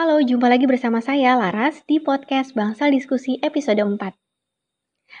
Halo, 0.00 0.16
jumpa 0.24 0.48
lagi 0.48 0.64
bersama 0.64 1.04
saya 1.04 1.36
Laras 1.36 1.84
di 1.84 2.00
podcast 2.00 2.56
Bangsal 2.56 2.88
Diskusi 2.88 3.36
episode 3.44 3.84
4. 3.84 4.00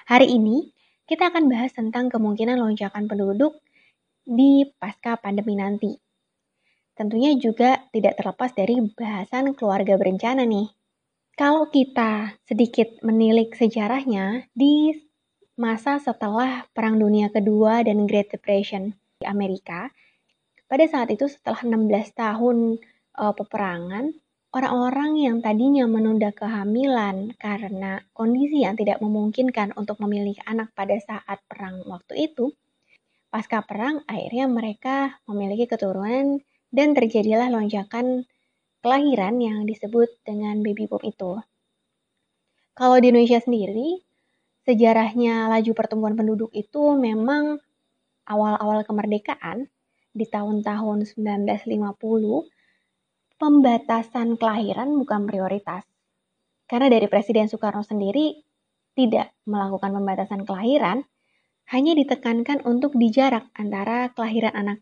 Hari 0.08 0.24
ini 0.24 0.72
kita 1.04 1.28
akan 1.28 1.52
bahas 1.52 1.76
tentang 1.76 2.08
kemungkinan 2.08 2.56
lonjakan 2.56 3.04
penduduk 3.04 3.60
di 4.24 4.64
pasca 4.80 5.20
pandemi 5.20 5.52
nanti. 5.52 6.00
Tentunya 6.96 7.36
juga 7.36 7.92
tidak 7.92 8.24
terlepas 8.24 8.56
dari 8.56 8.80
bahasan 8.96 9.52
keluarga 9.52 10.00
berencana 10.00 10.48
nih. 10.48 10.72
Kalau 11.36 11.68
kita 11.68 12.40
sedikit 12.48 13.04
menilik 13.04 13.52
sejarahnya 13.52 14.48
di 14.56 14.96
masa 15.60 16.00
setelah 16.00 16.64
Perang 16.72 16.96
Dunia 16.96 17.28
Kedua 17.28 17.84
dan 17.84 18.08
Great 18.08 18.32
Depression 18.32 18.96
di 19.20 19.28
Amerika, 19.28 19.92
pada 20.64 20.88
saat 20.88 21.12
itu 21.12 21.28
setelah 21.28 21.68
16 21.68 22.16
tahun 22.16 22.80
uh, 23.20 23.36
peperangan, 23.36 24.16
orang-orang 24.50 25.14
yang 25.14 25.36
tadinya 25.38 25.86
menunda 25.86 26.34
kehamilan 26.34 27.38
karena 27.38 28.02
kondisi 28.10 28.66
yang 28.66 28.74
tidak 28.74 28.98
memungkinkan 28.98 29.70
untuk 29.78 30.02
memiliki 30.02 30.42
anak 30.42 30.74
pada 30.74 30.98
saat 30.98 31.38
perang 31.46 31.86
waktu 31.86 32.30
itu, 32.30 32.50
pasca 33.30 33.62
perang 33.62 34.02
akhirnya 34.10 34.50
mereka 34.50 35.22
memiliki 35.30 35.70
keturunan 35.70 36.42
dan 36.74 36.88
terjadilah 36.98 37.46
lonjakan 37.46 38.26
kelahiran 38.82 39.38
yang 39.38 39.62
disebut 39.70 40.10
dengan 40.26 40.58
baby 40.66 40.90
boom 40.90 41.02
itu. 41.06 41.38
Kalau 42.74 42.96
di 42.98 43.12
Indonesia 43.14 43.38
sendiri, 43.38 44.02
sejarahnya 44.66 45.46
laju 45.46 45.72
pertumbuhan 45.78 46.18
penduduk 46.18 46.50
itu 46.56 46.96
memang 46.98 47.62
awal-awal 48.26 48.82
kemerdekaan 48.82 49.70
di 50.10 50.26
tahun-tahun 50.26 51.06
1950 51.06 52.50
pembatasan 53.40 54.36
kelahiran 54.36 54.92
bukan 55.00 55.24
prioritas. 55.24 55.88
Karena 56.68 56.92
dari 56.92 57.08
Presiden 57.08 57.48
Soekarno 57.48 57.80
sendiri 57.80 58.36
tidak 58.92 59.32
melakukan 59.48 59.96
pembatasan 59.96 60.44
kelahiran, 60.44 61.08
hanya 61.72 61.96
ditekankan 61.96 62.60
untuk 62.68 62.92
dijarak 63.00 63.48
antara 63.56 64.12
kelahiran 64.12 64.52
anak 64.52 64.78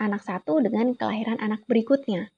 anak 0.00 0.24
satu 0.24 0.64
dengan 0.64 0.96
kelahiran 0.96 1.36
anak 1.36 1.68
berikutnya. 1.68 2.32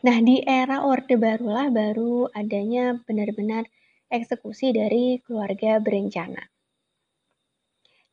Nah, 0.00 0.16
di 0.24 0.40
era 0.40 0.80
Orde 0.88 1.20
Barulah 1.20 1.68
baru 1.68 2.32
adanya 2.32 2.96
benar-benar 3.04 3.68
eksekusi 4.08 4.72
dari 4.72 5.20
keluarga 5.20 5.76
berencana. 5.76 6.40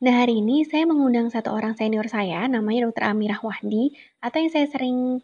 Nah, 0.04 0.14
hari 0.14 0.44
ini 0.44 0.68
saya 0.68 0.84
mengundang 0.84 1.32
satu 1.32 1.56
orang 1.56 1.74
senior 1.80 2.06
saya, 2.12 2.46
namanya 2.46 2.92
Dr. 2.92 3.08
Amirah 3.08 3.40
Wahdi, 3.42 3.96
atau 4.20 4.38
yang 4.38 4.52
saya 4.52 4.68
sering 4.70 5.24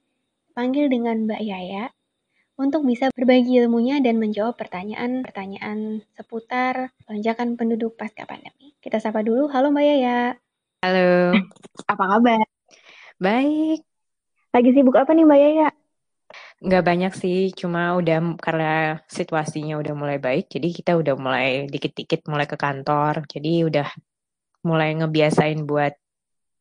panggil 0.54 0.86
dengan 0.88 1.26
Mbak 1.26 1.42
Yaya 1.42 1.90
untuk 2.54 2.86
bisa 2.86 3.10
berbagi 3.10 3.58
ilmunya 3.58 3.98
dan 4.00 4.22
menjawab 4.22 4.54
pertanyaan-pertanyaan 4.54 6.06
seputar 6.14 6.94
lonjakan 7.10 7.58
penduduk 7.58 7.98
pasca 7.98 8.30
pandemi. 8.30 8.78
Kita 8.78 9.02
sapa 9.02 9.26
dulu. 9.26 9.50
Halo 9.50 9.74
Mbak 9.74 9.86
Yaya. 9.90 10.38
Halo. 10.86 11.34
Apa 11.90 12.04
kabar? 12.06 12.46
Baik. 13.18 13.82
Lagi 14.54 14.70
sibuk 14.78 14.94
apa 14.94 15.18
nih 15.18 15.26
Mbak 15.26 15.40
Yaya? 15.42 15.70
Nggak 16.64 16.84
banyak 16.86 17.14
sih, 17.18 17.52
cuma 17.52 17.98
udah 17.98 18.38
karena 18.40 19.02
situasinya 19.10 19.76
udah 19.82 19.94
mulai 19.94 20.18
baik, 20.18 20.48
jadi 20.48 20.72
kita 20.72 20.92
udah 20.96 21.14
mulai 21.20 21.68
dikit-dikit 21.68 22.24
mulai 22.32 22.48
ke 22.48 22.56
kantor, 22.56 23.28
jadi 23.28 23.68
udah 23.68 23.88
mulai 24.64 24.96
ngebiasain 24.96 25.60
buat 25.68 25.92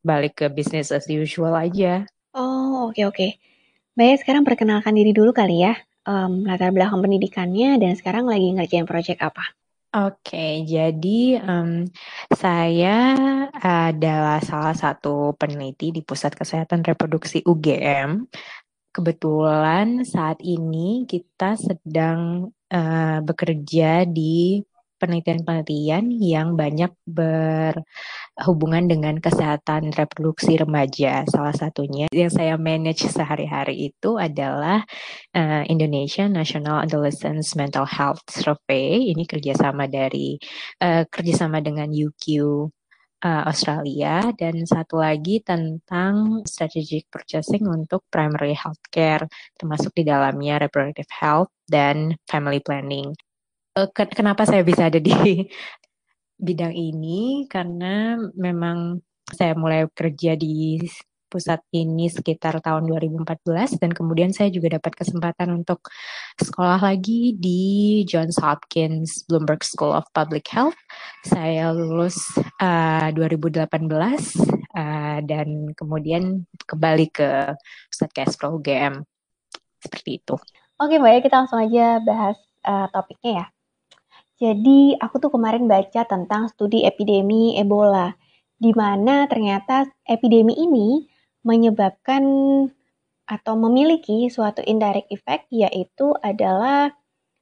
balik 0.03 0.43
ke 0.43 0.47
business 0.51 0.91
as 0.91 1.07
usual 1.07 1.55
aja. 1.55 2.03
Oh, 2.35 2.91
oke 2.91 2.98
okay, 2.98 3.05
oke. 3.07 3.15
Okay. 3.15 3.31
Mbak 3.93 4.25
sekarang 4.25 4.45
perkenalkan 4.48 4.97
diri 4.97 5.12
dulu 5.12 5.37
kali 5.37 5.69
ya, 5.69 5.77
um, 6.09 6.48
latar 6.48 6.73
belakang 6.73 7.05
pendidikannya 7.05 7.77
dan 7.77 7.93
sekarang 7.93 8.25
lagi 8.25 8.48
ngerjain 8.57 8.89
project 8.89 9.20
apa? 9.20 9.45
Oke, 9.92 10.64
jadi 10.64 11.36
um, 11.45 11.85
saya 12.33 13.13
adalah 13.52 14.41
salah 14.41 14.73
satu 14.73 15.36
peneliti 15.36 15.92
di 15.92 16.01
Pusat 16.01 16.41
Kesehatan 16.41 16.81
Reproduksi 16.81 17.45
UGM. 17.45 18.25
Kebetulan 18.97 20.08
saat 20.08 20.41
ini 20.41 21.05
kita 21.05 21.61
sedang 21.61 22.48
uh, 22.73 23.19
bekerja 23.20 24.08
di 24.08 24.64
penelitian-penelitian 25.02 26.14
yang 26.14 26.55
banyak 26.55 26.95
berhubungan 27.02 28.86
dengan 28.86 29.18
kesehatan 29.18 29.90
reproduksi 29.90 30.55
remaja. 30.55 31.27
Salah 31.27 31.51
satunya 31.51 32.07
yang 32.14 32.30
saya 32.30 32.55
manage 32.55 33.11
sehari-hari 33.11 33.90
itu 33.90 34.14
adalah 34.14 34.86
uh, 35.35 35.67
Indonesia 35.67 36.30
National 36.30 36.86
Adolescents 36.86 37.58
Mental 37.58 37.83
Health 37.83 38.23
Survey. 38.30 39.11
Ini 39.11 39.27
kerjasama 39.27 39.90
dari 39.90 40.39
uh, 40.79 41.02
kerjasama 41.11 41.58
dengan 41.58 41.90
UQ 41.90 42.23
uh, 43.23 43.42
Australia 43.46 44.30
dan 44.34 44.67
satu 44.67 44.98
lagi 45.01 45.40
tentang 45.40 46.42
strategic 46.45 47.07
purchasing 47.08 47.64
untuk 47.70 48.05
primary 48.11 48.52
healthcare 48.52 49.27
termasuk 49.57 49.95
di 49.95 50.07
dalamnya 50.07 50.58
reproductive 50.63 51.08
health 51.11 51.51
dan 51.70 52.19
family 52.27 52.58
planning 52.58 53.14
uh, 53.77 53.88
kenapa 53.92 54.44
saya 54.44 54.62
bisa 54.64 54.88
ada 54.88 55.00
di 55.00 55.12
bidang 56.46 56.74
ini 56.74 57.46
karena 57.46 58.18
memang 58.34 58.98
saya 59.30 59.55
mulai 59.55 59.86
kerja 59.94 60.34
di 60.34 60.83
pusat 61.33 61.64
ini 61.72 62.12
sekitar 62.12 62.60
tahun 62.60 62.84
2014 62.92 63.80
dan 63.80 63.96
kemudian 63.96 64.36
saya 64.36 64.52
juga 64.52 64.77
dapat 64.77 64.92
kesempatan 65.00 65.64
untuk 65.64 65.88
sekolah 66.36 66.77
lagi 66.77 67.33
di 67.40 68.05
Johns 68.05 68.36
Hopkins 68.36 69.24
Bloomberg 69.24 69.64
School 69.64 69.96
of 69.96 70.04
Public 70.12 70.44
Health. 70.52 70.77
Saya 71.24 71.72
lulus 71.72 72.20
uh, 72.60 73.08
2018 73.16 73.64
uh, 73.64 75.18
dan 75.24 75.72
kemudian 75.72 76.44
kembali 76.68 77.08
ke 77.08 77.56
pusat 77.89 78.12
Castro 78.12 78.60
UGM 78.60 79.00
seperti 79.80 80.20
itu. 80.20 80.36
Oke 80.77 81.00
Mbak 81.00 81.12
ya 81.16 81.20
kita 81.24 81.36
langsung 81.40 81.64
aja 81.64 81.96
bahas 82.04 82.36
uh, 82.68 82.92
topiknya 82.92 83.33
ya. 83.40 83.46
Jadi 84.42 84.98
aku 84.98 85.23
tuh 85.23 85.30
kemarin 85.30 85.70
baca 85.70 86.03
tentang 86.03 86.51
studi 86.51 86.83
epidemi 86.83 87.55
Ebola, 87.55 88.11
di 88.58 88.75
mana 88.75 89.30
ternyata 89.30 89.86
epidemi 90.03 90.58
ini 90.58 91.07
menyebabkan 91.47 92.27
atau 93.23 93.55
memiliki 93.55 94.27
suatu 94.27 94.58
indirect 94.67 95.14
effect 95.14 95.47
yaitu 95.55 96.11
adalah 96.19 96.91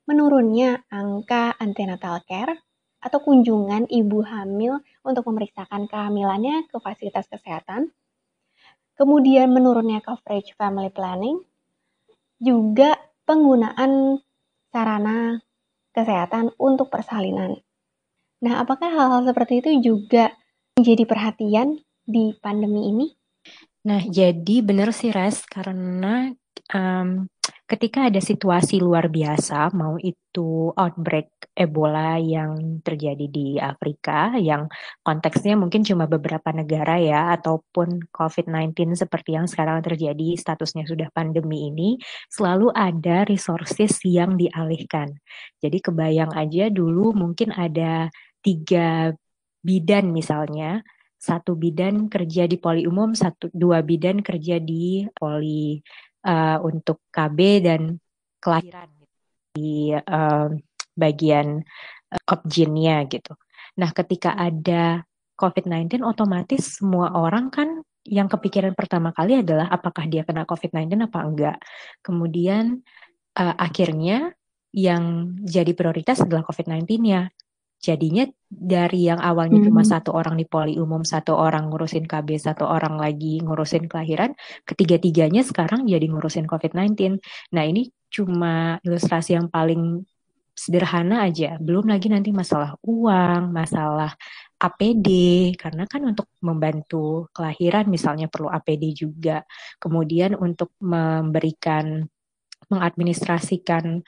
menurunnya 0.05 0.85
angka 0.93 1.57
antenatal 1.57 2.21
care 2.29 2.61
atau 3.01 3.17
kunjungan 3.25 3.89
ibu 3.89 4.21
hamil 4.21 4.85
untuk 5.01 5.25
memeriksakan 5.25 5.89
kehamilannya 5.89 6.69
ke 6.69 6.77
fasilitas 6.85 7.25
kesehatan. 7.33 7.97
Kemudian 8.93 9.49
menurunnya 9.49 10.05
coverage 10.05 10.53
family 10.53 10.93
planning, 10.93 11.41
juga 12.37 13.01
penggunaan 13.25 14.21
sarana 14.69 15.41
kesehatan 15.95 16.55
untuk 16.61 16.89
persalinan. 16.93 17.59
Nah, 18.41 18.65
apakah 18.65 18.89
hal-hal 18.89 19.29
seperti 19.29 19.61
itu 19.61 19.71
juga 19.93 20.33
menjadi 20.77 21.05
perhatian 21.05 21.77
di 22.05 22.33
pandemi 22.41 22.89
ini? 22.89 23.07
Nah, 23.85 24.01
jadi 24.05 24.61
benar 24.61 24.93
sih 24.93 25.13
Res, 25.13 25.45
karena 25.49 26.33
um, 26.73 27.25
ketika 27.65 28.09
ada 28.09 28.21
situasi 28.21 28.81
luar 28.81 29.09
biasa, 29.09 29.73
mau 29.73 29.97
itu 30.01 30.73
outbreak 30.77 31.33
Ebola 31.61 32.17
yang 32.17 32.81
terjadi 32.81 33.29
di 33.29 33.61
Afrika, 33.61 34.33
yang 34.41 34.73
konteksnya 35.05 35.61
mungkin 35.61 35.85
cuma 35.85 36.09
beberapa 36.09 36.49
negara 36.57 36.97
ya, 36.97 37.37
ataupun 37.37 38.09
COVID-19 38.09 38.97
seperti 38.97 39.37
yang 39.37 39.45
sekarang 39.45 39.85
terjadi, 39.85 40.41
statusnya 40.41 40.89
sudah 40.89 41.13
pandemi 41.13 41.69
ini, 41.69 42.01
selalu 42.33 42.73
ada 42.73 43.29
resources 43.29 44.01
yang 44.09 44.41
dialihkan. 44.41 45.13
Jadi 45.61 45.85
kebayang 45.85 46.33
aja 46.33 46.73
dulu 46.73 47.13
mungkin 47.13 47.53
ada 47.53 48.09
tiga 48.41 49.13
bidan 49.61 50.17
misalnya, 50.17 50.81
satu 51.21 51.53
bidan 51.53 52.09
kerja 52.09 52.49
di 52.49 52.57
poli 52.57 52.89
umum, 52.89 53.13
satu 53.13 53.53
dua 53.53 53.85
bidan 53.85 54.25
kerja 54.25 54.57
di 54.57 55.05
poli 55.13 55.77
uh, 56.25 56.57
untuk 56.65 57.05
KB 57.13 57.39
dan 57.61 58.01
kelahiran 58.41 58.89
di 59.53 59.93
uh, 59.93 60.49
bagian 61.01 61.65
uh, 62.13 62.25
objinnya 62.29 63.09
gitu. 63.09 63.33
Nah, 63.81 63.91
ketika 63.97 64.37
ada 64.37 65.01
COVID-19 65.41 66.05
otomatis 66.05 66.77
semua 66.77 67.17
orang 67.17 67.49
kan 67.49 67.81
yang 68.05 68.29
kepikiran 68.29 68.77
pertama 68.77 69.13
kali 69.17 69.41
adalah 69.41 69.69
apakah 69.73 70.05
dia 70.05 70.25
kena 70.25 70.45
COVID-19 70.45 71.09
apa 71.09 71.21
enggak. 71.25 71.57
Kemudian 72.05 72.85
uh, 73.41 73.57
akhirnya 73.57 74.37
yang 74.71 75.35
jadi 75.41 75.73
prioritas 75.73 76.23
adalah 76.23 76.45
COVID-19-nya. 76.47 77.33
Jadinya 77.81 78.29
dari 78.45 79.09
yang 79.09 79.17
awalnya 79.25 79.57
hmm. 79.57 79.67
cuma 79.73 79.81
satu 79.89 80.13
orang 80.13 80.37
di 80.37 80.45
poli 80.45 80.77
umum, 80.77 81.01
satu 81.01 81.33
orang 81.33 81.73
ngurusin 81.73 82.05
KB, 82.05 82.37
satu 82.37 82.69
orang 82.69 83.01
lagi 83.01 83.41
ngurusin 83.41 83.89
kelahiran, 83.89 84.37
ketiga-tiganya 84.69 85.41
sekarang 85.41 85.89
jadi 85.89 86.05
ngurusin 86.13 86.45
COVID-19. 86.45 87.17
Nah 87.57 87.65
ini 87.65 87.89
cuma 88.13 88.77
ilustrasi 88.85 89.33
yang 89.33 89.49
paling 89.49 90.05
sederhana 90.61 91.25
aja, 91.25 91.57
belum 91.57 91.89
lagi 91.89 92.13
nanti 92.13 92.29
masalah 92.37 92.77
uang, 92.85 93.49
masalah 93.49 94.13
APD, 94.61 95.09
karena 95.57 95.89
kan 95.89 96.05
untuk 96.05 96.29
membantu 96.45 97.33
kelahiran 97.33 97.89
misalnya 97.89 98.29
perlu 98.29 98.53
APD 98.53 98.93
juga. 98.93 99.41
Kemudian 99.81 100.37
untuk 100.37 100.77
memberikan, 100.85 102.05
mengadministrasikan 102.69 104.05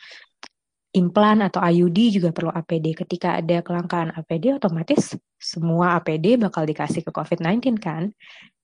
implan 0.92 1.40
atau 1.40 1.64
IUD 1.64 2.20
juga 2.20 2.36
perlu 2.36 2.52
APD. 2.52 2.92
Ketika 2.92 3.40
ada 3.40 3.64
kelangkaan 3.64 4.12
APD, 4.12 4.60
otomatis 4.60 5.16
semua 5.40 5.96
APD 5.96 6.36
bakal 6.36 6.68
dikasih 6.68 7.00
ke 7.00 7.10
COVID-19 7.16 7.80
kan. 7.80 8.12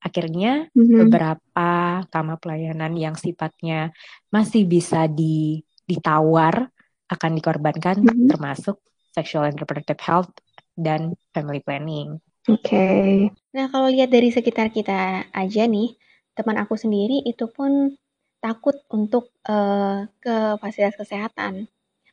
Akhirnya 0.04 0.68
mm-hmm. 0.76 1.08
beberapa 1.08 1.68
kamar 2.12 2.36
pelayanan 2.36 2.92
yang 3.00 3.16
sifatnya 3.16 3.96
masih 4.28 4.68
bisa 4.68 5.08
di, 5.08 5.64
ditawar 5.88 6.68
akan 7.08 7.30
dikorbankan 7.40 8.04
mm-hmm. 8.04 8.28
termasuk 8.30 8.80
sexual 9.16 9.48
and 9.48 9.58
reproductive 9.58 10.00
health 10.00 10.30
dan 10.78 11.18
family 11.34 11.58
planning. 11.64 12.22
Oke. 12.48 12.64
Okay. 12.64 13.08
Nah, 13.52 13.68
kalau 13.68 13.92
lihat 13.92 14.08
dari 14.08 14.32
sekitar 14.32 14.72
kita 14.72 15.28
aja 15.32 15.62
nih, 15.68 15.92
teman 16.32 16.56
aku 16.56 16.78
sendiri 16.78 17.20
itu 17.26 17.44
pun 17.50 17.98
takut 18.38 18.78
untuk 18.88 19.34
uh, 19.44 20.06
ke 20.22 20.56
fasilitas 20.62 20.96
kesehatan. 20.96 21.66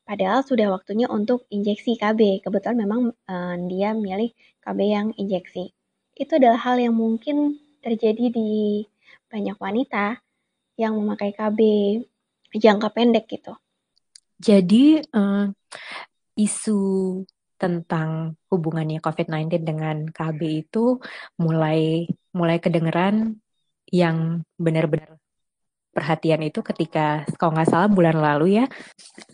Padahal 0.06 0.46
sudah 0.46 0.70
waktunya 0.74 1.10
untuk 1.10 1.46
injeksi 1.50 1.98
KB. 1.98 2.42
Kebetulan 2.42 2.78
memang 2.78 3.14
uh, 3.14 3.56
dia 3.70 3.94
milih 3.94 4.34
KB 4.62 4.80
yang 4.82 5.08
injeksi. 5.18 5.74
Itu 6.18 6.38
adalah 6.38 6.62
hal 6.62 6.82
yang 6.82 6.98
mungkin 6.98 7.58
terjadi 7.82 8.34
di 8.34 8.86
banyak 9.30 9.58
wanita 9.58 10.20
yang 10.76 10.98
memakai 10.98 11.32
KB 11.32 11.60
jangka 12.56 12.92
pendek 12.92 13.26
gitu. 13.30 13.56
Jadi 14.40 15.00
uh, 15.16 15.48
isu 16.36 16.80
tentang 17.56 18.36
hubungannya 18.52 19.00
COVID-19 19.00 19.64
dengan 19.64 19.98
KB 20.12 20.40
itu 20.68 21.00
mulai 21.40 22.04
mulai 22.36 22.60
kedengeran 22.60 23.40
yang 23.88 24.44
benar-benar 24.60 25.16
perhatian 25.96 26.44
itu 26.44 26.60
ketika 26.60 27.24
kalau 27.40 27.56
nggak 27.56 27.72
salah 27.72 27.88
bulan 27.88 28.20
lalu 28.20 28.60
ya 28.60 28.66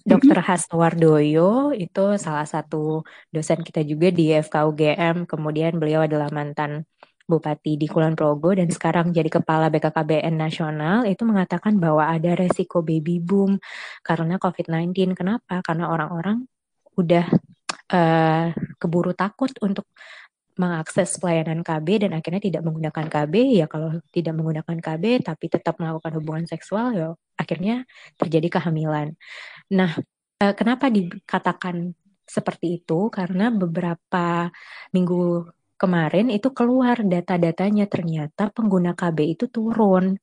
Dr. 0.05 0.37
Mm-hmm. 0.37 0.45
Hastowardoyo 0.45 1.73
itu 1.73 2.03
salah 2.21 2.45
satu 2.45 3.01
dosen 3.33 3.65
kita 3.65 3.81
juga 3.81 4.13
di 4.13 4.29
FKUGM 4.29 5.25
kemudian 5.25 5.81
beliau 5.81 6.05
adalah 6.05 6.29
mantan 6.29 6.85
Bupati 7.31 7.79
di 7.79 7.87
Kulon 7.87 8.19
Progo 8.19 8.51
dan 8.51 8.67
sekarang 8.67 9.15
jadi 9.15 9.31
kepala 9.31 9.71
BKKBN 9.71 10.35
nasional 10.35 11.07
itu 11.07 11.23
mengatakan 11.23 11.79
bahwa 11.79 12.03
ada 12.11 12.35
resiko 12.35 12.83
baby 12.83 13.23
boom 13.23 13.55
karena 14.03 14.35
COVID-19. 14.35 15.15
Kenapa? 15.15 15.63
Karena 15.63 15.87
orang-orang 15.87 16.43
udah 16.99 17.25
uh, 17.95 18.51
keburu 18.75 19.15
takut 19.15 19.55
untuk 19.63 19.87
mengakses 20.59 21.15
pelayanan 21.15 21.63
KB 21.63 22.05
dan 22.07 22.11
akhirnya 22.11 22.43
tidak 22.43 22.61
menggunakan 22.67 23.05
KB 23.07 23.33
ya 23.63 23.65
kalau 23.71 24.03
tidak 24.11 24.35
menggunakan 24.35 24.77
KB 24.77 25.23
tapi 25.23 25.45
tetap 25.47 25.79
melakukan 25.79 26.11
hubungan 26.19 26.45
seksual 26.45 26.91
ya 26.91 27.09
akhirnya 27.39 27.87
terjadi 28.19 28.59
kehamilan. 28.59 29.15
Nah, 29.73 29.95
uh, 30.43 30.53
kenapa 30.53 30.91
dikatakan 30.91 31.95
seperti 32.27 32.83
itu? 32.83 33.09
Karena 33.09 33.49
beberapa 33.49 34.51
minggu 34.93 35.47
kemarin 35.81 36.29
itu 36.29 36.53
keluar 36.53 37.01
data-datanya 37.01 37.89
ternyata 37.89 38.53
pengguna 38.53 38.93
KB 38.93 39.17
itu 39.33 39.45
turun. 39.49 40.13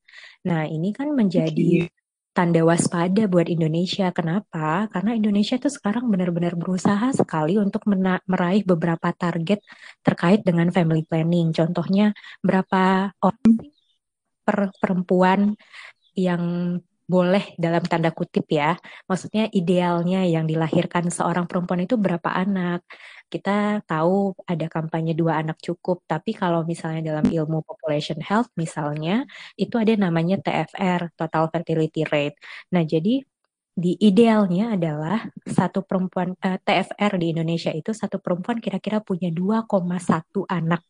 Nah, 0.46 0.62
ini 0.70 0.94
kan 0.94 1.10
menjadi 1.10 1.90
tanda 2.30 2.62
waspada 2.62 3.26
buat 3.26 3.50
Indonesia. 3.50 4.14
Kenapa? 4.14 4.86
Karena 4.94 5.18
Indonesia 5.18 5.58
tuh 5.58 5.74
sekarang 5.74 6.06
benar-benar 6.06 6.54
berusaha 6.54 7.10
sekali 7.10 7.58
untuk 7.58 7.82
meraih 8.30 8.62
beberapa 8.62 9.10
target 9.10 9.58
terkait 10.06 10.46
dengan 10.46 10.70
family 10.70 11.02
planning. 11.02 11.50
Contohnya 11.50 12.14
berapa 12.38 13.10
orang 13.18 13.50
per 14.46 14.70
perempuan 14.78 15.58
yang 16.14 16.78
boleh 17.08 17.56
dalam 17.56 17.82
tanda 17.88 18.12
kutip 18.12 18.46
ya. 18.52 18.76
Maksudnya 19.08 19.48
idealnya 19.50 20.22
yang 20.28 20.44
dilahirkan 20.44 21.08
seorang 21.08 21.48
perempuan 21.48 21.82
itu 21.82 21.96
berapa 21.96 22.30
anak. 22.30 22.84
Kita 23.32 23.84
tahu 23.84 24.32
ada 24.48 24.66
kampanye 24.74 25.12
dua 25.20 25.32
anak 25.44 25.60
cukup, 25.66 26.00
tapi 26.08 26.30
kalau 26.32 26.64
misalnya 26.64 27.00
dalam 27.12 27.26
ilmu 27.28 27.60
population 27.68 28.18
health 28.24 28.48
misalnya, 28.56 29.28
itu 29.60 29.74
ada 29.82 29.92
namanya 30.00 30.40
TFR, 30.44 31.02
total 31.18 31.44
fertility 31.52 32.02
rate. 32.08 32.36
Nah, 32.72 32.82
jadi 32.88 33.20
di 33.78 33.94
idealnya 34.02 34.74
adalah 34.74 35.30
satu 35.46 35.86
perempuan 35.86 36.34
uh, 36.34 36.50
eh, 36.50 36.58
TFR 36.58 37.14
di 37.14 37.30
Indonesia 37.30 37.70
itu 37.70 37.94
satu 37.94 38.18
perempuan 38.18 38.58
kira-kira 38.58 38.98
punya 38.98 39.30
2,1 39.30 39.70
anak. 40.50 40.82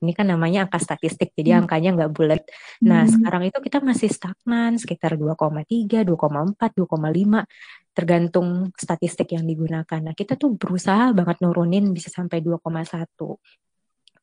Ini 0.00 0.16
kan 0.16 0.24
namanya 0.24 0.64
angka 0.64 0.80
statistik, 0.80 1.36
jadi 1.36 1.52
hmm. 1.52 1.60
angkanya 1.68 1.90
nggak 2.00 2.12
bulat. 2.16 2.40
Nah, 2.80 3.04
hmm. 3.04 3.12
sekarang 3.12 3.42
itu 3.44 3.58
kita 3.60 3.84
masih 3.84 4.08
stagnan 4.08 4.80
sekitar 4.80 5.20
2,3, 5.20 6.00
2,4, 6.00 6.56
2,5 6.56 7.44
tergantung 7.92 8.72
statistik 8.72 9.36
yang 9.36 9.44
digunakan. 9.44 10.00
Nah, 10.00 10.16
kita 10.16 10.40
tuh 10.40 10.56
berusaha 10.56 11.12
banget 11.12 11.44
nurunin 11.44 11.92
bisa 11.92 12.08
sampai 12.08 12.40
2,1. 12.40 13.36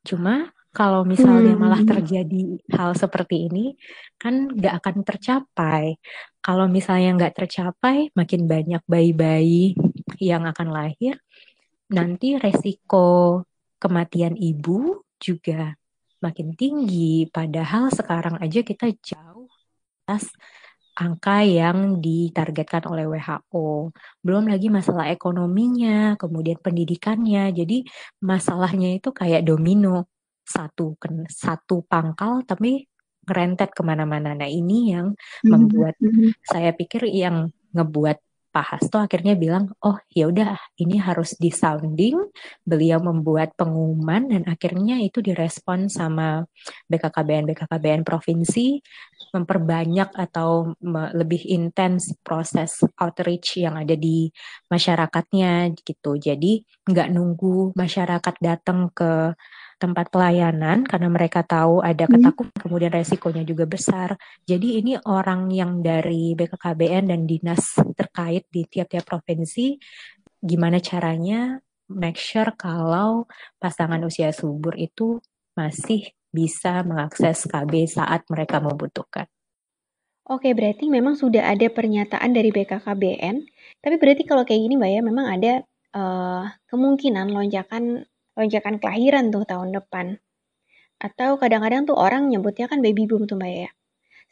Cuma 0.01 0.49
kalau 0.75 1.01
misalnya 1.07 1.55
hmm. 1.55 1.61
malah 1.61 1.81
terjadi 1.81 2.59
hal 2.69 2.93
seperti 2.93 3.49
ini, 3.49 3.73
kan 4.19 4.51
nggak 4.51 4.73
akan 4.83 4.95
tercapai. 5.01 5.97
Kalau 6.43 6.69
misalnya 6.69 7.17
nggak 7.17 7.35
tercapai, 7.43 8.13
makin 8.13 8.45
banyak 8.45 8.81
bayi-bayi 8.85 9.73
yang 10.21 10.45
akan 10.45 10.69
lahir, 10.71 11.17
nanti 11.89 12.37
resiko 12.37 13.43
kematian 13.81 14.35
ibu 14.37 15.01
juga 15.17 15.73
makin 16.21 16.53
tinggi. 16.53 17.25
Padahal 17.29 17.89
sekarang 17.93 18.37
aja 18.41 18.61
kita 18.61 18.91
jauh 19.01 19.49
atas 20.05 20.31
angka 20.97 21.45
yang 21.45 22.01
ditargetkan 22.01 22.89
oleh 22.89 23.05
WHO. 23.05 23.93
Belum 24.25 24.49
lagi 24.49 24.67
masalah 24.73 25.13
ekonominya, 25.13 26.17
kemudian 26.17 26.57
pendidikannya. 26.57 27.53
Jadi 27.53 27.85
masalahnya 28.25 28.97
itu 28.97 29.13
kayak 29.13 29.45
domino 29.45 30.09
satu 30.47 30.95
satu 31.27 31.83
pangkal 31.83 32.47
tapi 32.47 32.87
ngerentet 33.27 33.75
ke 33.75 33.83
mana-mana. 33.83 34.31
Nah 34.31 34.47
ini 34.47 34.95
yang 34.95 35.11
mm-hmm. 35.11 35.49
membuat 35.51 35.95
mm-hmm. 35.99 36.29
saya 36.47 36.71
pikir 36.71 37.11
yang 37.11 37.51
ngebuat 37.75 38.23
Pak 38.47 38.73
Hasto 38.73 38.97
akhirnya 38.97 39.37
bilang, 39.37 39.69
oh 39.85 40.01
ya 40.09 40.25
udah 40.33 40.57
ini 40.81 40.97
harus 40.97 41.37
disounding. 41.37 42.17
Beliau 42.65 42.97
membuat 42.97 43.53
pengumuman 43.53 44.33
dan 44.33 44.49
akhirnya 44.49 44.97
itu 44.97 45.21
direspon 45.21 45.93
sama 45.93 46.41
BKKBN 46.89 47.53
BKKBN 47.53 48.01
provinsi 48.01 48.81
memperbanyak 49.35 50.09
atau 50.09 50.73
lebih 51.13 51.45
intens 51.45 52.17
proses 52.25 52.81
outreach 52.97 53.61
yang 53.61 53.77
ada 53.77 53.93
di 53.93 54.31
masyarakatnya 54.73 55.77
gitu. 55.77 56.17
Jadi 56.17 56.65
nggak 56.87 57.13
nunggu 57.13 57.77
masyarakat 57.77 58.35
datang 58.41 58.89
ke 58.89 59.37
tempat 59.77 60.09
pelayanan 60.09 60.83
karena 60.83 61.09
mereka 61.09 61.45
tahu 61.45 61.85
ada 61.85 62.09
hmm. 62.09 62.13
ketakutan 62.17 62.53
hmm. 62.57 62.63
kemudian 62.65 62.91
resikonya 62.93 63.43
juga 63.45 63.65
besar. 63.69 64.17
Jadi 64.43 64.81
ini 64.81 64.97
orang 65.05 65.49
yang 65.53 65.85
dari 65.85 66.33
BKKBN 66.33 67.13
dan 67.13 67.29
dinas 67.29 67.77
terkait 67.97 68.49
di 68.49 68.65
tiap-tiap 68.65 69.05
provinsi 69.05 69.77
gimana 70.37 70.77
caranya 70.77 71.57
make 71.89 72.19
sure 72.19 72.51
kalau 72.59 73.25
pasangan 73.57 74.01
usia 74.03 74.29
subur 74.35 74.75
itu 74.75 75.17
masih 75.55 76.13
bisa 76.29 76.83
mengakses 76.85 77.47
KB 77.47 77.87
saat 77.89 78.27
mereka 78.29 78.61
membutuhkan. 78.61 79.25
Oke, 80.27 80.51
berarti 80.51 80.91
memang 80.91 81.15
sudah 81.15 81.55
ada 81.55 81.71
pernyataan 81.71 82.35
dari 82.35 82.51
BKKBN. 82.51 83.35
Tapi 83.79 83.95
berarti 83.95 84.27
kalau 84.27 84.43
kayak 84.43 84.59
gini 84.59 84.75
Mbak 84.75 84.91
ya, 84.91 85.01
memang 85.01 85.25
ada 85.31 85.53
uh, 85.95 86.43
kemungkinan 86.67 87.31
lonjakan 87.31 88.03
lonjakan 88.37 88.77
kelahiran 88.77 89.33
tuh 89.33 89.43
tahun 89.43 89.73
depan. 89.73 90.21
Atau 91.01 91.41
kadang-kadang 91.41 91.89
tuh 91.89 91.97
orang 91.97 92.29
nyebutnya 92.29 92.69
kan 92.69 92.79
baby 92.85 93.09
boom 93.09 93.25
tuh 93.25 93.35
Mbak 93.35 93.53
ya. 93.53 93.69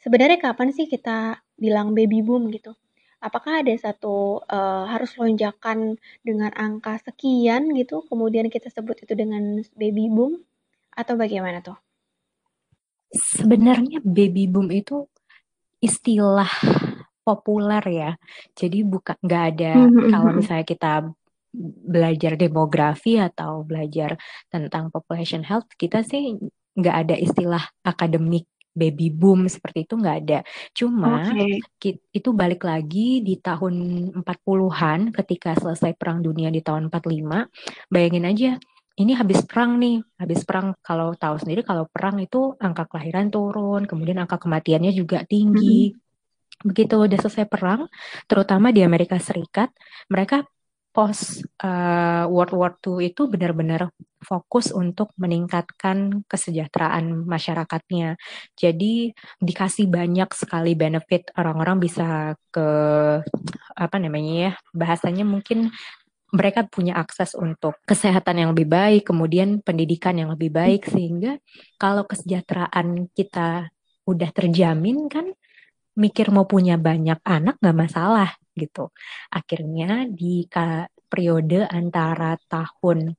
Sebenarnya 0.00 0.38
kapan 0.38 0.70
sih 0.70 0.86
kita 0.86 1.42
bilang 1.58 1.90
baby 1.92 2.22
boom 2.22 2.46
gitu? 2.54 2.78
Apakah 3.18 3.66
ada 3.66 3.74
satu 3.74 4.44
uh, 4.46 4.86
harus 4.86 5.18
lonjakan 5.18 5.98
dengan 6.22 6.54
angka 6.54 7.02
sekian 7.02 7.74
gitu, 7.74 8.06
kemudian 8.06 8.46
kita 8.46 8.70
sebut 8.70 9.02
itu 9.02 9.18
dengan 9.18 9.58
baby 9.74 10.06
boom 10.06 10.38
atau 10.94 11.18
bagaimana 11.18 11.58
tuh? 11.58 11.74
Sebenarnya 13.10 13.98
baby 14.06 14.46
boom 14.46 14.70
itu 14.70 15.10
istilah 15.82 16.50
populer 17.26 17.82
ya. 17.90 18.10
Jadi 18.54 18.86
bukan 18.86 19.16
nggak 19.18 19.44
ada 19.56 19.72
mm 19.74 19.88
-hmm. 19.90 20.08
kalau 20.14 20.30
misalnya 20.36 20.66
kita 20.66 20.92
belajar 21.86 22.36
demografi 22.36 23.16
atau 23.16 23.64
belajar 23.64 24.20
tentang 24.52 24.92
population 24.92 25.40
health, 25.40 25.66
kita 25.80 26.04
sih 26.04 26.36
nggak 26.76 26.96
ada 27.08 27.16
istilah 27.16 27.64
akademik 27.80 28.44
baby 28.76 29.08
boom 29.08 29.48
seperti 29.48 29.88
itu 29.88 29.96
nggak 29.96 30.16
ada. 30.28 30.38
Cuma 30.76 31.24
okay. 31.32 31.96
itu 32.12 32.30
balik 32.36 32.68
lagi 32.68 33.24
di 33.24 33.40
tahun 33.40 33.74
40-an 34.20 35.16
ketika 35.16 35.56
selesai 35.56 35.96
perang 35.96 36.20
dunia 36.20 36.52
di 36.52 36.60
tahun 36.60 36.92
45. 36.92 37.88
Bayangin 37.88 38.28
aja 38.28 38.50
ini 38.96 39.12
habis 39.12 39.44
perang 39.44 39.80
nih, 39.80 40.00
habis 40.20 40.44
perang 40.44 40.76
kalau 40.84 41.16
tahu 41.16 41.36
sendiri 41.40 41.64
kalau 41.64 41.88
perang 41.88 42.20
itu 42.20 42.56
angka 42.60 42.88
kelahiran 42.88 43.28
turun, 43.32 43.84
kemudian 43.88 44.20
angka 44.20 44.36
kematiannya 44.40 44.92
juga 44.92 45.24
tinggi. 45.24 45.92
Mm 45.92 45.96
-hmm. 45.96 46.04
Begitu 46.56 46.96
udah 46.96 47.18
selesai 47.20 47.44
perang, 47.44 47.84
terutama 48.24 48.72
di 48.72 48.80
Amerika 48.80 49.20
Serikat, 49.20 49.68
mereka 50.08 50.48
post 50.96 51.44
uh, 51.60 52.24
World 52.32 52.56
War 52.56 52.72
II 52.80 53.04
itu 53.04 53.28
benar-benar 53.28 53.92
fokus 54.24 54.72
untuk 54.72 55.12
meningkatkan 55.20 56.24
kesejahteraan 56.24 57.28
masyarakatnya. 57.28 58.16
Jadi 58.56 59.12
dikasih 59.36 59.92
banyak 59.92 60.32
sekali 60.32 60.72
benefit 60.72 61.28
orang-orang 61.36 61.76
bisa 61.84 62.32
ke 62.48 62.68
apa 63.76 63.96
namanya 64.00 64.32
ya 64.32 64.52
bahasanya 64.72 65.28
mungkin 65.28 65.68
mereka 66.32 66.66
punya 66.66 66.96
akses 66.98 67.36
untuk 67.38 67.78
kesehatan 67.86 68.42
yang 68.42 68.48
lebih 68.56 68.66
baik, 68.66 69.12
kemudian 69.12 69.62
pendidikan 69.62 70.16
yang 70.16 70.32
lebih 70.32 70.50
baik 70.50 70.88
sehingga 70.88 71.38
kalau 71.78 72.02
kesejahteraan 72.08 73.12
kita 73.14 73.70
udah 74.08 74.30
terjamin 74.34 75.06
kan 75.06 75.30
mikir 75.96 76.28
mau 76.28 76.44
punya 76.44 76.76
banyak 76.76 77.20
anak 77.24 77.56
nggak 77.58 77.76
masalah 77.76 78.30
gitu. 78.52 78.92
Akhirnya 79.32 80.04
di 80.08 80.44
periode 81.08 81.64
antara 81.68 82.36
tahun 82.48 83.16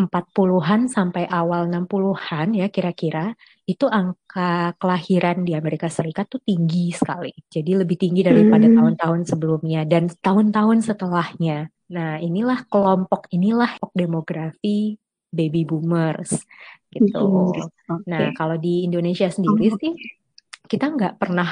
40-an 0.00 0.88
sampai 0.88 1.28
awal 1.28 1.68
60-an 1.68 2.56
ya 2.56 2.72
kira-kira 2.72 3.36
itu 3.68 3.84
angka 3.84 4.72
kelahiran 4.80 5.44
di 5.44 5.52
Amerika 5.52 5.92
Serikat 5.92 6.32
tuh 6.32 6.40
tinggi 6.40 6.88
sekali. 6.94 7.34
Jadi 7.52 7.76
lebih 7.76 8.00
tinggi 8.00 8.24
daripada 8.24 8.64
hmm. 8.64 8.76
tahun-tahun 8.80 9.20
sebelumnya 9.28 9.84
dan 9.84 10.08
tahun-tahun 10.08 10.88
setelahnya. 10.88 11.68
Nah, 11.90 12.22
inilah 12.22 12.64
kelompok 12.70 13.28
inilah 13.34 13.76
demografi 13.92 14.96
baby 15.28 15.68
boomers 15.68 16.32
gitu. 16.94 17.52
Okay. 17.52 18.08
Nah, 18.08 18.32
kalau 18.34 18.56
di 18.56 18.86
Indonesia 18.86 19.28
sendiri 19.28 19.68
oh, 19.70 19.78
sih 19.78 19.92
kita 20.70 20.90
nggak 20.90 21.18
pernah 21.18 21.50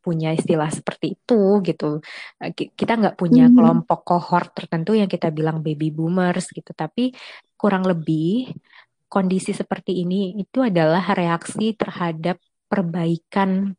punya 0.00 0.32
istilah 0.32 0.72
seperti 0.72 1.14
itu 1.14 1.60
gitu. 1.62 2.00
Eh, 2.40 2.52
kita 2.52 2.96
nggak 2.96 3.16
punya 3.20 3.46
mm-hmm. 3.46 3.56
kelompok 3.56 4.00
kohort 4.02 4.50
tertentu 4.56 4.96
yang 4.96 5.06
kita 5.06 5.28
bilang 5.28 5.60
baby 5.60 5.92
boomers 5.92 6.48
gitu. 6.50 6.72
Tapi 6.72 7.12
kurang 7.60 7.84
lebih 7.84 8.50
kondisi 9.12 9.52
seperti 9.52 10.02
ini 10.02 10.34
itu 10.40 10.64
adalah 10.64 11.04
reaksi 11.12 11.76
terhadap 11.76 12.40
perbaikan 12.66 13.76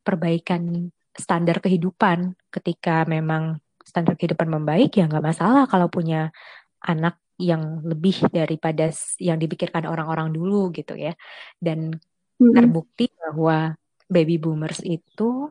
perbaikan 0.00 0.88
standar 1.12 1.60
kehidupan. 1.60 2.34
Ketika 2.48 3.04
memang 3.04 3.60
standar 3.84 4.16
kehidupan 4.16 4.48
membaik 4.48 4.96
ya 4.96 5.04
nggak 5.06 5.24
masalah 5.24 5.68
kalau 5.68 5.92
punya 5.92 6.32
anak 6.80 7.20
yang 7.40 7.80
lebih 7.84 8.28
daripada 8.28 8.92
yang 9.16 9.40
dipikirkan 9.40 9.84
orang-orang 9.84 10.32
dulu 10.32 10.72
gitu 10.72 10.96
ya. 10.96 11.12
Dan 11.60 11.92
mm-hmm. 11.92 12.56
terbukti 12.56 13.12
bahwa 13.16 13.76
baby 14.10 14.36
boomers 14.36 14.82
itu 14.82 15.48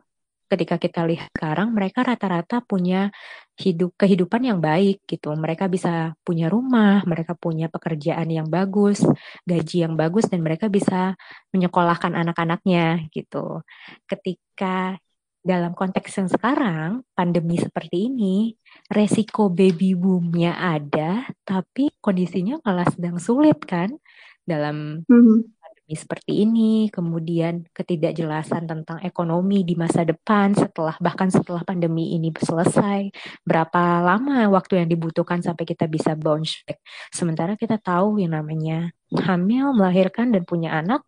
ketika 0.50 0.82
kita 0.82 1.06
lihat 1.06 1.30
sekarang 1.30 1.70
mereka 1.70 2.02
rata-rata 2.02 2.58
punya 2.58 3.14
hidup 3.54 3.94
kehidupan 3.94 4.42
yang 4.42 4.58
baik 4.58 5.06
gitu. 5.06 5.30
Mereka 5.30 5.70
bisa 5.70 6.18
punya 6.26 6.50
rumah, 6.50 7.06
mereka 7.06 7.38
punya 7.38 7.70
pekerjaan 7.70 8.26
yang 8.26 8.50
bagus, 8.50 9.06
gaji 9.46 9.86
yang 9.86 9.94
bagus 9.94 10.26
dan 10.26 10.42
mereka 10.42 10.66
bisa 10.66 11.14
menyekolahkan 11.54 12.18
anak-anaknya 12.18 13.06
gitu. 13.14 13.62
Ketika 14.10 14.98
dalam 15.40 15.72
konteks 15.72 16.18
yang 16.20 16.28
sekarang, 16.28 17.06
pandemi 17.14 17.56
seperti 17.56 18.10
ini, 18.10 18.52
resiko 18.90 19.48
baby 19.48 19.94
boomnya 19.96 20.58
ada, 20.58 21.30
tapi 21.46 21.94
kondisinya 22.02 22.60
malah 22.66 22.84
sedang 22.90 23.16
sulit 23.22 23.56
kan 23.64 23.94
dalam 24.44 25.06
mm-hmm 25.06 25.59
seperti 25.94 26.42
ini, 26.44 26.90
kemudian 26.90 27.66
ketidakjelasan 27.70 28.66
tentang 28.66 28.98
ekonomi 29.02 29.62
di 29.62 29.74
masa 29.74 30.02
depan 30.06 30.54
setelah 30.54 30.94
bahkan 30.98 31.30
setelah 31.30 31.62
pandemi 31.62 32.14
ini 32.14 32.30
selesai, 32.34 33.10
berapa 33.42 34.02
lama 34.02 34.50
waktu 34.50 34.84
yang 34.84 34.88
dibutuhkan 34.90 35.40
sampai 35.40 35.64
kita 35.66 35.90
bisa 35.90 36.14
bounce 36.14 36.62
back. 36.66 36.82
Sementara 37.10 37.54
kita 37.54 37.78
tahu 37.78 38.20
yang 38.22 38.34
namanya 38.36 38.90
hamil, 39.14 39.74
melahirkan 39.74 40.30
dan 40.34 40.46
punya 40.46 40.74
anak 40.78 41.02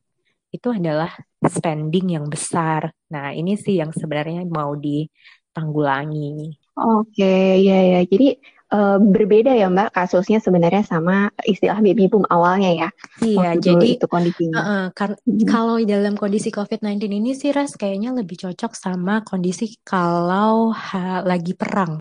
itu 0.52 0.68
adalah 0.68 1.10
spending 1.40 2.20
yang 2.20 2.26
besar. 2.28 2.92
Nah, 3.08 3.32
ini 3.32 3.56
sih 3.56 3.80
yang 3.80 3.90
sebenarnya 3.90 4.44
mau 4.46 4.76
ditanggulangi. 4.76 6.60
Oke, 6.76 7.60
ya 7.60 7.78
ya. 7.96 8.00
Jadi 8.04 8.36
uh, 8.72 8.98
berbeda 8.98 9.52
ya 9.52 9.68
Mbak 9.68 9.92
kasusnya 9.92 10.40
sebenarnya 10.40 10.82
sama 10.82 11.28
istilah 11.44 11.78
baby 11.84 12.08
boom 12.08 12.24
awalnya 12.26 12.72
ya. 12.72 12.88
Iya, 13.20 13.60
jadi 13.60 14.00
itu 14.00 14.06
kondisinya. 14.08 14.56
Uh, 14.56 14.60
uh, 14.64 14.84
kan, 14.96 15.14
hmm. 15.22 15.46
Kalau 15.46 15.76
dalam 15.84 16.16
kondisi 16.16 16.48
COVID-19 16.48 17.04
ini 17.12 17.36
sih 17.36 17.52
Ras 17.52 17.76
kayaknya 17.76 18.16
lebih 18.16 18.40
cocok 18.40 18.72
sama 18.72 19.20
kondisi 19.22 19.76
kalau 19.84 20.72
ha, 20.72 21.20
lagi 21.22 21.52
perang. 21.52 22.00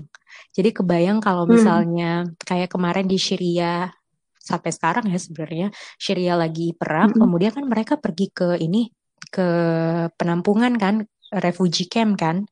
Jadi 0.56 0.72
kebayang 0.72 1.20
kalau 1.20 1.44
hmm. 1.46 1.52
misalnya 1.52 2.12
hmm. 2.24 2.40
kayak 2.42 2.72
kemarin 2.72 3.06
di 3.06 3.20
Syria 3.20 3.92
sampai 4.42 4.74
sekarang 4.74 5.06
ya 5.06 5.20
sebenarnya 5.22 5.68
Syria 6.00 6.34
lagi 6.40 6.74
perang, 6.74 7.14
hmm. 7.14 7.20
kemudian 7.20 7.52
kan 7.54 7.66
mereka 7.68 7.94
pergi 8.00 8.32
ke 8.32 8.58
ini 8.58 8.90
ke 9.32 9.48
penampungan 10.18 10.76
kan, 10.82 11.06
refugee 11.30 11.88
camp 11.88 12.18
kan, 12.18 12.48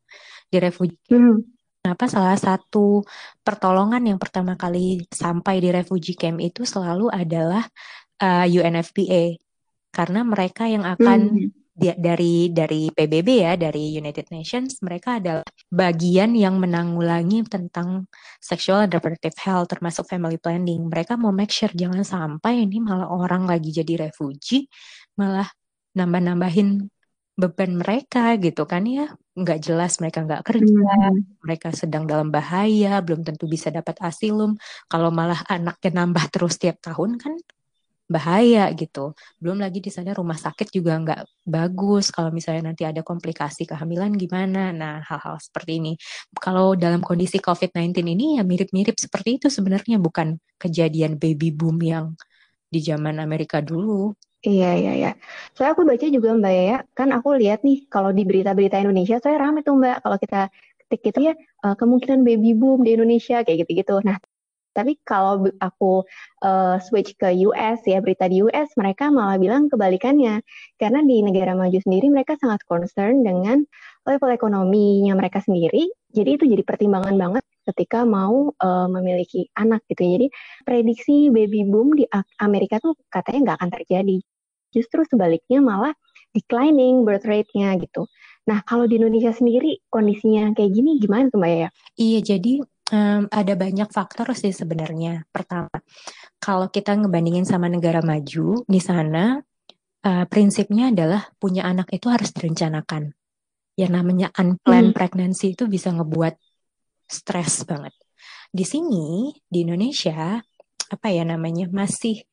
di 0.52 0.58
refugee 0.62 1.00
camp. 1.08 1.42
Hmm 1.42 1.59
Kenapa 1.90 2.06
salah 2.06 2.38
satu 2.38 3.02
pertolongan 3.42 4.14
yang 4.14 4.22
pertama 4.22 4.54
kali 4.54 5.10
sampai 5.10 5.58
di 5.58 5.74
refugee 5.74 6.14
camp 6.14 6.38
itu 6.38 6.62
selalu 6.62 7.10
adalah 7.10 7.66
uh, 8.22 8.46
eh, 8.46 8.62
UNFPA 8.62 9.42
karena 9.90 10.22
mereka 10.22 10.70
yang 10.70 10.86
akan 10.86 11.34
hmm. 11.34 11.50
di, 11.74 11.90
dari 11.98 12.36
dari 12.54 12.94
PBB 12.94 13.30
ya 13.42 13.58
dari 13.58 13.98
United 13.98 14.30
Nations 14.30 14.78
mereka 14.86 15.18
adalah 15.18 15.42
bagian 15.66 16.38
yang 16.38 16.62
menanggulangi 16.62 17.42
tentang 17.50 18.06
sexual 18.38 18.86
and 18.86 18.94
reproductive 18.94 19.34
health 19.42 19.74
termasuk 19.74 20.06
family 20.06 20.38
planning 20.38 20.94
mereka 20.94 21.18
mau 21.18 21.34
make 21.34 21.50
sure 21.50 21.74
jangan 21.74 22.06
sampai 22.06 22.70
ini 22.70 22.86
malah 22.86 23.10
orang 23.10 23.50
lagi 23.50 23.74
jadi 23.74 24.14
refugee 24.14 24.70
malah 25.18 25.50
nambah-nambahin 25.98 26.86
beban 27.40 27.72
mereka 27.80 28.36
gitu 28.36 28.68
kan 28.68 28.84
ya. 28.84 29.08
Nggak 29.40 29.60
jelas 29.64 29.92
mereka 30.04 30.20
nggak 30.28 30.44
kerja 30.44 30.68
hmm. 30.68 31.40
mereka 31.46 31.72
sedang 31.72 32.04
dalam 32.04 32.28
bahaya 32.28 33.00
belum 33.00 33.24
tentu 33.24 33.48
bisa 33.48 33.72
dapat 33.72 33.96
asilum. 34.04 34.60
Kalau 34.92 35.10
malah 35.10 35.40
anaknya 35.48 36.04
nambah 36.04 36.26
terus 36.34 36.60
tiap 36.60 36.84
tahun 36.84 37.16
kan 37.16 37.34
bahaya 38.10 38.66
gitu. 38.74 39.14
Belum 39.38 39.62
lagi 39.62 39.80
di 39.86 39.94
sana 39.94 40.12
rumah 40.18 40.36
sakit 40.36 40.74
juga 40.74 40.98
nggak 40.98 41.46
bagus. 41.46 42.10
Kalau 42.10 42.34
misalnya 42.34 42.74
nanti 42.74 42.84
ada 42.84 43.06
komplikasi 43.06 43.70
kehamilan 43.70 44.18
gimana? 44.18 44.74
Nah 44.74 45.06
hal-hal 45.06 45.38
seperti 45.40 45.78
ini. 45.80 45.94
Kalau 46.36 46.74
dalam 46.74 47.00
kondisi 47.06 47.38
COVID-19 47.38 48.02
ini 48.18 48.26
ya 48.42 48.44
mirip-mirip 48.44 48.98
seperti 48.98 49.38
itu 49.40 49.48
sebenarnya. 49.48 50.02
Bukan 50.02 50.42
kejadian 50.58 51.22
baby 51.22 51.54
boom 51.54 51.78
yang 51.86 52.18
di 52.70 52.82
zaman 52.82 53.22
Amerika 53.22 53.62
dulu 53.62 54.14
Iya, 54.48 54.68
iya, 54.80 54.92
iya. 55.00 55.10
Saya 55.52 55.76
aku 55.76 55.84
baca 55.84 56.06
juga 56.16 56.30
Mbak 56.40 56.54
ya, 56.70 56.78
kan 56.96 57.12
aku 57.12 57.36
lihat 57.42 57.60
nih 57.68 57.84
kalau 57.92 58.16
di 58.16 58.24
berita-berita 58.24 58.80
Indonesia, 58.80 59.20
saya 59.20 59.36
ramai 59.36 59.68
tuh 59.68 59.76
Mbak 59.76 59.96
kalau 60.04 60.16
kita 60.24 60.38
ketik 60.88 61.02
gitu 61.12 61.20
ya 61.28 61.34
uh, 61.68 61.76
kemungkinan 61.76 62.24
baby 62.24 62.56
boom 62.56 62.88
di 62.88 62.96
Indonesia 62.96 63.44
kayak 63.44 63.68
gitu-gitu. 63.68 64.00
Nah, 64.08 64.16
tapi 64.72 64.96
kalau 65.04 65.44
aku 65.60 66.08
uh, 66.48 66.80
switch 66.80 67.20
ke 67.20 67.28
US 67.52 67.84
ya 67.84 68.00
berita 68.00 68.32
di 68.32 68.40
US, 68.40 68.72
mereka 68.80 69.12
malah 69.12 69.36
bilang 69.36 69.68
kebalikannya, 69.68 70.40
karena 70.80 71.00
di 71.04 71.20
negara 71.20 71.52
maju 71.60 71.80
sendiri 71.84 72.08
mereka 72.08 72.40
sangat 72.40 72.64
concern 72.64 73.28
dengan 73.28 73.68
level 74.08 74.32
ekonominya 74.32 75.20
mereka 75.20 75.44
sendiri. 75.44 75.92
Jadi 76.16 76.30
itu 76.40 76.46
jadi 76.48 76.64
pertimbangan 76.64 77.16
banget 77.20 77.44
ketika 77.68 78.08
mau 78.08 78.56
uh, 78.56 78.88
memiliki 78.88 79.52
anak 79.60 79.84
gitu. 79.92 80.02
Ya. 80.08 80.12
Jadi 80.16 80.28
prediksi 80.64 81.16
baby 81.28 81.68
boom 81.68 81.92
di 82.00 82.08
Amerika 82.40 82.80
tuh 82.80 82.96
katanya 83.12 83.52
nggak 83.52 83.58
akan 83.60 83.72
terjadi. 83.76 84.18
Justru 84.70 85.06
sebaliknya 85.06 85.60
malah 85.60 85.94
declining 86.34 87.04
birth 87.06 87.26
rate-nya 87.26 87.74
gitu. 87.82 88.06
Nah, 88.50 88.66
kalau 88.66 88.90
di 88.90 88.98
Indonesia 88.98 89.30
sendiri 89.30 89.82
kondisinya 89.90 90.54
kayak 90.58 90.72
gini 90.74 90.98
gimana 90.98 91.30
tuh 91.30 91.38
Mbak 91.42 91.54
ya? 91.54 91.70
Iya, 91.98 92.20
jadi 92.36 92.54
um, 92.94 93.24
ada 93.30 93.54
banyak 93.54 93.90
faktor 93.94 94.34
sih 94.34 94.54
sebenarnya. 94.54 95.26
Pertama, 95.30 95.74
kalau 96.42 96.70
kita 96.70 96.98
ngebandingin 96.98 97.46
sama 97.46 97.70
negara 97.70 98.02
maju, 98.02 98.66
di 98.66 98.82
sana 98.82 99.38
uh, 100.06 100.26
prinsipnya 100.26 100.90
adalah 100.90 101.30
punya 101.38 101.66
anak 101.66 101.94
itu 101.94 102.10
harus 102.10 102.34
direncanakan. 102.34 103.14
Yang 103.78 103.92
namanya 103.96 104.28
unplanned 104.36 104.92
hmm. 104.92 104.98
pregnancy 104.98 105.56
itu 105.56 105.70
bisa 105.70 105.94
ngebuat 105.94 106.36
stres 107.10 107.64
banget. 107.64 107.94
Di 108.50 108.66
sini 108.66 109.34
di 109.46 109.62
Indonesia 109.62 110.42
apa 110.90 111.08
ya 111.14 111.22
namanya 111.22 111.70
masih 111.70 112.26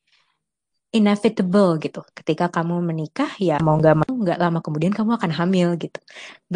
inevitable 0.97 1.77
gitu. 1.79 2.01
Ketika 2.17 2.49
kamu 2.49 2.81
menikah 2.81 3.29
ya 3.37 3.61
mau 3.61 3.77
nggak 3.77 3.97
mau 4.03 4.13
nggak 4.17 4.39
lama 4.41 4.59
kemudian 4.65 4.93
kamu 4.97 5.21
akan 5.21 5.33
hamil 5.37 5.69
gitu. 5.77 6.01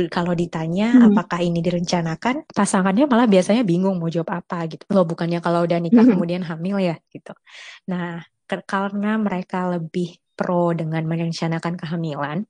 Kalau 0.09 0.33
ditanya 0.33 0.97
hmm. 0.97 1.13
apakah 1.13 1.41
ini 1.45 1.61
direncanakan, 1.61 2.49
pasangannya 2.49 3.05
malah 3.05 3.29
biasanya 3.29 3.63
bingung 3.63 4.01
mau 4.01 4.09
jawab 4.09 4.41
apa 4.41 4.67
gitu. 4.73 4.85
Loh 4.89 5.05
bukannya 5.05 5.39
kalau 5.45 5.69
udah 5.69 5.79
nikah 5.79 6.03
hmm. 6.03 6.13
kemudian 6.17 6.43
hamil 6.43 6.81
ya 6.81 6.97
gitu. 7.13 7.37
Nah 7.87 8.25
karena 8.49 9.15
mereka 9.21 9.71
lebih 9.71 10.19
pro 10.35 10.73
dengan 10.73 11.05
merencanakan 11.07 11.77
kehamilan, 11.77 12.43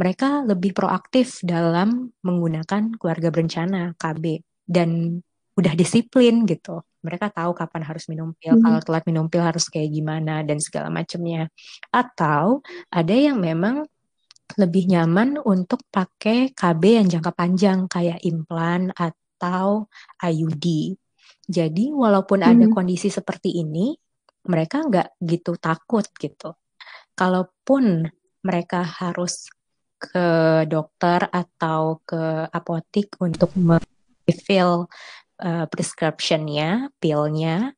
mereka 0.00 0.42
lebih 0.42 0.72
proaktif 0.72 1.44
dalam 1.44 2.10
menggunakan 2.24 2.96
keluarga 2.96 3.28
berencana 3.28 3.92
KB 4.00 4.40
dan 4.64 5.20
udah 5.54 5.74
disiplin 5.76 6.48
gitu 6.48 6.82
mereka 7.04 7.28
tahu 7.28 7.52
kapan 7.52 7.84
harus 7.84 8.08
minum 8.08 8.32
pil, 8.32 8.56
hmm. 8.56 8.64
kalau 8.64 8.80
telat 8.80 9.04
minum 9.04 9.28
pil 9.28 9.44
harus 9.44 9.68
kayak 9.68 9.92
gimana 9.92 10.40
dan 10.40 10.56
segala 10.56 10.88
macamnya. 10.88 11.52
Atau 11.92 12.64
ada 12.88 13.14
yang 13.14 13.36
memang 13.38 13.84
lebih 14.56 14.88
nyaman 14.88 15.36
untuk 15.44 15.84
pakai 15.92 16.56
KB 16.56 16.82
yang 17.04 17.06
jangka 17.12 17.32
panjang 17.36 17.84
kayak 17.86 18.24
implan 18.24 18.88
atau 18.96 19.84
IUD. 20.24 20.96
Jadi 21.44 21.92
walaupun 21.92 22.40
hmm. 22.40 22.48
ada 22.48 22.66
kondisi 22.72 23.12
seperti 23.12 23.60
ini, 23.60 23.92
mereka 24.48 24.80
nggak 24.84 25.20
gitu 25.20 25.60
takut 25.60 26.08
gitu. 26.16 26.56
Kalaupun 27.12 28.08
mereka 28.44 28.80
harus 28.84 29.48
ke 30.00 30.28
dokter 30.68 31.28
atau 31.32 32.00
ke 32.04 32.48
apotik 32.52 33.16
untuk 33.20 33.52
refill 34.28 34.88
uh, 35.40 35.66
prescriptionnya, 35.66 36.92
pilnya, 36.98 37.72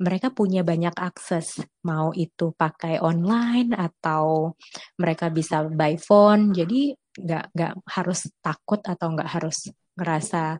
mereka 0.00 0.32
punya 0.32 0.64
banyak 0.64 0.94
akses. 0.96 1.60
Mau 1.84 2.10
itu 2.16 2.50
pakai 2.56 2.98
online 3.02 3.76
atau 3.76 4.56
mereka 4.98 5.28
bisa 5.28 5.66
by 5.68 6.00
phone. 6.00 6.50
Jadi 6.56 6.94
nggak 7.12 7.44
nggak 7.52 7.72
harus 7.92 8.30
takut 8.40 8.80
atau 8.80 9.12
nggak 9.12 9.28
harus 9.28 9.68
ngerasa 9.92 10.56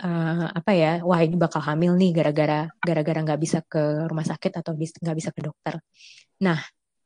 uh, 0.00 0.46
apa 0.48 0.72
ya, 0.72 0.92
wah 1.04 1.20
ini 1.20 1.36
bakal 1.36 1.60
hamil 1.60 1.94
nih 2.00 2.16
gara-gara 2.16 2.66
gara-gara 2.80 3.20
nggak 3.20 3.40
bisa 3.40 3.58
ke 3.64 4.08
rumah 4.08 4.24
sakit 4.24 4.52
atau 4.64 4.72
nggak 4.76 5.16
bisa 5.16 5.30
ke 5.30 5.40
dokter. 5.44 5.74
Nah 6.40 6.58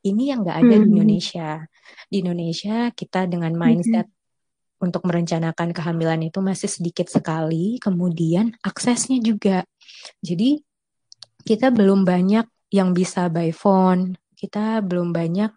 ini 0.04 0.30
yang 0.30 0.44
nggak 0.44 0.58
ada 0.62 0.74
hmm. 0.78 0.84
di 0.84 0.88
Indonesia. 0.94 1.50
Di 2.06 2.16
Indonesia 2.22 2.76
kita 2.94 3.26
dengan 3.26 3.52
mindset 3.58 4.06
hmm 4.06 4.13
untuk 4.84 5.08
merencanakan 5.08 5.72
kehamilan 5.72 6.20
itu 6.28 6.44
masih 6.44 6.68
sedikit 6.68 7.08
sekali, 7.08 7.80
kemudian 7.80 8.52
aksesnya 8.60 9.16
juga. 9.24 9.64
Jadi 10.20 10.60
kita 11.44 11.72
belum 11.72 12.04
banyak 12.04 12.44
yang 12.68 12.92
bisa 12.92 13.32
by 13.32 13.48
phone, 13.56 14.20
kita 14.36 14.84
belum 14.84 15.16
banyak 15.16 15.50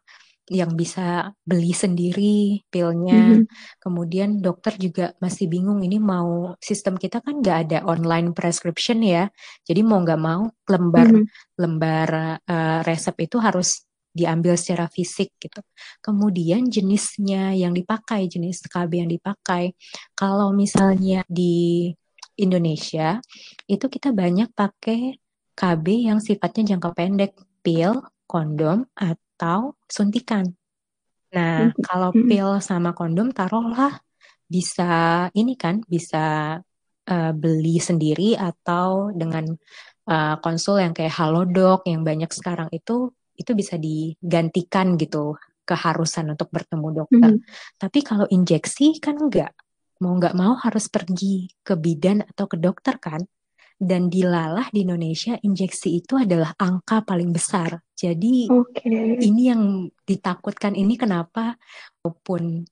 yang 0.47 0.79
bisa 0.79 1.35
beli 1.43 1.75
sendiri 1.75 2.63
pilnya. 2.71 3.19
Mm 3.19 3.35
-hmm. 3.43 3.45
Kemudian 3.83 4.29
dokter 4.39 4.79
juga 4.79 5.11
masih 5.19 5.51
bingung 5.51 5.83
ini 5.83 5.99
mau 5.99 6.55
sistem 6.63 6.95
kita 6.95 7.19
kan 7.19 7.43
nggak 7.43 7.57
ada 7.67 7.77
online 7.83 8.31
prescription 8.31 9.03
ya. 9.03 9.27
Jadi 9.67 9.83
mau 9.83 9.99
nggak 9.99 10.21
mau 10.21 10.47
lembar 10.71 11.07
mm 11.11 11.19
-hmm. 11.19 11.27
lembar 11.59 12.09
uh, 12.47 12.79
resep 12.87 13.15
itu 13.27 13.37
harus 13.43 13.86
diambil 14.17 14.57
secara 14.57 14.89
fisik 14.89 15.37
gitu. 15.37 15.61
Kemudian 16.01 16.65
jenisnya 16.73 17.53
yang 17.53 17.77
dipakai, 17.77 18.25
jenis 18.25 18.65
KB 18.65 19.05
yang 19.05 19.11
dipakai. 19.13 19.77
Kalau 20.17 20.49
misalnya 20.57 21.21
di 21.29 21.93
Indonesia 22.37 23.21
itu 23.69 23.85
kita 23.85 24.09
banyak 24.13 24.49
pakai 24.57 25.17
KB 25.57 25.85
yang 26.09 26.17
sifatnya 26.21 26.73
jangka 26.77 26.89
pendek, 26.93 27.33
pil, 27.61 28.01
kondom 28.29 28.85
atau 28.93 29.73
suntikan. 29.89 30.45
Nah, 31.33 31.73
hmm. 31.73 31.81
kalau 31.81 32.09
hmm. 32.13 32.25
pil 32.29 32.49
sama 32.61 32.93
kondom 32.93 33.33
taruhlah 33.33 33.97
bisa 34.47 35.27
ini 35.35 35.59
kan 35.59 35.83
bisa 35.83 36.57
uh, 37.09 37.31
beli 37.35 37.83
sendiri 37.83 38.37
atau 38.39 39.11
dengan 39.11 39.51
uh, 40.07 40.35
konsul 40.39 40.79
yang 40.79 40.95
kayak 40.95 41.15
Halodoc 41.15 41.83
yang 41.89 42.07
banyak 42.07 42.31
sekarang 42.31 42.71
itu 42.71 43.11
itu 43.37 43.53
bisa 43.53 43.77
digantikan 43.77 44.97
gitu 44.97 45.37
keharusan 45.67 46.31
untuk 46.33 46.47
bertemu 46.49 47.03
dokter. 47.03 47.31
Mm 47.35 47.43
-hmm. 47.43 47.75
Tapi 47.75 47.99
kalau 48.01 48.25
injeksi 48.31 49.03
kan 49.03 49.19
enggak. 49.19 49.51
Mau 49.97 50.13
nggak 50.15 50.37
mau 50.37 50.53
harus 50.61 50.87
pergi 50.87 51.49
ke 51.65 51.73
bidan 51.75 52.23
atau 52.23 52.45
ke 52.47 52.55
dokter 52.55 52.95
kan. 53.01 53.19
Dan 53.77 54.09
dilalah 54.09 54.73
di 54.73 54.81
Indonesia 54.81 55.37
injeksi 55.37 56.01
itu 56.01 56.17
adalah 56.17 56.49
angka 56.57 57.05
paling 57.05 57.29
besar. 57.29 57.77
Jadi 57.93 58.49
okay. 58.49 59.21
ini 59.21 59.53
yang 59.53 59.85
ditakutkan 60.01 60.73
ini 60.73 60.97
kenapa 60.97 61.53
walaupun 62.01 62.65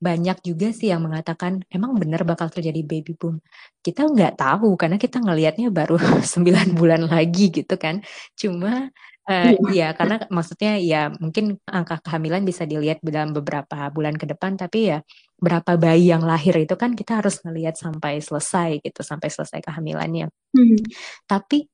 banyak 0.00 0.40
juga 0.40 0.72
sih 0.72 0.88
yang 0.88 1.04
mengatakan 1.04 1.60
emang 1.68 1.92
benar 1.94 2.24
bakal 2.24 2.48
terjadi 2.48 2.80
baby 2.82 3.12
boom. 3.14 3.38
Kita 3.84 4.08
nggak 4.08 4.40
tahu 4.40 4.74
karena 4.74 4.96
kita 4.96 5.20
ngelihatnya 5.20 5.68
baru 5.70 6.00
9 6.34 6.74
bulan 6.74 7.06
lagi 7.06 7.52
gitu 7.52 7.76
kan. 7.76 8.00
Cuma 8.34 8.88
uh, 9.30 9.54
ya 9.70 9.94
karena 9.94 10.26
maksudnya 10.26 10.74
ya 10.82 11.08
mungkin 11.22 11.62
angka 11.70 12.02
kehamilan 12.02 12.42
bisa 12.42 12.66
dilihat 12.66 12.98
dalam 13.06 13.30
beberapa 13.30 13.86
bulan 13.94 14.18
ke 14.18 14.26
depan 14.26 14.58
tapi 14.58 14.90
ya 14.90 14.98
berapa 15.38 15.78
bayi 15.78 16.10
yang 16.10 16.26
lahir 16.26 16.52
itu 16.58 16.74
kan 16.74 16.92
kita 16.98 17.22
harus 17.22 17.40
ngelihat 17.46 17.78
sampai 17.78 18.18
selesai 18.20 18.82
gitu 18.82 19.00
sampai 19.00 19.30
selesai 19.30 19.62
kehamilannya. 19.62 20.28
Hmm. 20.52 20.78
Tapi 21.24 21.64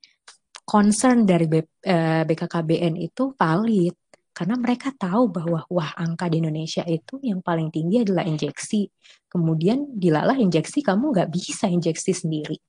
concern 0.62 1.24
dari 1.24 1.46
B, 1.48 1.58
uh, 1.58 1.64
eh, 1.64 2.22
BKKBN 2.28 2.94
itu 3.00 3.32
valid 3.34 3.96
karena 4.36 4.54
mereka 4.60 4.92
tahu 4.92 5.32
bahwa 5.32 5.64
wah 5.72 5.96
angka 5.96 6.28
di 6.28 6.44
Indonesia 6.44 6.84
itu 6.84 7.16
yang 7.24 7.40
paling 7.40 7.72
tinggi 7.72 8.04
adalah 8.04 8.28
injeksi. 8.28 8.84
Kemudian 9.32 9.96
dilalah 9.96 10.36
injeksi 10.36 10.84
kamu 10.84 11.08
nggak 11.16 11.32
bisa 11.32 11.72
injeksi 11.72 12.12
sendiri. 12.12 12.60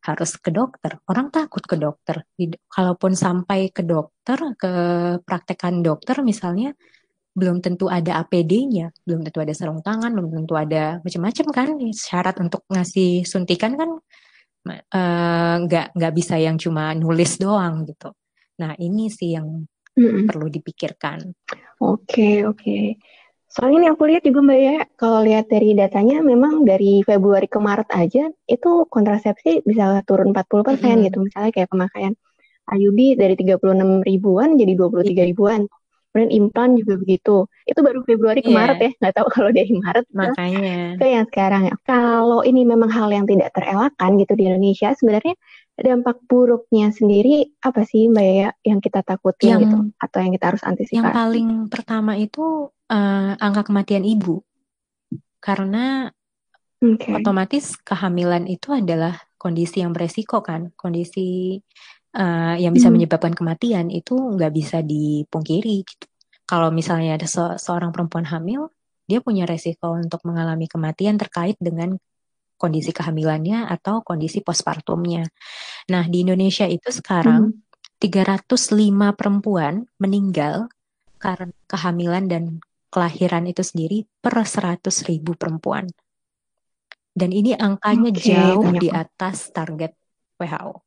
Harus 0.00 0.36
ke 0.40 0.48
dokter. 0.48 0.96
Orang 1.04 1.28
takut 1.28 1.60
ke 1.60 1.76
dokter. 1.76 2.24
Kalaupun 2.72 3.12
sampai 3.12 3.68
ke 3.68 3.84
dokter, 3.84 4.38
ke 4.56 4.72
praktekan 5.24 5.84
dokter 5.84 6.24
misalnya, 6.24 6.72
belum 7.36 7.62
tentu 7.62 7.86
ada 7.86 8.24
APD-nya, 8.24 8.90
belum 9.06 9.22
tentu 9.22 9.38
ada 9.38 9.52
sarung 9.54 9.80
tangan, 9.80 10.10
belum 10.12 10.42
tentu 10.42 10.54
ada 10.58 10.98
macam-macam 11.04 11.46
kan. 11.52 11.68
Syarat 11.92 12.36
untuk 12.42 12.66
ngasih 12.72 13.22
suntikan 13.28 13.76
kan 13.78 13.90
eh, 14.68 15.56
nggak 15.64 15.86
uh, 15.90 15.92
nggak 15.96 16.12
bisa 16.16 16.36
yang 16.36 16.58
cuma 16.58 16.96
nulis 16.96 17.38
doang 17.38 17.86
gitu. 17.86 18.10
Nah 18.60 18.76
ini 18.76 19.08
sih 19.08 19.36
yang 19.38 19.46
mm-hmm. 19.96 20.26
perlu 20.28 20.46
dipikirkan. 20.50 21.18
Oke, 21.80 21.80
okay, 21.80 22.34
oke. 22.44 22.60
Okay. 22.60 22.96
Soalnya 23.50 23.76
ini 23.82 23.88
aku 23.90 24.02
lihat 24.06 24.22
juga 24.22 24.40
Mbak 24.46 24.58
ya, 24.62 24.76
kalau 24.94 25.26
lihat 25.26 25.50
dari 25.50 25.74
datanya 25.74 26.22
memang 26.22 26.62
dari 26.62 27.02
Februari 27.02 27.50
ke 27.50 27.58
Maret 27.58 27.90
aja 27.90 28.30
itu 28.46 28.70
kontrasepsi 28.86 29.66
bisa 29.66 30.06
turun 30.06 30.30
40% 30.30 30.62
persen 30.62 30.86
mm-hmm. 30.86 31.06
gitu. 31.10 31.18
Misalnya 31.26 31.50
kayak 31.50 31.68
pemakaian 31.74 32.14
IUD 32.70 33.18
dari 33.18 33.34
36 33.34 34.06
ribuan 34.06 34.54
jadi 34.54 34.72
23 34.78 35.10
yeah. 35.10 35.26
ribuan. 35.34 35.60
Kemudian 36.10 36.30
implan 36.42 36.74
juga 36.74 36.94
begitu. 36.98 37.46
Itu 37.66 37.86
baru 37.86 38.02
Februari 38.06 38.38
ke 38.42 38.54
yeah. 38.54 38.58
Maret 38.62 38.78
ya. 38.78 38.90
Nggak 39.02 39.14
tahu 39.18 39.26
kalau 39.34 39.50
dari 39.50 39.72
Maret 39.74 40.06
Makanya. 40.14 40.78
ke 40.94 41.06
yang 41.10 41.26
sekarang 41.26 41.62
ya. 41.66 41.74
Kalau 41.82 42.40
ini 42.46 42.62
memang 42.62 42.90
hal 42.90 43.10
yang 43.10 43.26
tidak 43.26 43.50
terelakkan 43.50 44.14
gitu 44.14 44.38
di 44.38 44.46
Indonesia, 44.46 44.94
sebenarnya 44.94 45.34
dampak 45.80 46.20
buruknya 46.28 46.92
sendiri 46.92 47.56
apa 47.64 47.82
sih 47.88 48.12
Mbak 48.12 48.28
ya 48.28 48.48
yang 48.62 48.80
kita 48.84 49.00
takutin 49.00 49.48
yang, 49.48 49.60
gitu 49.64 49.78
atau 49.96 50.18
yang 50.20 50.32
kita 50.36 50.46
harus 50.52 50.62
antisipasi? 50.62 50.98
Yang 51.00 51.10
paling 51.16 51.48
pertama 51.72 52.12
itu 52.20 52.68
uh, 52.92 53.32
angka 53.40 53.72
kematian 53.72 54.04
ibu. 54.04 54.44
Karena 55.40 56.12
okay. 56.78 57.16
otomatis 57.16 57.80
kehamilan 57.80 58.44
itu 58.44 58.76
adalah 58.76 59.16
kondisi 59.40 59.80
yang 59.80 59.96
beresiko 59.96 60.44
kan, 60.44 60.68
kondisi 60.76 61.56
uh, 62.12 62.54
yang 62.60 62.76
bisa 62.76 62.92
hmm. 62.92 63.00
menyebabkan 63.00 63.32
kematian 63.32 63.88
itu 63.88 64.14
nggak 64.14 64.52
bisa 64.52 64.84
dipungkiri. 64.84 65.86
Gitu. 65.86 66.06
Kalau 66.44 66.68
misalnya 66.68 67.16
ada 67.16 67.24
se 67.24 67.40
seorang 67.56 67.94
perempuan 67.94 68.28
hamil, 68.28 68.68
dia 69.08 69.24
punya 69.24 69.48
resiko 69.48 69.96
untuk 69.96 70.20
mengalami 70.28 70.68
kematian 70.68 71.16
terkait 71.16 71.56
dengan 71.56 71.96
kondisi 72.60 72.92
kehamilannya 72.92 73.64
atau 73.64 74.04
kondisi 74.04 74.44
postpartumnya. 74.44 75.24
Nah, 75.88 76.04
di 76.04 76.28
Indonesia 76.28 76.68
itu 76.68 76.92
sekarang 76.92 77.56
hmm. 77.56 78.04
305 78.04 79.16
perempuan 79.16 79.88
meninggal 79.96 80.68
karena 81.16 81.48
kehamilan 81.64 82.28
dan 82.28 82.44
kelahiran 82.92 83.48
itu 83.48 83.64
sendiri 83.64 84.04
per 84.20 84.44
100 84.44 84.92
ribu 85.08 85.32
perempuan. 85.40 85.88
Dan 87.16 87.32
ini 87.32 87.56
angkanya 87.56 88.12
okay, 88.12 88.36
jauh 88.36 88.64
banyak. 88.68 88.80
di 88.84 88.88
atas 88.92 89.48
target 89.56 89.96
WHO. 90.36 90.84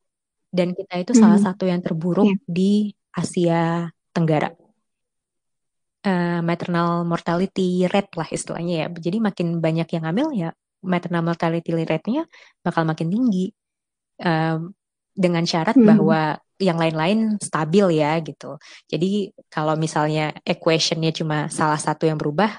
Dan 0.54 0.78
kita 0.78 1.02
itu 1.02 1.18
hmm. 1.18 1.22
salah 1.26 1.42
satu 1.42 1.66
yang 1.66 1.82
terburuk 1.82 2.30
yeah. 2.30 2.46
di 2.46 2.72
Asia 3.10 3.90
Tenggara. 4.14 4.54
Uh, 6.04 6.44
maternal 6.44 7.08
mortality 7.08 7.90
rate 7.90 8.14
lah 8.14 8.30
istilahnya 8.30 8.86
ya. 8.86 8.88
Jadi 8.94 9.18
makin 9.18 9.58
banyak 9.58 9.88
yang 9.90 10.04
hamil 10.06 10.30
ya 10.36 10.52
maternal 10.84 11.24
mortality 11.26 11.72
rate-nya 11.74 12.28
bakal 12.62 12.84
makin 12.84 13.10
tinggi. 13.10 13.50
Um, 14.22 14.76
dengan 15.14 15.46
syarat 15.46 15.78
hmm. 15.78 15.88
bahwa 15.88 16.42
yang 16.58 16.78
lain-lain 16.78 17.38
stabil 17.38 18.02
ya 18.02 18.18
gitu. 18.22 18.58
Jadi 18.90 19.34
kalau 19.50 19.78
misalnya 19.78 20.34
equationnya 20.42 21.14
cuma 21.14 21.48
salah 21.54 21.78
satu 21.78 22.10
yang 22.10 22.18
berubah, 22.18 22.58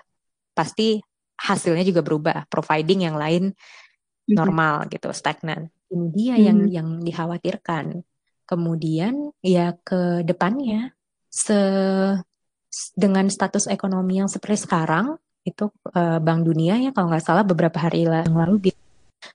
pasti 0.55 1.03
hasilnya 1.39 1.83
juga 1.83 2.01
berubah. 2.01 2.47
Providing 2.47 3.11
yang 3.11 3.19
lain 3.19 3.51
hmm. 3.51 4.35
normal 4.35 4.87
gitu, 4.91 5.11
stagnan. 5.11 5.71
Ini 5.91 6.07
dia 6.15 6.35
hmm. 6.39 6.45
yang 6.47 6.59
yang 6.71 6.89
dikhawatirkan. 7.03 8.03
Kemudian 8.45 9.33
ya 9.41 9.73
ke 9.83 10.23
depannya 10.23 10.93
se 11.33 11.59
dengan 12.95 13.27
status 13.31 13.71
ekonomi 13.71 14.21
yang 14.21 14.29
seperti 14.29 14.69
sekarang 14.69 15.17
itu 15.45 15.69
uh, 15.93 16.19
Bank 16.19 16.49
Dunia 16.49 16.81
ya 16.81 16.91
kalau 16.91 17.13
nggak 17.13 17.25
salah 17.25 17.45
beberapa 17.45 17.77
hari 17.77 18.09
yang 18.09 18.35
lalu 18.35 18.73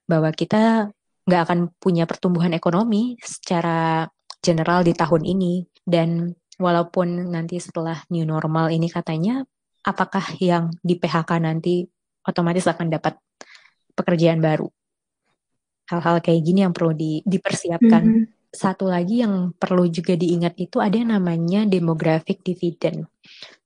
bahwa 0.10 0.34
kita 0.34 0.90
nggak 1.30 1.42
akan 1.46 1.60
punya 1.78 2.10
pertumbuhan 2.10 2.54
ekonomi 2.58 3.16
secara 3.22 4.10
general 4.42 4.82
di 4.82 4.98
tahun 4.98 5.24
ini. 5.26 5.70
Dan 5.86 6.34
walaupun 6.58 7.34
nanti 7.34 7.62
setelah 7.62 8.02
new 8.10 8.26
normal 8.26 8.74
ini 8.74 8.90
katanya 8.90 9.46
apakah 9.86 10.26
yang 10.42 10.74
di 10.82 10.98
PHK 10.98 11.30
nanti 11.42 11.86
otomatis 12.26 12.66
akan 12.66 12.90
dapat 12.90 13.18
pekerjaan 13.94 14.42
baru? 14.42 14.66
Hal-hal 15.90 16.22
kayak 16.22 16.42
gini 16.46 16.66
yang 16.66 16.74
perlu 16.74 16.94
di, 16.94 17.22
dipersiapkan. 17.26 18.04
Mm 18.06 18.14
-hmm 18.18 18.38
satu 18.50 18.90
lagi 18.90 19.22
yang 19.22 19.54
perlu 19.54 19.86
juga 19.94 20.18
diingat 20.18 20.58
itu 20.58 20.82
ada 20.82 20.98
yang 20.98 21.14
namanya 21.14 21.70
demographic 21.70 22.42
dividend. 22.42 23.06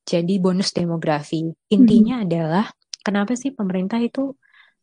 Jadi 0.04 0.39
bonus 0.39 0.76
demografi. 0.76 1.48
Intinya 1.72 2.20
hmm. 2.20 2.26
adalah 2.28 2.66
kenapa 3.04 3.36
sih 3.39 3.56
pemerintah 3.56 4.00
itu 4.04 4.36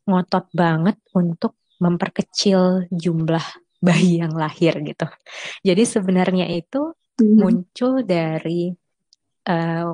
ngotot 0.08 0.48
banget 0.52 0.96
untuk 1.12 1.60
memperkecil 1.80 2.88
jumlah 2.92 3.44
bayi 3.86 4.20
yang 4.20 4.36
lahir 4.36 4.76
gitu. 4.84 5.06
Jadi 5.64 5.82
sebenarnya 5.84 6.46
itu 6.52 6.92
hmm. 7.20 7.36
muncul 7.36 8.04
dari 8.04 8.72
uh, 9.48 9.88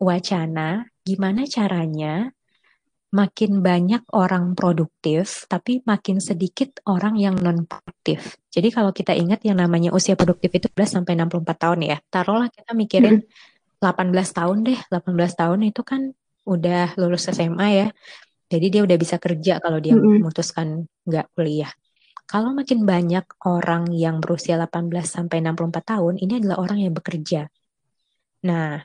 wacana 0.00 0.88
gimana 1.04 1.44
caranya 1.44 2.32
makin 3.10 3.58
banyak 3.58 4.06
orang 4.14 4.54
produktif, 4.54 5.50
tapi 5.50 5.82
makin 5.82 6.22
sedikit 6.22 6.78
orang 6.86 7.18
yang 7.18 7.34
non 7.42 7.66
produktif. 7.66 8.38
Jadi 8.54 8.70
kalau 8.70 8.94
kita 8.94 9.18
ingat 9.18 9.42
yang 9.42 9.58
namanya 9.58 9.90
usia 9.90 10.14
produktif 10.14 10.54
itu 10.54 10.70
11 10.70 11.02
sampai 11.02 11.18
64 11.18 11.42
tahun 11.58 11.80
ya. 11.90 11.98
Taruhlah 12.06 12.48
kita 12.54 12.70
mikirin 12.70 13.18
hmm. 13.18 13.28
18 13.80 14.12
tahun 14.36 14.58
deh. 14.68 14.80
18 14.92 15.40
tahun 15.40 15.60
itu 15.66 15.82
kan 15.82 16.12
udah 16.46 16.94
lulus 17.00 17.28
SMA 17.32 17.68
ya. 17.72 17.88
Jadi 18.50 18.66
dia 18.68 18.82
udah 18.82 18.98
bisa 18.98 19.16
kerja 19.16 19.62
kalau 19.62 19.78
dia 19.78 19.94
hmm. 19.96 20.20
memutuskan 20.20 20.84
nggak 21.06 21.26
kuliah. 21.34 21.70
Kalau 22.30 22.54
makin 22.54 22.86
banyak 22.86 23.26
orang 23.42 23.90
yang 23.90 24.22
berusia 24.22 24.54
18 24.54 24.86
sampai 25.02 25.42
64 25.42 25.82
tahun, 25.82 26.14
ini 26.22 26.38
adalah 26.38 26.62
orang 26.62 26.78
yang 26.86 26.94
bekerja. 26.94 27.50
Nah, 28.46 28.78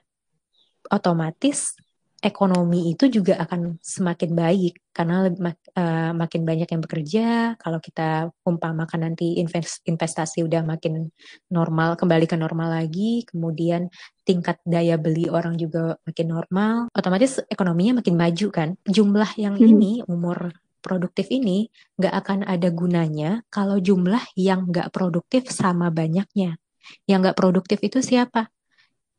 otomatis 0.90 1.78
ekonomi 2.26 2.98
itu 2.98 3.06
juga 3.06 3.38
akan 3.38 3.78
semakin 3.86 4.34
baik 4.34 4.74
karena 4.90 5.30
uh, 5.30 6.12
makin 6.18 6.42
banyak 6.42 6.66
yang 6.66 6.82
bekerja. 6.82 7.26
Kalau 7.62 7.78
kita 7.78 8.34
umpamakan 8.42 9.14
nanti 9.14 9.38
investasi 9.86 10.42
udah 10.42 10.66
makin 10.66 11.14
normal, 11.54 11.94
kembali 11.94 12.26
ke 12.26 12.34
normal 12.34 12.82
lagi, 12.82 13.22
kemudian 13.30 13.94
tingkat 14.26 14.58
daya 14.66 14.98
beli 14.98 15.30
orang 15.30 15.54
juga 15.54 16.02
makin 16.02 16.28
normal, 16.34 16.74
otomatis 16.98 17.38
ekonominya 17.46 18.02
makin 18.02 18.18
maju 18.18 18.48
kan. 18.50 18.70
Jumlah 18.90 19.38
yang 19.38 19.54
hmm. 19.62 19.70
ini 19.70 19.92
umur 20.10 20.50
produktif 20.82 21.30
ini 21.30 21.70
nggak 22.02 22.14
akan 22.26 22.40
ada 22.46 22.70
gunanya 22.74 23.46
kalau 23.54 23.78
jumlah 23.78 24.22
yang 24.34 24.66
nggak 24.66 24.90
produktif 24.90 25.54
sama 25.54 25.94
banyaknya. 25.94 26.58
Yang 27.06 27.20
nggak 27.30 27.38
produktif 27.38 27.80
itu 27.86 28.02
siapa? 28.02 28.50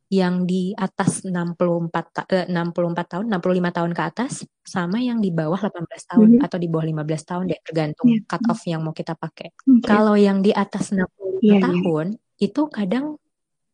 Yang 0.07 0.47
di 0.47 0.71
atas 0.79 1.27
64 1.27 2.31
eh, 2.31 2.47
64 2.47 3.11
tahun, 3.11 3.25
65 3.27 3.77
tahun 3.77 3.91
ke 3.91 4.03
atas 4.07 4.33
sama 4.63 5.03
yang 5.03 5.19
di 5.19 5.35
bawah 5.35 5.59
18 5.59 5.83
tahun 5.83 6.29
mm 6.31 6.37
-hmm. 6.39 6.47
atau 6.47 6.59
di 6.63 6.69
bawah 6.71 6.87
15 6.87 7.31
tahun 7.31 7.45
deh 7.51 7.61
tergantung 7.67 8.09
yeah. 8.15 8.23
cut 8.23 8.43
off 8.47 8.63
yang 8.71 8.87
mau 8.87 8.95
kita 8.95 9.19
pakai. 9.19 9.51
Okay. 9.51 9.83
Kalau 9.83 10.15
yang 10.15 10.47
di 10.47 10.55
atas 10.55 10.95
65 10.95 11.43
yeah, 11.43 11.59
iya. 11.59 11.59
tahun 11.59 12.07
yeah. 12.15 12.47
itu 12.47 12.63
kadang 12.71 13.07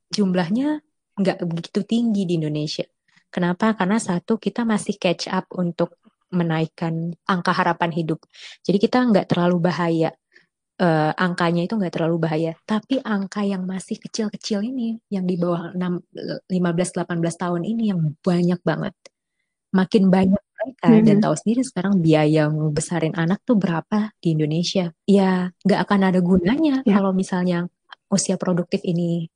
jumlahnya 0.09 0.69
nggak 1.21 1.39
begitu 1.45 1.81
tinggi 1.85 2.25
di 2.25 2.41
Indonesia. 2.41 2.89
Kenapa? 3.33 3.77
Karena 3.77 4.01
satu 4.01 4.41
kita 4.41 4.65
masih 4.65 4.97
catch 4.97 5.29
up 5.29 5.49
untuk 5.57 6.01
menaikkan 6.33 7.13
angka 7.29 7.53
harapan 7.53 7.93
hidup. 7.93 8.25
Jadi 8.65 8.81
kita 8.81 9.05
nggak 9.05 9.29
terlalu 9.29 9.69
bahaya 9.69 10.17
uh, 10.83 11.13
angkanya 11.15 11.63
itu 11.65 11.79
nggak 11.79 11.95
terlalu 11.95 12.27
bahaya. 12.27 12.53
Tapi 12.67 12.99
angka 13.07 13.47
yang 13.47 13.63
masih 13.63 14.03
kecil-kecil 14.03 14.67
ini, 14.67 14.99
yang 15.09 15.25
di 15.25 15.39
bawah 15.39 15.71
15-18 16.51 17.07
tahun 17.39 17.63
ini 17.63 17.95
yang 17.95 18.01
banyak 18.19 18.61
banget. 18.67 18.95
Makin 19.73 20.13
banyak 20.13 20.43
mereka 20.43 20.89
hmm. 20.91 21.05
dan 21.07 21.17
tahu 21.23 21.35
sendiri 21.39 21.63
sekarang 21.65 21.95
biaya 22.03 22.51
besarin 22.71 23.15
anak 23.17 23.41
tuh 23.47 23.57
berapa 23.57 24.13
di 24.21 24.37
Indonesia. 24.37 24.93
Ya 25.07 25.55
nggak 25.65 25.81
akan 25.89 26.01
ada 26.13 26.21
gunanya 26.21 26.85
ya. 26.85 26.99
kalau 26.99 27.15
misalnya 27.17 27.71
usia 28.13 28.37
produktif 28.37 28.85
ini 28.85 29.33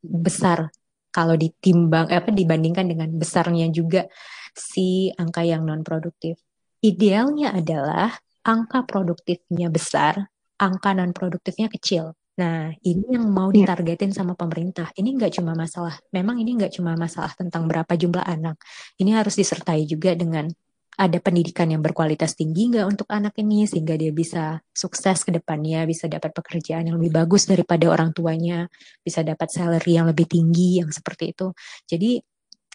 besar 0.00 0.70
kalau 1.10 1.34
ditimbang 1.34 2.06
eh, 2.08 2.22
apa 2.22 2.30
dibandingkan 2.30 2.86
dengan 2.86 3.10
besarnya 3.10 3.66
juga 3.74 4.06
si 4.54 5.10
angka 5.18 5.42
yang 5.42 5.66
non 5.66 5.82
produktif. 5.82 6.38
Idealnya 6.80 7.52
adalah 7.52 8.14
angka 8.46 8.86
produktifnya 8.88 9.68
besar 9.68 10.30
angka 10.60 10.92
non 10.92 11.16
produktifnya 11.16 11.72
kecil. 11.72 12.12
Nah, 12.40 12.72
ini 12.84 13.16
yang 13.16 13.28
mau 13.28 13.52
iya. 13.52 13.64
ditargetin 13.64 14.12
sama 14.16 14.32
pemerintah. 14.32 14.88
Ini 14.96 15.08
nggak 15.16 15.40
cuma 15.40 15.52
masalah, 15.52 15.96
memang 16.12 16.40
ini 16.40 16.56
nggak 16.56 16.72
cuma 16.72 16.96
masalah 16.96 17.32
tentang 17.36 17.68
berapa 17.68 17.92
jumlah 17.96 18.24
anak. 18.24 18.56
Ini 18.96 19.16
harus 19.16 19.36
disertai 19.36 19.84
juga 19.84 20.16
dengan 20.16 20.48
ada 21.00 21.16
pendidikan 21.16 21.64
yang 21.72 21.80
berkualitas 21.80 22.36
tinggi 22.36 22.76
nggak 22.76 22.84
untuk 22.84 23.08
anak 23.08 23.32
ini 23.40 23.64
sehingga 23.64 23.96
dia 23.96 24.12
bisa 24.12 24.60
sukses 24.68 25.24
ke 25.24 25.32
depannya, 25.32 25.88
bisa 25.88 26.12
dapat 26.12 26.32
pekerjaan 26.36 26.92
yang 26.92 27.00
lebih 27.00 27.24
bagus 27.24 27.48
daripada 27.48 27.88
orang 27.88 28.12
tuanya, 28.12 28.68
bisa 29.00 29.24
dapat 29.24 29.48
salary 29.48 29.96
yang 29.96 30.04
lebih 30.08 30.28
tinggi 30.28 30.84
yang 30.84 30.92
seperti 30.92 31.32
itu. 31.32 31.56
Jadi 31.88 32.20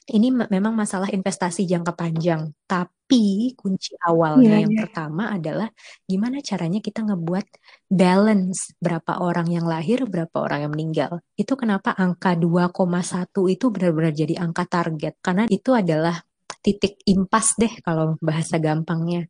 ini 0.05 0.29
memang 0.29 0.77
masalah 0.77 1.09
investasi 1.09 1.65
jangka 1.65 1.97
panjang, 1.97 2.53
tapi 2.69 3.53
kunci 3.57 3.97
awalnya 4.05 4.57
yeah, 4.57 4.61
yang 4.61 4.73
yeah. 4.77 4.81
pertama 4.85 5.33
adalah 5.33 5.69
gimana 6.05 6.45
caranya 6.45 6.77
kita 6.77 7.01
ngebuat 7.01 7.45
balance 7.89 8.77
berapa 8.77 9.17
orang 9.25 9.49
yang 9.49 9.65
lahir, 9.65 10.05
berapa 10.05 10.37
orang 10.37 10.69
yang 10.69 10.73
meninggal. 10.77 11.11
Itu 11.33 11.57
kenapa 11.57 11.97
angka 11.97 12.37
2,1 12.37 13.33
itu 13.49 13.65
benar-benar 13.73 14.13
jadi 14.13 14.35
angka 14.37 14.69
target 14.69 15.17
karena 15.25 15.49
itu 15.49 15.73
adalah 15.73 16.21
titik 16.61 17.01
impas 17.09 17.57
deh 17.57 17.73
kalau 17.81 18.13
bahasa 18.21 18.61
gampangnya. 18.61 19.25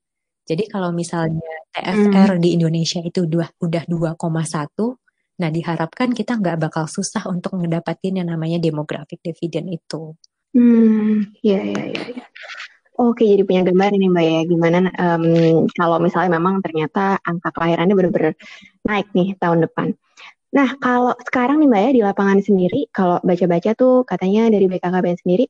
Jadi 0.45 0.67
kalau 0.67 0.91
misalnya 0.91 1.65
TFR 1.71 2.37
mm. 2.37 2.41
di 2.43 2.49
Indonesia 2.53 2.99
itu 2.99 3.23
udah 3.23 3.47
udah 3.63 3.83
2,1 3.87 4.15
Nah, 5.35 5.49
diharapkan 5.51 6.15
kita 6.15 6.39
nggak 6.39 6.57
bakal 6.67 6.87
susah 6.87 7.27
untuk 7.27 7.59
ngedapatin 7.59 8.23
yang 8.23 8.31
namanya 8.31 8.55
demographic 8.55 9.19
dividend 9.19 9.67
itu. 9.67 10.15
Hmm, 10.55 11.35
ya, 11.43 11.59
ya, 11.59 11.83
ya, 11.91 12.03
ya. 12.15 12.25
Oke, 12.95 13.27
jadi 13.27 13.43
punya 13.43 13.67
gambar 13.67 13.91
ini 13.91 14.07
Mbak 14.07 14.23
ya, 14.23 14.39
gimana 14.47 14.77
um, 14.95 15.67
kalau 15.75 15.99
misalnya 15.99 16.39
memang 16.39 16.63
ternyata 16.63 17.19
angka 17.27 17.51
kelahirannya 17.51 17.91
benar-benar 17.91 18.33
naik 18.87 19.11
nih 19.11 19.35
tahun 19.35 19.67
depan. 19.67 19.91
Nah, 20.55 20.79
kalau 20.79 21.11
sekarang 21.27 21.59
nih 21.59 21.67
Mbak 21.67 21.81
ya 21.83 21.91
di 21.91 22.01
lapangan 22.07 22.39
sendiri, 22.39 22.87
kalau 22.95 23.19
baca-baca 23.19 23.75
tuh 23.75 24.07
katanya 24.07 24.47
dari 24.47 24.71
BKKBN 24.71 25.17
sendiri, 25.19 25.43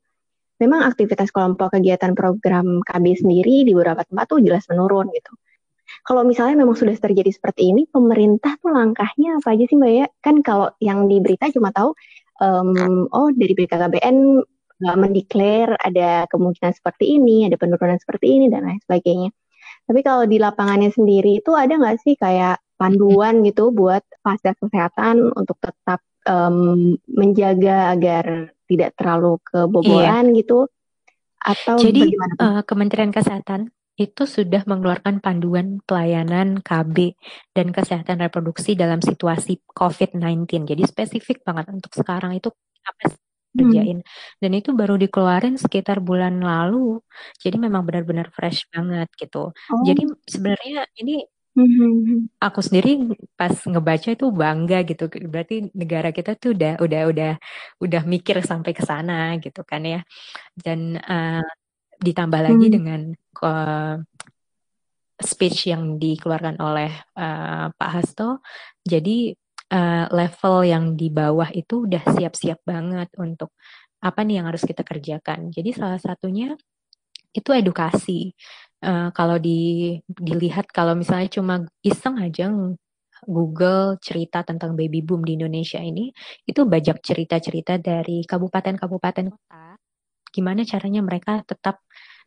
memang 0.58 0.90
aktivitas 0.90 1.30
kelompok 1.30 1.78
kegiatan 1.78 2.18
program 2.18 2.82
KB 2.82 3.06
sendiri 3.14 3.62
di 3.62 3.78
beberapa 3.78 4.02
tempat 4.02 4.26
tuh 4.26 4.42
jelas 4.42 4.66
menurun 4.74 5.14
gitu. 5.14 5.38
Kalau 6.02 6.26
misalnya 6.26 6.66
memang 6.66 6.74
sudah 6.74 6.98
terjadi 6.98 7.30
seperti 7.30 7.70
ini, 7.70 7.86
pemerintah 7.86 8.58
tuh 8.58 8.74
langkahnya 8.74 9.38
apa 9.38 9.54
aja 9.54 9.70
sih 9.70 9.78
Mbak 9.78 9.92
ya? 9.94 10.06
Kan 10.26 10.42
kalau 10.42 10.74
yang 10.82 11.06
di 11.06 11.22
berita 11.22 11.54
cuma 11.54 11.70
tahu, 11.70 11.94
um, 12.42 13.06
oh 13.14 13.30
dari 13.38 13.54
BKKBN 13.54 14.42
mendeklar 14.82 15.80
ada 15.80 16.28
kemungkinan 16.28 16.76
seperti 16.76 17.16
ini, 17.16 17.48
ada 17.48 17.56
penurunan 17.56 17.96
seperti 17.96 18.28
ini 18.36 18.46
dan 18.52 18.68
lain 18.68 18.82
sebagainya. 18.84 19.30
Tapi 19.86 20.00
kalau 20.02 20.26
di 20.26 20.42
lapangannya 20.42 20.92
sendiri 20.92 21.40
itu 21.40 21.54
ada 21.54 21.78
nggak 21.78 21.98
sih 22.02 22.18
kayak 22.18 22.60
panduan 22.76 23.46
gitu 23.46 23.72
buat 23.72 24.04
fasilitas 24.20 24.60
kesehatan 24.60 25.32
untuk 25.32 25.56
tetap 25.62 26.04
um, 26.28 26.98
menjaga 27.08 27.96
agar 27.96 28.52
tidak 28.66 28.98
terlalu 28.98 29.40
kebobolan 29.46 30.34
iya. 30.34 30.38
gitu? 30.42 30.60
Atau 31.40 31.78
Jadi 31.78 32.18
uh, 32.42 32.66
Kementerian 32.66 33.14
Kesehatan 33.14 33.70
itu 33.96 34.28
sudah 34.28 34.68
mengeluarkan 34.68 35.24
panduan 35.24 35.80
pelayanan 35.88 36.60
KB 36.60 37.16
dan 37.56 37.72
kesehatan 37.72 38.20
reproduksi 38.20 38.76
dalam 38.76 39.00
situasi 39.00 39.64
COVID-19. 39.72 40.68
Jadi 40.68 40.84
spesifik 40.84 41.48
banget 41.48 41.72
untuk 41.72 41.96
sekarang 41.96 42.36
itu 42.36 42.52
apa 42.84 43.16
Hmm. 43.56 43.72
kerjain 43.72 44.00
dan 44.44 44.52
itu 44.52 44.70
baru 44.76 45.00
dikeluarin 45.00 45.56
sekitar 45.56 46.04
bulan 46.04 46.44
lalu 46.44 47.00
jadi 47.40 47.56
memang 47.56 47.88
benar-benar 47.88 48.28
fresh 48.36 48.68
banget 48.76 49.08
gitu 49.16 49.56
jadi 49.88 50.04
oh. 50.06 50.20
sebenarnya 50.28 50.84
ini 51.00 51.24
Mhm. 51.56 52.36
Aku 52.44 52.60
sendiri 52.60 53.16
pas 53.40 53.56
ngebaca 53.64 54.12
itu 54.12 54.28
bangga 54.28 54.84
gitu. 54.84 55.08
Berarti 55.08 55.72
negara 55.72 56.12
kita 56.12 56.36
tuh 56.36 56.52
udah 56.52 56.76
udah 56.84 57.02
udah 57.12 57.32
udah 57.80 58.02
mikir 58.04 58.44
sampai 58.44 58.76
ke 58.76 58.84
sana 58.84 59.40
gitu 59.40 59.64
kan 59.64 59.82
ya. 59.88 60.04
Dan 60.52 61.00
uh, 61.00 61.40
ditambah 62.04 62.42
lagi 62.44 62.66
Hmm. 62.68 62.76
dengan 62.76 63.02
uh, 63.48 63.96
speech 65.16 65.72
yang 65.72 65.96
dikeluarkan 65.96 66.60
oleh 66.60 66.92
uh, 67.16 67.72
Pak 67.72 67.90
Hasto. 67.96 68.44
Jadi 68.84 69.32
uh, 69.76 70.06
level 70.10 70.64
yang 70.64 70.96
di 70.96 71.12
bawah 71.12 71.52
itu 71.52 71.84
udah 71.84 72.04
siap-siap 72.16 72.64
banget 72.64 73.12
untuk 73.20 73.52
apa 74.00 74.24
nih 74.24 74.40
yang 74.40 74.48
harus 74.48 74.64
kita 74.64 74.88
kerjakan. 74.88 75.52
Jadi 75.52 75.76
salah 75.76 76.00
satunya 76.00 76.56
itu 77.36 77.50
edukasi. 77.52 78.32
Uh, 78.80 79.10
kalau 79.12 79.36
di, 79.42 79.98
dilihat 80.06 80.70
kalau 80.72 80.96
misalnya 80.96 81.28
cuma 81.28 81.56
iseng 81.84 82.22
aja 82.22 82.48
Google 83.26 83.98
cerita 83.98 84.46
tentang 84.46 84.78
baby 84.78 85.02
boom 85.02 85.26
di 85.26 85.34
Indonesia 85.36 85.82
ini, 85.82 86.14
itu 86.46 86.62
banyak 86.64 87.02
cerita-cerita 87.02 87.82
dari 87.82 88.22
kabupaten-kabupaten 88.24 89.26
kota. 89.34 89.66
Gimana 90.30 90.62
caranya 90.68 91.02
mereka 91.02 91.42
tetap 91.42 91.82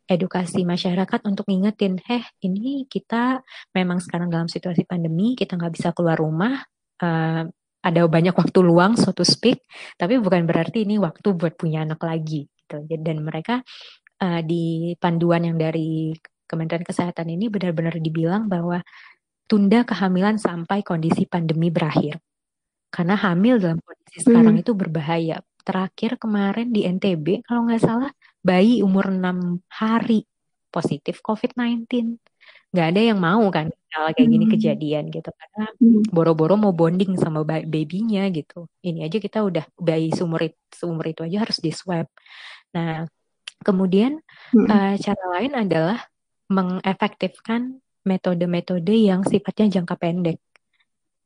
edukasi 0.08 0.64
masyarakat 0.64 1.20
untuk 1.28 1.46
ngingetin, 1.46 2.00
heh 2.00 2.24
ini 2.40 2.88
kita 2.88 3.44
memang 3.76 4.00
sekarang 4.00 4.32
dalam 4.32 4.48
situasi 4.48 4.88
pandemi, 4.88 5.37
kita 5.37 5.54
nggak 5.61 5.72
bisa 5.76 5.92
keluar 5.92 6.16
rumah, 6.16 6.64
uh, 7.02 7.42
ada 7.78 8.00
banyak 8.04 8.34
waktu 8.34 8.58
luang, 8.61 8.98
so 8.98 9.14
to 9.14 9.22
speak, 9.22 9.62
tapi 9.94 10.18
bukan 10.18 10.44
berarti 10.44 10.82
ini 10.82 10.98
waktu 10.98 11.34
buat 11.34 11.54
punya 11.54 11.87
anak 11.87 12.02
lagi. 12.02 12.44
Gitu. 12.46 12.84
Dan 12.90 13.22
mereka 13.22 13.62
uh, 14.20 14.40
di 14.42 14.94
panduan 14.98 15.46
yang 15.46 15.56
dari 15.56 16.12
Kementerian 16.48 16.84
Kesehatan 16.84 17.28
ini 17.28 17.52
benar-benar 17.52 18.00
dibilang 18.00 18.48
bahwa 18.48 18.80
tunda 19.48 19.84
kehamilan 19.84 20.40
sampai 20.40 20.80
kondisi 20.84 21.28
pandemi 21.28 21.68
berakhir. 21.68 22.20
Karena 22.88 23.20
hamil 23.20 23.61
dalam 23.61 23.78
kondisi 23.84 24.24
sekarang 24.24 24.56
hmm. 24.58 24.62
itu 24.64 24.72
berbahaya. 24.72 25.37
Terakhir 25.61 26.16
kemarin 26.16 26.72
di 26.72 26.88
NTB, 26.88 27.44
kalau 27.44 27.68
nggak 27.68 27.82
salah, 27.84 28.11
bayi 28.40 28.80
umur 28.80 29.12
6 29.12 29.61
hari 29.68 30.24
positif 30.72 31.20
COVID-19. 31.20 32.16
Nggak 32.68 32.87
ada 32.92 33.00
yang 33.00 33.18
mau 33.18 33.44
kan 33.48 33.66
kalau 33.88 34.12
kayak 34.12 34.28
gini 34.28 34.44
hmm. 34.44 34.52
kejadian 34.54 35.04
gitu. 35.09 35.31
Karena 35.33 35.66
hmm. 35.81 36.12
boro-boro 36.12 36.54
mau 36.61 36.72
bonding 36.76 37.16
sama 37.16 37.42
babynya 37.44 38.28
gitu. 38.31 38.68
Ini 38.85 39.09
aja 39.09 39.18
kita 39.18 39.40
udah 39.40 39.64
bayi 39.81 40.12
seumur, 40.12 40.44
seumur 40.70 41.04
itu 41.09 41.24
aja 41.24 41.44
harus 41.44 41.59
di 41.59 41.72
swab. 41.72 42.07
Nah, 42.76 43.09
kemudian 43.64 44.20
hmm. 44.52 44.68
uh, 44.68 44.94
cara 45.00 45.24
lain 45.40 45.52
adalah 45.57 45.98
mengefektifkan 46.48 47.81
metode-metode 48.04 48.94
yang 48.96 49.24
sifatnya 49.24 49.81
jangka 49.81 49.96
pendek. 50.00 50.38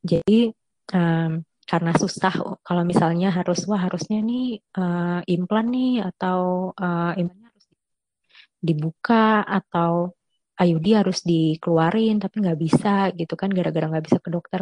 Jadi 0.03 0.51
um, 0.91 1.47
karena 1.63 1.93
susah 1.95 2.59
kalau 2.67 2.83
misalnya 2.83 3.31
harus 3.31 3.63
wah 3.71 3.79
harusnya 3.79 4.19
nih 4.19 4.59
uh, 4.75 5.23
implan 5.31 5.71
nih 5.71 6.03
atau 6.11 6.71
uh, 6.75 7.15
implannya 7.15 7.49
harus 7.55 7.67
dibuka 8.59 9.47
atau 9.47 10.11
IUD 10.61 10.87
harus 10.93 11.25
dikeluarin 11.25 12.21
tapi 12.21 12.45
nggak 12.45 12.59
bisa 12.61 13.11
gitu 13.17 13.35
kan 13.41 13.49
gara-gara 13.51 13.87
nggak 13.89 14.05
bisa 14.05 14.19
ke 14.21 14.29
dokter. 14.29 14.61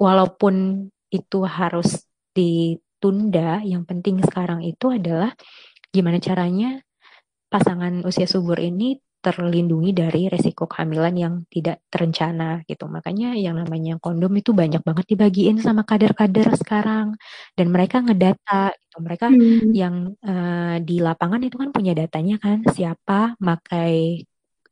Walaupun 0.00 0.86
itu 1.12 1.38
harus 1.44 2.06
ditunda, 2.32 3.60
yang 3.66 3.84
penting 3.84 4.22
sekarang 4.24 4.64
itu 4.64 4.90
adalah 4.90 5.34
gimana 5.90 6.22
caranya 6.22 6.80
pasangan 7.50 8.06
usia 8.06 8.30
subur 8.30 8.56
ini 8.62 8.96
terlindungi 9.20 9.92
dari 9.92 10.32
resiko 10.32 10.64
kehamilan 10.64 11.12
yang 11.12 11.34
tidak 11.52 11.84
terencana 11.92 12.64
gitu. 12.64 12.88
Makanya 12.88 13.36
yang 13.36 13.60
namanya 13.60 14.00
kondom 14.00 14.32
itu 14.32 14.56
banyak 14.56 14.80
banget 14.80 15.06
dibagiin 15.12 15.60
sama 15.60 15.84
kader-kader 15.84 16.56
sekarang 16.56 17.20
dan 17.52 17.66
mereka 17.68 18.00
ngedata 18.00 18.72
gitu. 18.80 18.96
Mereka 19.04 19.26
hmm. 19.28 19.70
yang 19.76 20.16
uh, 20.24 20.80
di 20.80 21.04
lapangan 21.04 21.44
itu 21.44 21.60
kan 21.60 21.68
punya 21.70 21.92
datanya 21.92 22.40
kan 22.40 22.64
siapa 22.72 23.36
makai 23.36 24.24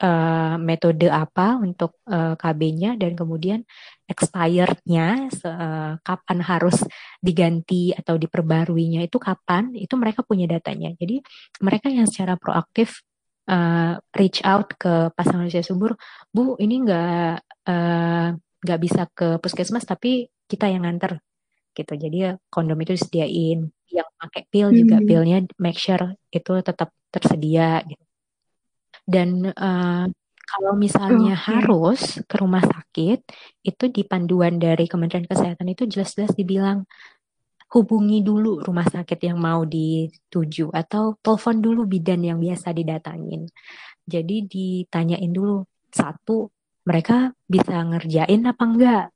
uh, 0.02 0.56
metode 0.58 1.10
apa 1.10 1.58
untuk 1.58 1.98
uh, 2.06 2.34
KB-nya 2.38 2.94
dan 2.94 3.18
kemudian 3.18 3.62
expirednya 4.08 5.28
uh, 5.44 6.00
kapan 6.00 6.38
harus 6.40 6.80
diganti 7.20 7.92
atau 7.92 8.16
diperbaruinya 8.16 9.04
itu 9.04 9.18
kapan 9.20 9.74
itu 9.74 9.94
mereka 9.98 10.24
punya 10.24 10.46
datanya. 10.48 10.94
Jadi 10.96 11.20
mereka 11.60 11.92
yang 11.92 12.06
secara 12.08 12.38
proaktif 12.38 13.02
uh, 13.50 13.98
reach 14.14 14.40
out 14.46 14.72
ke 14.78 15.12
pasangan 15.12 15.46
usia 15.50 15.62
subur, 15.66 15.98
Bu, 16.30 16.56
ini 16.62 16.82
nggak 16.86 17.34
uh, 17.68 18.28
nggak 18.58 18.80
bisa 18.80 19.06
ke 19.12 19.38
puskesmas 19.38 19.86
tapi 19.86 20.30
kita 20.48 20.70
yang 20.70 20.88
nganter 20.88 21.20
gitu. 21.76 21.94
Jadi 21.94 22.34
kondom 22.48 22.78
itu 22.80 22.96
disediain. 22.96 23.68
Yang 23.88 24.08
pakai 24.20 24.42
pil 24.52 24.68
juga 24.72 25.00
hmm. 25.00 25.06
pilnya 25.08 25.38
make 25.60 25.80
sure 25.80 26.16
itu 26.32 26.52
tetap 26.64 26.92
tersedia 27.12 27.80
gitu. 27.88 28.07
Dan 29.08 29.48
uh, 29.48 30.04
kalau 30.44 30.72
misalnya 30.76 31.32
okay. 31.32 31.44
harus 31.48 32.00
ke 32.28 32.34
rumah 32.36 32.60
sakit, 32.60 33.24
itu 33.64 33.84
di 33.88 34.04
panduan 34.04 34.60
dari 34.60 34.84
Kementerian 34.84 35.24
Kesehatan 35.24 35.72
itu 35.72 35.88
jelas-jelas 35.88 36.36
dibilang 36.36 36.84
hubungi 37.68 38.24
dulu 38.24 38.64
rumah 38.64 38.88
sakit 38.88 39.28
yang 39.28 39.36
mau 39.36 39.64
dituju 39.68 40.72
atau 40.72 41.20
telepon 41.20 41.60
dulu 41.60 41.84
bidan 41.84 42.24
yang 42.24 42.40
biasa 42.40 42.72
didatangin. 42.72 43.44
Jadi 44.08 44.48
ditanyain 44.48 45.28
dulu 45.28 45.68
satu 45.92 46.48
mereka 46.88 47.36
bisa 47.44 47.84
ngerjain 47.84 48.40
apa 48.48 48.64
enggak. 48.64 49.06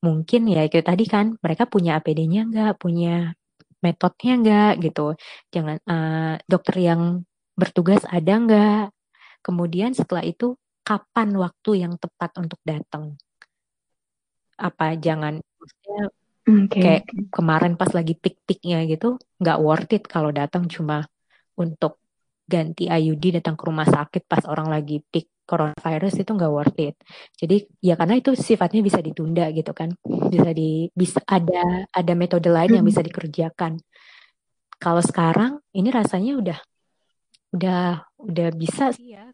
Mungkin 0.00 0.48
ya 0.48 0.64
itu 0.64 0.80
tadi 0.80 1.04
kan 1.04 1.36
mereka 1.44 1.68
punya 1.68 2.00
APD-nya 2.00 2.48
enggak, 2.48 2.72
punya 2.80 3.36
metodenya 3.84 4.32
enggak 4.40 4.72
gitu. 4.80 5.06
Jangan 5.52 5.76
uh, 5.84 6.34
dokter 6.48 6.76
yang 6.80 7.28
bertugas 7.52 8.00
ada 8.08 8.32
enggak. 8.32 8.88
Kemudian 9.44 9.92
setelah 9.92 10.24
itu 10.24 10.56
kapan 10.80 11.36
waktu 11.36 11.84
yang 11.84 12.00
tepat 12.00 12.40
untuk 12.40 12.58
datang? 12.64 13.20
Apa 14.56 14.96
jangan 14.96 15.44
maksudnya 15.60 16.08
Okay, 16.44 17.00
Kayak 17.00 17.32
kemarin 17.32 17.72
pas 17.72 17.88
lagi 17.96 18.12
pik-piknya 18.20 18.84
gitu, 18.84 19.16
nggak 19.40 19.58
worth 19.64 19.96
it 19.96 20.04
kalau 20.04 20.28
datang 20.28 20.68
cuma 20.68 21.08
untuk 21.56 21.96
ganti 22.44 22.84
IUD 22.84 23.40
datang 23.40 23.56
ke 23.56 23.64
rumah 23.64 23.88
sakit 23.88 24.28
pas 24.28 24.44
orang 24.44 24.68
lagi 24.68 25.00
pik 25.00 25.48
coronavirus 25.48 26.20
itu 26.20 26.30
nggak 26.36 26.52
worth 26.52 26.76
it. 26.84 27.00
Jadi 27.40 27.64
ya 27.80 27.96
karena 27.96 28.20
itu 28.20 28.36
sifatnya 28.36 28.84
bisa 28.84 29.00
ditunda 29.00 29.48
gitu 29.56 29.72
kan, 29.72 29.96
bisa 30.04 30.52
di 30.52 30.92
bisa 30.92 31.24
ada 31.24 31.88
ada 31.88 32.12
metode 32.12 32.52
lain 32.52 32.76
yang 32.76 32.84
bisa 32.84 33.00
hmm. 33.00 33.08
dikerjakan. 33.08 33.80
Kalau 34.76 35.00
sekarang 35.00 35.64
ini 35.72 35.88
rasanya 35.88 36.36
udah 36.36 36.58
udah 37.54 38.02
udah 38.18 38.48
bisa 38.52 38.90
sih 38.90 39.14
ya 39.14 39.30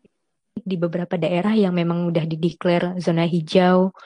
di 0.60 0.76
beberapa 0.76 1.16
daerah 1.16 1.56
yang 1.56 1.72
memang 1.72 2.04
udah 2.12 2.24
dideklar 2.28 3.00
zona 3.00 3.24
hijau 3.24 3.96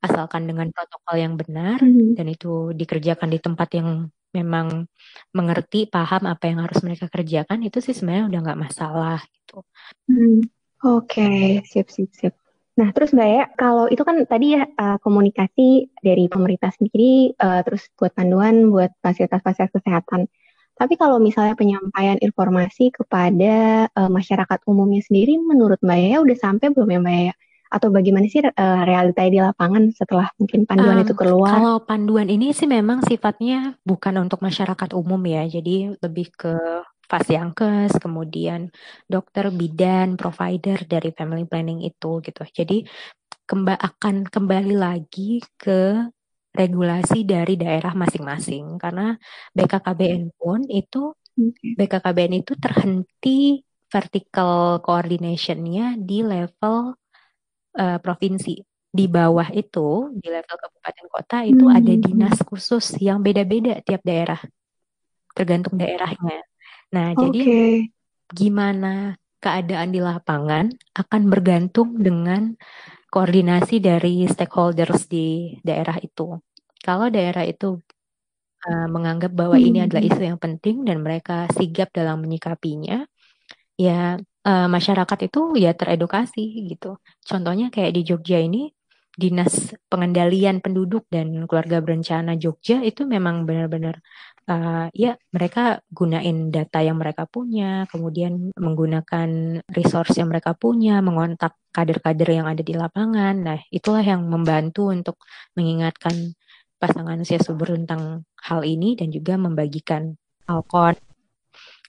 asalkan 0.00 0.48
dengan 0.48 0.72
protokol 0.72 1.16
yang 1.20 1.34
benar 1.36 1.82
hmm. 1.82 2.16
dan 2.16 2.26
itu 2.30 2.72
dikerjakan 2.72 3.28
di 3.28 3.38
tempat 3.42 3.68
yang 3.76 4.08
memang 4.32 4.86
mengerti 5.32 5.88
paham 5.88 6.28
apa 6.28 6.48
yang 6.48 6.62
harus 6.64 6.80
mereka 6.84 7.08
kerjakan 7.08 7.64
itu 7.64 7.80
sih 7.80 7.96
sebenarnya 7.96 8.28
udah 8.28 8.40
nggak 8.44 8.60
masalah 8.60 9.18
gitu. 9.24 9.64
Hmm. 10.06 10.44
Oke, 10.78 11.18
okay. 11.18 11.44
sip 11.66 11.90
sip 11.90 12.14
sip. 12.14 12.34
Nah, 12.78 12.94
terus 12.94 13.10
Mbak 13.10 13.26
ya, 13.26 13.44
kalau 13.58 13.90
itu 13.90 14.06
kan 14.06 14.22
tadi 14.22 14.54
ya 14.54 14.62
uh, 14.62 15.02
komunikasi 15.02 15.90
dari 15.98 16.30
pemerintah 16.30 16.70
sendiri, 16.70 17.34
uh, 17.34 17.66
terus 17.66 17.90
buat 17.98 18.14
panduan 18.14 18.70
buat 18.70 18.94
fasilitas-fasilitas 19.02 19.74
kesehatan. 19.74 20.30
Tapi 20.78 20.94
kalau 20.94 21.18
misalnya 21.18 21.58
penyampaian 21.58 22.22
informasi 22.22 22.94
kepada 22.94 23.86
uh, 23.92 24.10
masyarakat 24.10 24.62
umumnya 24.70 25.02
sendiri, 25.02 25.34
menurut 25.42 25.82
Mbak 25.82 25.98
ya 25.98 26.16
udah 26.22 26.36
sampai 26.38 26.70
belum 26.70 26.88
ya 26.94 27.00
Mbak 27.02 27.18
ya? 27.26 27.34
atau 27.68 27.92
bagaimana 27.92 28.24
sih 28.32 28.40
uh, 28.40 28.82
realita 28.88 29.28
di 29.28 29.40
lapangan 29.44 29.92
setelah 29.92 30.32
mungkin 30.40 30.64
panduan 30.64 31.00
um, 31.00 31.04
itu 31.04 31.12
keluar? 31.12 31.52
Kalau 31.60 31.76
panduan 31.84 32.32
ini 32.32 32.56
sih 32.56 32.64
memang 32.64 33.04
sifatnya 33.04 33.76
bukan 33.84 34.24
untuk 34.24 34.40
masyarakat 34.40 34.96
umum 34.96 35.20
ya, 35.28 35.44
jadi 35.44 35.92
lebih 36.00 36.32
ke 36.32 36.56
fasiankes, 37.08 37.96
kemudian 38.00 38.72
dokter, 39.08 39.48
bidan, 39.52 40.16
provider 40.16 40.80
dari 40.84 41.12
family 41.12 41.44
planning 41.44 41.84
itu 41.84 42.20
gitu. 42.24 42.42
Jadi 42.44 42.84
kemba 43.48 43.76
akan 43.80 44.28
kembali 44.28 44.76
lagi 44.76 45.40
ke 45.56 46.04
regulasi 46.58 47.22
dari 47.22 47.54
daerah 47.54 47.94
masing-masing 47.94 48.82
karena 48.82 49.14
BKKBN 49.54 50.34
pun 50.34 50.66
itu 50.66 51.14
BKKBN 51.78 52.42
itu 52.42 52.58
terhenti 52.58 53.62
vertical 53.88 54.82
coordination-nya 54.82 55.96
di 55.96 56.26
level 56.26 56.98
uh, 57.78 57.98
provinsi. 58.02 58.58
Di 58.88 59.04
bawah 59.06 59.52
itu, 59.52 60.10
di 60.16 60.28
level 60.32 60.56
kabupaten 60.56 61.06
kota 61.12 61.38
itu 61.44 61.64
hmm. 61.68 61.76
ada 61.76 61.92
dinas 61.94 62.38
khusus 62.42 62.96
yang 62.98 63.20
beda-beda 63.20 63.78
tiap 63.84 64.02
daerah, 64.02 64.40
tergantung 65.36 65.76
daerahnya. 65.76 66.42
Nah, 66.90 67.12
okay. 67.12 67.20
jadi 67.20 67.46
gimana 68.32 69.14
keadaan 69.38 69.92
di 69.92 70.00
lapangan 70.02 70.72
akan 70.96 71.22
bergantung 71.30 72.00
dengan 72.00 72.56
koordinasi 73.12 73.80
dari 73.80 74.24
stakeholders 74.24 75.06
di 75.06 75.56
daerah 75.60 76.00
itu. 76.00 76.40
Kalau 76.82 77.10
daerah 77.10 77.44
itu 77.44 77.78
uh, 78.66 78.88
menganggap 78.90 79.32
bahwa 79.34 79.56
hmm. 79.58 79.66
ini 79.68 79.78
adalah 79.84 80.02
isu 80.02 80.22
yang 80.22 80.40
penting 80.40 80.86
dan 80.86 81.02
mereka 81.02 81.50
sigap 81.54 81.90
dalam 81.90 82.22
menyikapinya, 82.22 83.06
ya 83.78 84.18
uh, 84.46 84.68
masyarakat 84.70 85.18
itu 85.30 85.40
ya 85.58 85.74
teredukasi 85.74 86.70
gitu. 86.70 86.98
Contohnya 87.22 87.70
kayak 87.70 87.92
di 87.94 88.02
Jogja 88.06 88.38
ini 88.42 88.70
Dinas 89.18 89.74
Pengendalian 89.90 90.62
Penduduk 90.62 91.10
dan 91.10 91.34
Keluarga 91.50 91.82
Berencana 91.82 92.38
Jogja 92.38 92.86
itu 92.86 93.02
memang 93.02 93.42
benar-benar 93.42 93.98
uh, 94.46 94.86
ya 94.94 95.18
mereka 95.34 95.82
gunain 95.90 96.54
data 96.54 96.78
yang 96.86 97.02
mereka 97.02 97.26
punya, 97.26 97.90
kemudian 97.90 98.54
menggunakan 98.54 99.58
resource 99.74 100.14
yang 100.22 100.30
mereka 100.30 100.54
punya, 100.54 101.02
mengontak 101.02 101.58
kader-kader 101.74 102.30
yang 102.30 102.46
ada 102.46 102.62
di 102.62 102.74
lapangan. 102.78 103.34
Nah, 103.42 103.58
itulah 103.74 104.06
yang 104.06 104.22
membantu 104.22 104.94
untuk 104.94 105.18
mengingatkan 105.58 106.14
pasangan 106.78 107.18
usia 107.18 107.42
subur 107.42 107.74
tentang 107.74 108.22
hal 108.38 108.62
ini 108.62 108.94
dan 108.94 109.10
juga 109.10 109.34
membagikan 109.34 110.14
alkon 110.46 110.94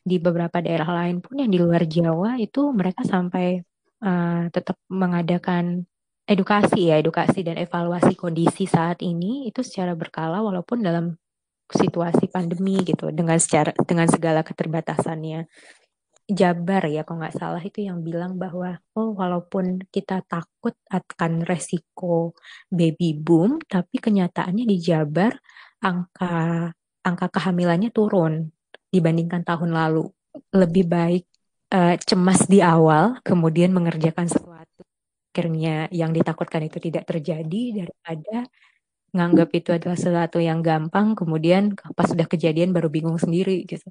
di 0.04 0.18
beberapa 0.18 0.60
daerah 0.60 1.06
lain 1.06 1.22
pun 1.22 1.38
yang 1.40 1.52
di 1.54 1.60
luar 1.62 1.86
Jawa 1.86 2.42
itu 2.42 2.74
mereka 2.74 3.06
sampai 3.06 3.62
uh, 4.02 4.50
tetap 4.50 4.76
mengadakan 4.90 5.86
edukasi 6.30 6.94
ya, 6.94 7.02
edukasi 7.02 7.42
dan 7.42 7.58
evaluasi 7.58 8.14
kondisi 8.14 8.70
saat 8.70 9.02
ini 9.02 9.50
itu 9.50 9.66
secara 9.66 9.98
berkala 9.98 10.46
walaupun 10.46 10.86
dalam 10.86 11.18
situasi 11.70 12.30
pandemi 12.30 12.82
gitu 12.82 13.14
dengan 13.14 13.38
secara 13.38 13.74
dengan 13.86 14.10
segala 14.10 14.42
keterbatasannya. 14.42 15.46
Jabar 16.30 16.86
ya 16.86 17.02
kalau 17.02 17.26
nggak 17.26 17.38
salah 17.42 17.62
itu 17.66 17.90
yang 17.90 18.06
bilang 18.06 18.38
bahwa 18.38 18.78
oh 18.94 19.18
walaupun 19.18 19.82
kita 19.90 20.22
takut 20.30 20.78
akan 20.86 21.42
resiko 21.42 22.38
baby 22.70 23.18
boom 23.18 23.58
tapi 23.66 23.98
kenyataannya 23.98 24.66
di 24.70 24.78
Jabar 24.78 25.34
angka 25.82 26.70
angka 27.02 27.28
kehamilannya 27.34 27.90
turun 27.90 28.54
dibandingkan 28.94 29.42
tahun 29.42 29.74
lalu 29.74 30.06
lebih 30.54 30.86
baik 30.86 31.24
uh, 31.74 31.98
cemas 31.98 32.46
di 32.46 32.62
awal 32.62 33.18
kemudian 33.26 33.74
mengerjakan 33.74 34.30
sesuatu 34.30 34.86
akhirnya 35.34 35.90
yang 35.90 36.14
ditakutkan 36.14 36.70
itu 36.70 36.78
tidak 36.78 37.10
terjadi 37.10 37.86
daripada 37.86 38.46
nganggap 39.18 39.50
itu 39.58 39.70
adalah 39.74 39.98
sesuatu 39.98 40.38
yang 40.38 40.62
gampang 40.62 41.18
kemudian 41.18 41.74
pas 41.98 42.06
sudah 42.06 42.30
kejadian 42.30 42.70
baru 42.70 42.94
bingung 42.94 43.18
sendiri 43.18 43.66
gitu. 43.66 43.90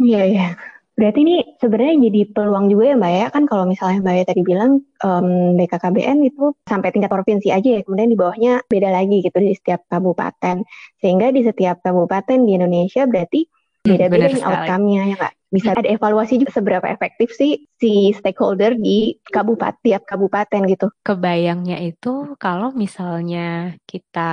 Iya 0.00 0.20
iya. 0.26 0.46
Berarti 0.94 1.26
ini 1.26 1.36
sebenarnya 1.58 2.06
jadi 2.06 2.20
peluang 2.30 2.66
juga 2.70 2.94
ya 2.94 2.94
Mbak 2.94 3.12
ya. 3.12 3.26
Kan 3.34 3.44
kalau 3.50 3.64
misalnya 3.66 3.98
Mbak 3.98 4.14
ya 4.14 4.24
tadi 4.30 4.40
bilang 4.46 4.70
um, 5.02 5.58
BKKBN 5.58 6.18
itu 6.22 6.54
sampai 6.70 6.94
tingkat 6.94 7.10
provinsi 7.10 7.50
aja 7.50 7.68
ya. 7.78 7.80
Kemudian 7.82 8.14
di 8.14 8.18
bawahnya 8.18 8.62
beda 8.70 8.94
lagi 8.94 9.18
gitu 9.26 9.34
di 9.42 9.58
setiap 9.58 9.82
kabupaten. 9.90 10.62
Sehingga 11.02 11.34
di 11.34 11.42
setiap 11.42 11.82
kabupaten 11.82 12.38
di 12.46 12.52
Indonesia 12.54 13.10
berarti 13.10 13.42
beda-beda 13.84 14.32
nih 14.32 14.42
outcome-nya 14.46 15.02
ya 15.12 15.16
Kak. 15.18 15.32
Bisa 15.50 15.70
ada 15.74 15.86
evaluasi 15.86 16.34
juga 16.38 16.50
seberapa 16.50 16.86
efektif 16.90 17.30
sih 17.30 17.66
si 17.78 18.10
stakeholder 18.14 18.74
di 18.78 19.18
kabupaten 19.22 19.78
tiap 19.82 20.02
kabupaten 20.06 20.62
gitu. 20.70 20.86
Kebayangnya 21.02 21.78
itu 21.82 22.38
kalau 22.38 22.70
misalnya 22.74 23.74
kita 23.86 24.32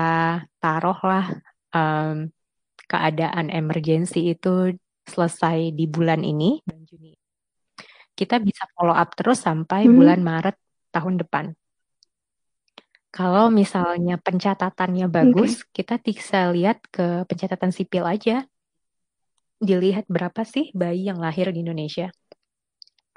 taruhlah 0.62 1.41
um, 1.74 2.30
keadaan 2.89 3.54
emergensi 3.54 4.34
itu 4.34 4.74
selesai 5.12 5.76
di 5.76 5.86
bulan 5.91 6.24
ini 6.24 6.63
bulan 6.63 6.82
Juni. 6.88 7.12
Kita 8.15 8.39
bisa 8.39 8.63
follow 8.71 8.95
up 8.95 9.12
terus 9.19 9.43
sampai 9.43 9.84
hmm. 9.84 9.93
bulan 9.93 10.19
Maret 10.24 10.56
tahun 10.95 11.19
depan. 11.19 11.45
Kalau 13.12 13.52
misalnya 13.52 14.15
pencatatannya 14.15 15.12
bagus, 15.12 15.67
okay. 15.67 15.84
kita 15.84 16.00
bisa 16.00 16.47
lihat 16.56 16.80
ke 16.88 17.28
pencatatan 17.28 17.76
sipil 17.76 18.08
aja 18.08 18.47
dilihat 19.60 20.08
berapa 20.08 20.41
sih 20.47 20.71
bayi 20.71 21.12
yang 21.12 21.19
lahir 21.19 21.52
di 21.52 21.60
Indonesia. 21.60 22.08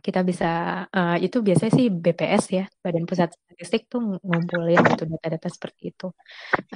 Kita 0.04 0.20
bisa 0.20 0.84
uh, 0.84 1.16
itu 1.16 1.40
biasanya 1.40 1.72
sih 1.72 1.88
BPS 1.88 2.44
ya, 2.52 2.64
Badan 2.82 3.08
Pusat 3.08 3.40
Statistik 3.40 3.88
tuh 3.88 4.20
ngumpulin 4.20 4.76
gitu 4.92 5.08
data-data 5.08 5.48
seperti 5.48 5.96
itu. 5.96 6.12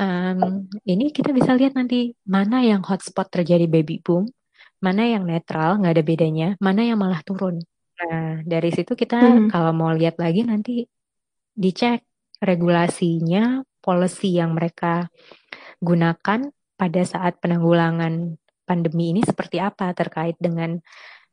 Um, 0.00 0.64
ini 0.88 1.12
kita 1.12 1.34
bisa 1.36 1.52
lihat 1.52 1.76
nanti 1.76 2.16
mana 2.24 2.64
yang 2.64 2.80
hotspot 2.80 3.28
terjadi 3.28 3.68
baby 3.68 4.00
boom, 4.00 4.24
mana 4.78 5.02
yang 5.06 5.24
netral 5.26 5.78
nggak 5.82 5.94
ada 5.98 6.04
bedanya, 6.04 6.48
mana 6.62 6.86
yang 6.86 6.98
malah 6.98 7.22
turun. 7.26 7.58
Nah 7.98 8.42
dari 8.46 8.70
situ 8.70 8.94
kita 8.94 9.18
hmm. 9.18 9.48
kalau 9.50 9.74
mau 9.74 9.90
lihat 9.90 10.18
lagi 10.22 10.46
nanti 10.46 10.86
dicek 11.58 12.06
regulasinya, 12.38 13.62
policy 13.82 14.38
yang 14.38 14.54
mereka 14.54 15.10
gunakan 15.82 16.50
pada 16.78 17.02
saat 17.02 17.42
penanggulangan 17.42 18.38
pandemi 18.62 19.16
ini 19.16 19.22
seperti 19.26 19.58
apa 19.58 19.90
terkait 19.96 20.38
dengan 20.38 20.78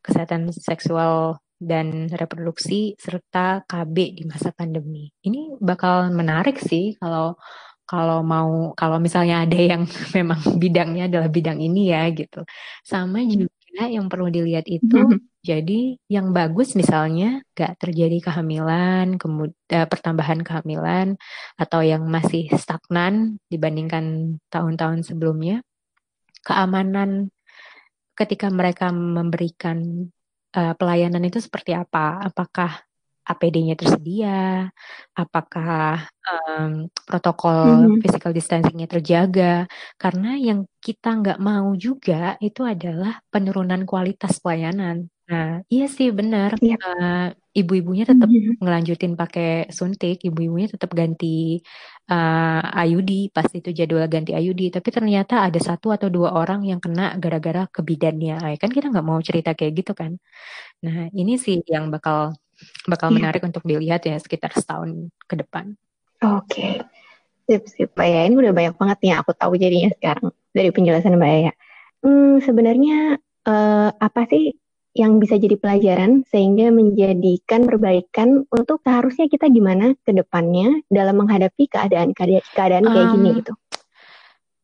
kesehatan 0.02 0.50
seksual 0.50 1.38
dan 1.60 2.12
reproduksi 2.12 2.94
serta 3.00 3.64
KB 3.66 3.96
di 4.18 4.24
masa 4.28 4.52
pandemi. 4.52 5.10
Ini 5.24 5.58
bakal 5.62 6.12
menarik 6.12 6.60
sih 6.60 6.98
kalau 7.00 7.38
kalau 7.86 8.26
mau 8.26 8.74
kalau 8.74 8.98
misalnya 8.98 9.46
ada 9.46 9.58
yang 9.58 9.86
memang 10.18 10.42
bidangnya 10.58 11.10
adalah 11.10 11.30
bidang 11.30 11.62
ini 11.62 11.94
ya 11.94 12.10
gitu. 12.12 12.42
Sama 12.82 13.22
juga 13.26 13.86
yang 13.86 14.08
perlu 14.08 14.32
dilihat 14.32 14.66
itu 14.72 14.96
mm 14.96 15.08
-hmm. 15.12 15.20
jadi 15.44 15.80
yang 16.08 16.32
bagus 16.32 16.80
misalnya 16.80 17.44
gak 17.52 17.76
terjadi 17.78 18.32
kehamilan, 18.32 19.20
kemudian 19.20 19.56
uh, 19.76 19.88
pertambahan 19.88 20.42
kehamilan 20.48 21.20
atau 21.60 21.84
yang 21.84 22.08
masih 22.08 22.48
stagnan 22.56 23.36
dibandingkan 23.52 24.38
tahun-tahun 24.48 25.04
sebelumnya 25.04 25.60
keamanan 26.46 27.34
ketika 28.16 28.48
mereka 28.48 28.96
memberikan 28.96 30.08
uh, 30.56 30.74
pelayanan 30.80 31.28
itu 31.28 31.44
seperti 31.44 31.76
apa? 31.76 32.24
Apakah 32.32 32.86
APD-nya 33.26 33.76
tersedia? 33.80 34.70
Apakah 35.18 36.06
um, 36.30 36.86
protokol 37.08 37.90
mm-hmm. 37.90 38.02
physical 38.06 38.32
distancing-nya 38.38 38.88
terjaga? 38.88 39.66
Karena 39.98 40.38
yang 40.38 40.70
kita 40.78 41.10
nggak 41.22 41.40
mau 41.42 41.74
juga 41.74 42.38
itu 42.38 42.62
adalah 42.62 43.20
penurunan 43.34 43.82
kualitas 43.90 44.38
pelayanan. 44.38 45.10
Nah, 45.26 45.66
iya 45.74 45.90
sih 45.90 46.14
benar. 46.14 46.54
Yep. 46.62 46.78
Uh, 46.78 47.02
eh, 47.02 47.26
ibu-ibunya 47.66 48.06
tetap 48.06 48.30
mm-hmm. 48.30 48.62
ngelanjutin 48.62 49.14
pakai 49.18 49.50
suntik, 49.74 50.22
ibu-ibunya 50.22 50.68
tetap 50.70 50.94
ganti 50.94 51.58
uh, 52.14 52.62
IUD 52.86 53.34
pas 53.34 53.50
itu 53.50 53.70
jadwal 53.74 54.06
ganti 54.06 54.38
IUD. 54.38 54.62
Tapi 54.78 54.90
ternyata 54.94 55.42
ada 55.48 55.58
satu 55.58 55.90
atau 55.90 56.08
dua 56.14 56.30
orang 56.38 56.62
yang 56.70 56.78
kena 56.78 57.18
gara-gara 57.18 57.66
kebidannya. 57.74 58.38
Ay, 58.46 58.56
kan 58.62 58.70
kita 58.70 58.94
nggak 58.94 59.06
mau 59.10 59.18
cerita 59.26 59.58
kayak 59.58 59.74
gitu 59.82 59.92
kan. 59.98 60.12
Nah, 60.86 61.10
ini 61.20 61.34
sih 61.42 61.58
yang 61.66 61.90
bakal 61.90 62.38
bakal 62.90 63.12
yeah. 63.12 63.16
menarik 63.22 63.42
untuk 63.44 63.64
dilihat 63.64 64.06
ya 64.06 64.18
sekitar 64.18 64.54
setahun 64.54 65.10
ke 65.26 65.36
depan. 65.40 65.76
Oke. 66.24 66.46
Okay. 66.50 66.74
Sip, 67.46 67.64
sip, 67.70 67.90
Mbak 67.94 68.08
ya. 68.10 68.22
Ini 68.26 68.36
udah 68.36 68.54
banyak 68.54 68.76
banget 68.76 68.98
nih 69.06 69.14
aku 69.22 69.32
tahu 69.38 69.54
jadinya 69.56 69.90
sekarang 69.94 70.34
dari 70.50 70.70
penjelasan 70.74 71.18
Mbak 71.18 71.34
ya. 71.46 71.54
Hmm, 72.02 72.42
sebenarnya 72.42 73.22
uh, 73.46 73.90
apa 73.94 74.22
sih 74.30 74.58
yang 74.96 75.20
bisa 75.20 75.36
jadi 75.36 75.60
pelajaran 75.60 76.24
sehingga 76.32 76.72
menjadikan 76.72 77.68
perbaikan 77.68 78.48
untuk 78.48 78.80
seharusnya 78.80 79.28
kita 79.28 79.52
gimana 79.52 79.92
ke 80.08 80.16
depannya 80.16 80.80
dalam 80.88 81.20
menghadapi 81.20 81.68
keadaan 81.68 82.16
keadaan 82.16 82.88
kayak 82.88 83.08
um, 83.12 83.14
gini 83.20 83.30
gitu. 83.44 83.54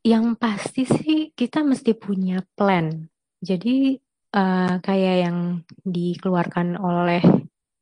Yang 0.07 0.25
pasti 0.39 0.83
sih 0.87 1.19
kita 1.35 1.67
mesti 1.67 1.91
punya 1.99 2.39
plan. 2.55 3.11
Jadi 3.43 3.99
uh, 4.31 4.79
kayak 4.79 5.15
yang 5.27 5.37
dikeluarkan 5.83 6.79
oleh 6.79 7.21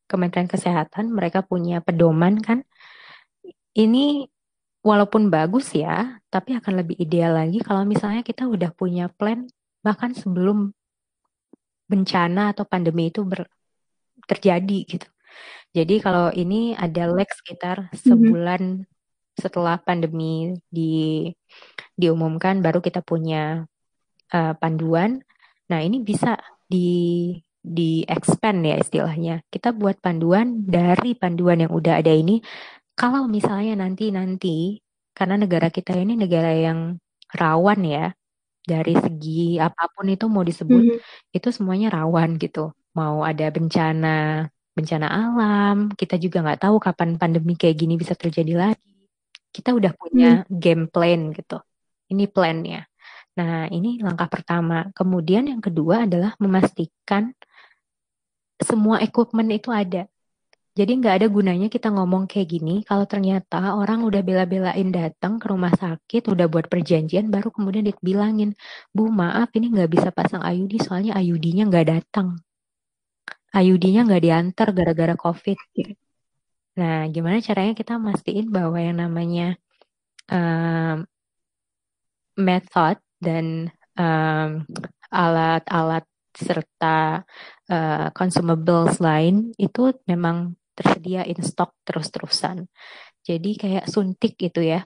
Kementerian 0.09 0.49
Kesehatan, 0.49 1.13
mereka 1.13 1.45
punya 1.45 1.85
pedoman 1.85 2.41
kan. 2.41 2.65
Ini 3.77 4.25
walaupun 4.81 5.29
bagus 5.29 5.77
ya, 5.77 6.17
tapi 6.33 6.57
akan 6.57 6.81
lebih 6.81 6.97
ideal 6.97 7.37
lagi 7.37 7.61
kalau 7.61 7.85
misalnya 7.85 8.25
kita 8.25 8.49
udah 8.49 8.73
punya 8.73 9.05
plan 9.13 9.45
bahkan 9.85 10.12
sebelum 10.17 10.73
bencana 11.89 12.51
atau 12.53 12.65
pandemi 12.65 13.13
itu 13.13 13.21
ber, 13.21 13.45
terjadi 14.25 14.79
gitu. 14.85 15.07
Jadi 15.73 16.01
kalau 16.01 16.33
ini 16.33 16.73
ada 16.73 17.05
lag 17.10 17.29
sekitar 17.29 17.93
mhm. 17.93 17.97
sebulan 18.01 18.62
mm 18.62 18.81
-hmm. 18.81 19.37
setelah 19.37 19.77
pandemi 19.77 20.57
di 20.67 21.29
diumumkan 21.93 22.60
baru 22.65 22.81
kita 22.81 23.05
punya 23.05 23.63
uh, 24.33 24.53
panduan. 24.57 25.21
Nah, 25.69 25.79
ini 25.85 26.01
bisa 26.01 26.37
di 26.65 27.33
di 27.69 28.01
expand 28.09 28.65
ya 28.65 28.75
istilahnya. 28.81 29.45
Kita 29.53 29.69
buat 29.77 30.01
panduan 30.01 30.65
dari 30.65 31.13
panduan 31.13 31.61
yang 31.61 31.71
udah 31.71 32.01
ada 32.01 32.09
ini. 32.09 32.41
Kalau 32.97 33.29
misalnya 33.29 33.85
nanti-nanti 33.85 34.81
karena 35.13 35.37
negara 35.37 35.69
kita 35.69 35.93
ini 35.93 36.17
negara 36.17 36.51
yang 36.51 36.97
rawan 37.29 37.79
ya, 37.85 38.05
dari 38.65 38.97
segi 38.97 39.61
apa 39.61 39.87
pun 39.93 40.09
itu 40.09 40.25
mau 40.25 40.41
disebut 40.41 40.83
mm 40.83 40.91
-hmm. 40.97 41.37
itu 41.37 41.47
semuanya 41.53 41.87
rawan 41.93 42.37
gitu 42.37 42.73
mau 42.97 43.23
ada 43.23 43.47
bencana 43.53 44.47
bencana 44.75 45.07
alam, 45.11 45.77
kita 45.91 46.15
juga 46.15 46.39
nggak 46.39 46.61
tahu 46.63 46.79
kapan 46.79 47.19
pandemi 47.19 47.59
kayak 47.59 47.75
gini 47.75 47.99
bisa 47.99 48.15
terjadi 48.15 48.55
lagi. 48.55 48.95
Kita 49.51 49.75
udah 49.75 49.91
punya 49.91 50.47
Hmm. 50.47 50.55
game 50.55 50.83
plan 50.87 51.35
gitu. 51.35 51.59
Ini 52.07 52.31
plannya. 52.31 52.87
Nah, 53.35 53.67
ini 53.67 53.99
langkah 53.99 54.31
pertama. 54.31 54.87
Kemudian 54.95 55.51
yang 55.51 55.59
kedua 55.59 56.07
adalah 56.07 56.31
memastikan 56.39 57.35
semua 58.60 58.99
equipment 59.03 59.49
itu 59.51 59.69
ada. 59.71 60.07
Jadi 60.77 60.91
nggak 61.01 61.15
ada 61.19 61.27
gunanya 61.27 61.67
kita 61.67 61.91
ngomong 61.91 62.23
kayak 62.29 62.47
gini 62.55 62.75
kalau 62.87 63.03
ternyata 63.03 63.75
orang 63.75 63.99
udah 64.05 64.21
bela-belain 64.23 64.89
datang 64.95 65.35
ke 65.41 65.51
rumah 65.51 65.73
sakit, 65.75 66.31
udah 66.31 66.47
buat 66.47 66.71
perjanjian, 66.71 67.27
baru 67.27 67.51
kemudian 67.51 67.83
dibilangin, 67.83 68.55
Bu 68.95 69.12
maaf 69.12 69.51
ini 69.60 69.73
nggak 69.75 69.89
bisa 69.91 70.10
pasang 70.15 70.39
IUD 70.39 70.79
soalnya 70.79 71.19
IUD-nya 71.19 71.67
nggak 71.67 71.87
datang. 71.89 72.39
IUD-nya 73.51 74.07
nggak 74.07 74.23
diantar 74.23 74.67
gara-gara 74.71 75.15
COVID. 75.19 75.57
Nah, 76.79 77.12
gimana 77.12 77.43
caranya 77.43 77.73
kita 77.75 77.99
mastiin 77.99 78.47
bahwa 78.47 78.77
yang 78.79 79.03
namanya 79.03 79.60
um, 80.31 81.03
method 82.39 82.97
dan 83.19 83.67
um, 83.99 84.63
alat-alat 85.12 86.05
serta 86.31 87.27
uh, 87.69 88.09
consumables 88.11 88.97
lain 88.99 89.53
itu 89.55 89.93
memang 90.09 90.57
tersedia 90.73 91.23
in 91.23 91.39
stock 91.45 91.77
terus-terusan. 91.85 92.67
Jadi 93.23 93.55
kayak 93.55 93.85
suntik 93.87 94.35
gitu 94.35 94.59
ya. 94.65 94.83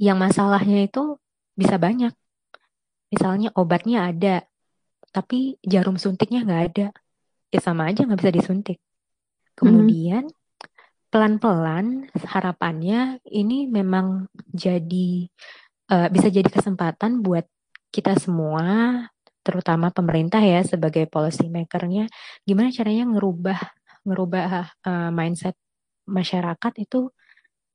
Yang 0.00 0.18
masalahnya 0.30 0.86
itu 0.86 1.18
bisa 1.58 1.76
banyak. 1.76 2.14
Misalnya 3.10 3.50
obatnya 3.58 4.06
ada, 4.06 4.46
tapi 5.10 5.58
jarum 5.66 5.98
suntiknya 5.98 6.46
nggak 6.46 6.62
ada. 6.72 6.86
Ya 7.50 7.60
sama 7.60 7.90
aja 7.90 8.06
nggak 8.06 8.20
bisa 8.22 8.32
disuntik. 8.32 8.78
Kemudian 9.58 10.30
pelan-pelan 11.10 12.06
harapannya 12.14 13.18
ini 13.26 13.66
memang 13.66 14.30
jadi 14.54 15.26
uh, 15.90 16.06
bisa 16.06 16.30
jadi 16.30 16.46
kesempatan 16.46 17.20
buat 17.20 17.44
kita 17.90 18.14
semua, 18.22 19.09
terutama 19.40 19.88
pemerintah 19.90 20.40
ya 20.40 20.60
sebagai 20.64 21.08
policy 21.08 21.48
makernya, 21.48 22.06
gimana 22.44 22.68
caranya 22.72 23.04
ngerubah 23.08 23.58
ngerubah 24.08 24.46
uh, 24.84 25.10
mindset 25.12 25.56
masyarakat 26.08 26.72
itu 26.80 27.12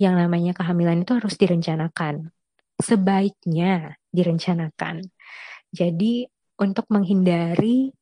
yang 0.02 0.20
namanya 0.20 0.52
kehamilan 0.52 1.06
itu 1.06 1.16
harus 1.16 1.36
direncanakan. 1.40 2.34
Sebaiknya 2.76 3.96
direncanakan. 4.12 5.08
Jadi 5.72 6.28
untuk 6.60 6.88
menghindari 6.92 7.96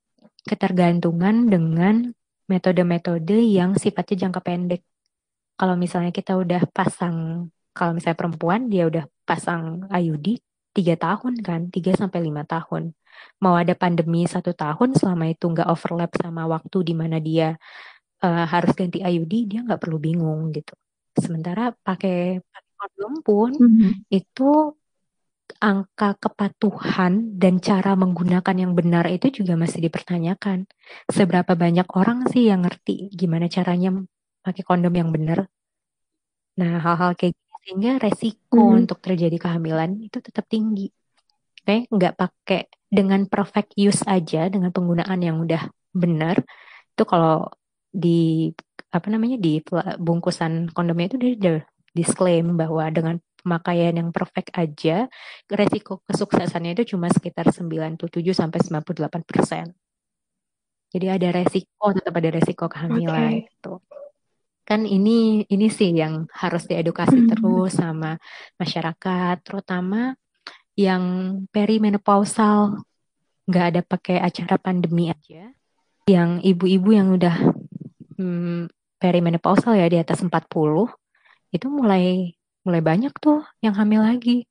ketergantungan 0.44 1.48
dengan 1.50 2.12
metode-metode 2.50 3.38
yang 3.40 3.78
sifatnya 3.80 4.28
jangka 4.28 4.42
pendek. 4.44 4.82
Kalau 5.56 5.78
misalnya 5.78 6.12
kita 6.12 6.36
udah 6.36 6.66
pasang, 6.74 7.48
kalau 7.72 7.96
misalnya 7.96 8.18
perempuan 8.20 8.68
dia 8.68 8.90
udah 8.90 9.06
pasang 9.24 9.88
IUD 9.88 10.42
tiga 10.74 10.98
tahun 10.98 11.40
kan, 11.46 11.70
tiga 11.70 11.94
sampai 11.94 12.20
lima 12.26 12.44
tahun. 12.44 12.98
Mau 13.44 13.56
ada 13.58 13.74
pandemi 13.76 14.24
satu 14.26 14.52
tahun 14.56 14.96
selama 14.96 15.30
itu 15.34 15.46
nggak 15.52 15.68
overlap 15.68 16.12
sama 16.16 16.48
waktu 16.48 16.78
di 16.86 16.94
mana 16.96 17.18
dia 17.20 17.58
uh, 18.24 18.46
harus 18.48 18.72
ganti 18.74 19.04
IUD, 19.04 19.34
dia 19.52 19.60
nggak 19.66 19.82
perlu 19.82 19.98
bingung 20.00 20.52
gitu. 20.56 20.74
Sementara 21.20 21.72
pakai 21.72 22.42
kondom 22.80 23.14
pun 23.24 23.52
mm 23.56 23.70
-hmm. 23.70 23.92
itu 24.12 24.76
angka 25.64 26.20
kepatuhan 26.20 27.40
dan 27.40 27.64
cara 27.64 27.96
menggunakan 27.96 28.56
yang 28.58 28.74
benar 28.76 29.08
itu 29.08 29.44
juga 29.44 29.56
masih 29.56 29.80
dipertanyakan. 29.88 30.68
Seberapa 31.08 31.56
banyak 31.56 31.88
orang 31.96 32.28
sih 32.32 32.52
yang 32.52 32.68
ngerti 32.68 33.12
gimana 33.16 33.48
caranya 33.48 33.96
pakai 34.44 34.64
kondom 34.68 34.92
yang 34.92 35.10
benar? 35.16 35.48
Nah, 36.60 36.84
hal-hal 36.84 37.16
kayak 37.16 37.34
gini 37.34 37.56
sehingga 37.64 37.92
resiko 38.04 38.60
hmm. 38.60 38.80
untuk 38.84 39.00
terjadi 39.00 39.38
kehamilan 39.40 40.04
itu 40.04 40.20
tetap 40.20 40.46
tinggi. 40.52 40.92
Oke, 41.64 41.88
nggak 41.88 42.14
pakai 42.20 42.68
dengan 42.94 43.26
perfect 43.26 43.74
use 43.74 44.06
aja 44.06 44.46
dengan 44.54 44.70
penggunaan 44.70 45.18
yang 45.18 45.42
udah 45.42 45.74
benar. 45.98 46.46
Itu 46.94 47.10
kalau 47.10 47.50
di 47.90 48.54
apa 48.94 49.10
namanya 49.10 49.42
di 49.42 49.58
bungkusan 49.98 50.70
kondomnya 50.70 51.10
itu 51.10 51.18
dia 51.18 51.32
udah 51.34 51.58
disclaim 51.98 52.54
bahwa 52.54 52.86
dengan 52.94 53.18
pemakaian 53.42 53.98
yang 53.98 54.10
perfect 54.14 54.54
aja 54.54 55.10
resiko 55.50 56.06
kesuksesannya 56.06 56.78
itu 56.78 56.96
cuma 56.96 57.10
sekitar 57.10 57.50
97 57.50 58.14
sampai 58.32 58.60
98 58.62 59.26
persen. 59.26 59.74
Jadi 60.94 61.10
ada 61.10 61.28
resiko 61.34 61.86
tetap 61.90 62.14
ada 62.14 62.30
resiko 62.30 62.70
kehamilan 62.70 63.42
okay. 63.42 63.50
gitu. 63.50 63.82
Kan 64.64 64.86
ini 64.86 65.44
ini 65.50 65.68
sih 65.68 65.92
yang 65.92 66.30
harus 66.32 66.70
diedukasi 66.70 67.26
hmm. 67.26 67.30
terus 67.34 67.74
sama 67.74 68.16
masyarakat, 68.62 69.36
terutama 69.44 70.14
yang 70.74 71.04
perimenopausal 71.54 72.82
nggak 73.46 73.66
ada 73.74 73.82
pakai 73.84 74.18
acara 74.24 74.56
pandemi 74.58 75.12
aja. 75.12 75.52
Yang 76.10 76.30
ibu-ibu 76.44 76.90
yang 76.92 77.08
udah 77.16 77.36
hmm, 78.20 78.72
perimenopausal 79.00 79.76
ya 79.76 79.88
di 79.88 80.00
atas 80.00 80.24
40 80.24 80.32
itu 81.54 81.68
mulai 81.70 82.34
mulai 82.64 82.82
banyak 82.82 83.14
tuh 83.20 83.44
yang 83.60 83.76
hamil 83.76 84.02
lagi 84.02 84.48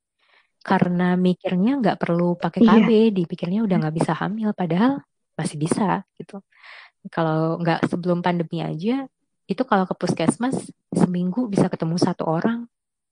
karena 0.63 1.19
mikirnya 1.19 1.75
nggak 1.83 1.99
perlu 1.99 2.39
pakai 2.39 2.63
KB, 2.63 2.87
iya. 2.87 3.11
dipikirnya 3.11 3.67
udah 3.67 3.83
nggak 3.83 3.95
bisa 3.99 4.15
hamil, 4.15 4.55
padahal 4.55 5.03
masih 5.35 5.59
bisa 5.59 6.07
gitu. 6.15 6.39
Kalau 7.11 7.59
nggak 7.59 7.91
sebelum 7.91 8.23
pandemi 8.23 8.63
aja, 8.63 9.03
itu 9.43 9.61
kalau 9.67 9.83
ke 9.83 9.91
puskesmas 9.99 10.55
seminggu 10.95 11.51
bisa 11.51 11.67
ketemu 11.67 11.99
satu 11.99 12.23
orang 12.23 12.63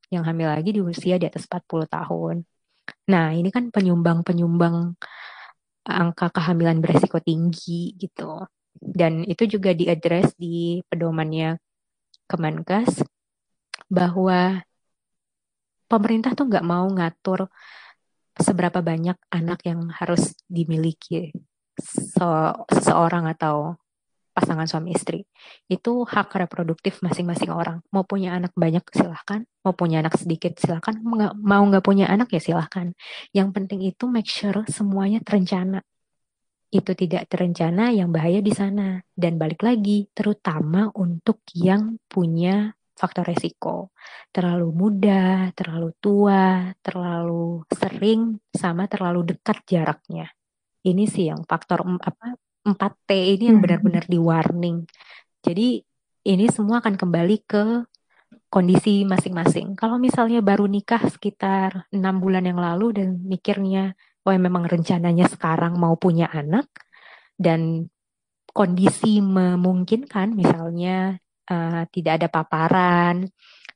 yang 0.07 0.24
hamil 0.24 0.47
lagi 0.47 0.72
di 0.72 0.80
usia 0.80 1.20
di 1.20 1.28
atas 1.28 1.43
40 1.43 1.91
tahun. 1.91 2.36
Nah, 3.11 3.36
ini 3.36 3.49
kan 3.51 3.69
penyumbang-penyumbang 3.73 4.95
angka 5.86 6.27
kehamilan 6.32 6.79
beresiko 6.79 7.17
tinggi 7.19 7.93
gitu. 7.97 8.45
Dan 8.77 9.27
itu 9.27 9.45
juga 9.45 9.75
diadres 9.75 10.34
di 10.39 10.79
pedomannya 10.88 11.59
Kemenkes 12.29 13.03
bahwa 13.91 14.63
pemerintah 15.91 16.32
tuh 16.32 16.47
nggak 16.47 16.63
mau 16.63 16.88
ngatur 16.88 17.51
seberapa 18.39 18.79
banyak 18.79 19.19
anak 19.27 19.59
yang 19.67 19.91
harus 19.91 20.32
dimiliki 20.47 21.36
seseorang 21.75 23.27
atau 23.27 23.75
pasangan 24.32 24.67
suami 24.67 24.95
istri. 24.95 25.27
Itu 25.67 26.07
hak 26.07 26.34
reproduktif 26.36 27.03
masing-masing 27.03 27.51
orang. 27.51 27.84
Mau 27.91 28.07
punya 28.07 28.36
anak 28.36 28.55
banyak 28.55 28.84
silahkan, 28.91 29.43
mau 29.63 29.75
punya 29.75 29.99
anak 29.99 30.15
sedikit 30.19 30.55
silahkan, 30.57 30.95
mau 31.36 31.63
nggak 31.67 31.84
punya 31.84 32.07
anak 32.07 32.32
ya 32.32 32.41
silahkan. 32.41 32.95
Yang 33.36 33.49
penting 33.55 33.79
itu 33.84 34.07
make 34.07 34.27
sure 34.27 34.63
semuanya 34.71 35.19
terencana. 35.23 35.84
Itu 36.71 36.95
tidak 36.95 37.27
terencana 37.27 37.91
yang 37.91 38.15
bahaya 38.15 38.39
di 38.39 38.55
sana. 38.55 39.03
Dan 39.11 39.36
balik 39.36 39.59
lagi, 39.67 40.07
terutama 40.15 40.88
untuk 40.95 41.43
yang 41.51 41.99
punya 42.07 42.71
faktor 42.95 43.27
resiko. 43.27 43.91
Terlalu 44.32 44.71
muda, 44.71 45.51
terlalu 45.51 45.91
tua, 45.99 46.71
terlalu 46.79 47.67
sering, 47.75 48.39
sama 48.55 48.88
terlalu 48.88 49.36
dekat 49.36 49.59
jaraknya. 49.67 50.32
Ini 50.82 51.03
sih 51.05 51.27
yang 51.27 51.43
faktor 51.43 51.84
apa 51.99 52.39
4T 52.62 53.09
ini 53.38 53.49
yang 53.49 53.59
benar-benar 53.59 54.05
di 54.05 54.20
warning. 54.22 54.86
Jadi 55.41 55.82
ini 56.30 56.45
semua 56.53 56.80
akan 56.82 56.95
kembali 56.97 57.38
ke 57.49 57.64
kondisi 58.51 59.07
masing-masing. 59.07 59.74
Kalau 59.80 59.97
misalnya 59.97 60.43
baru 60.43 60.68
nikah 60.68 61.01
sekitar 61.07 61.89
enam 61.89 62.20
bulan 62.20 62.45
yang 62.45 62.59
lalu 62.59 63.01
dan 63.01 63.09
mikirnya, 63.24 63.95
oh 64.28 64.36
memang 64.36 64.68
rencananya 64.68 65.26
sekarang 65.32 65.80
mau 65.80 65.97
punya 65.97 66.30
anak 66.30 66.68
dan 67.39 67.89
kondisi 68.51 69.24
memungkinkan, 69.24 70.36
misalnya 70.36 71.16
uh, 71.47 71.88
tidak 71.89 72.22
ada 72.22 72.28
paparan, 72.28 73.32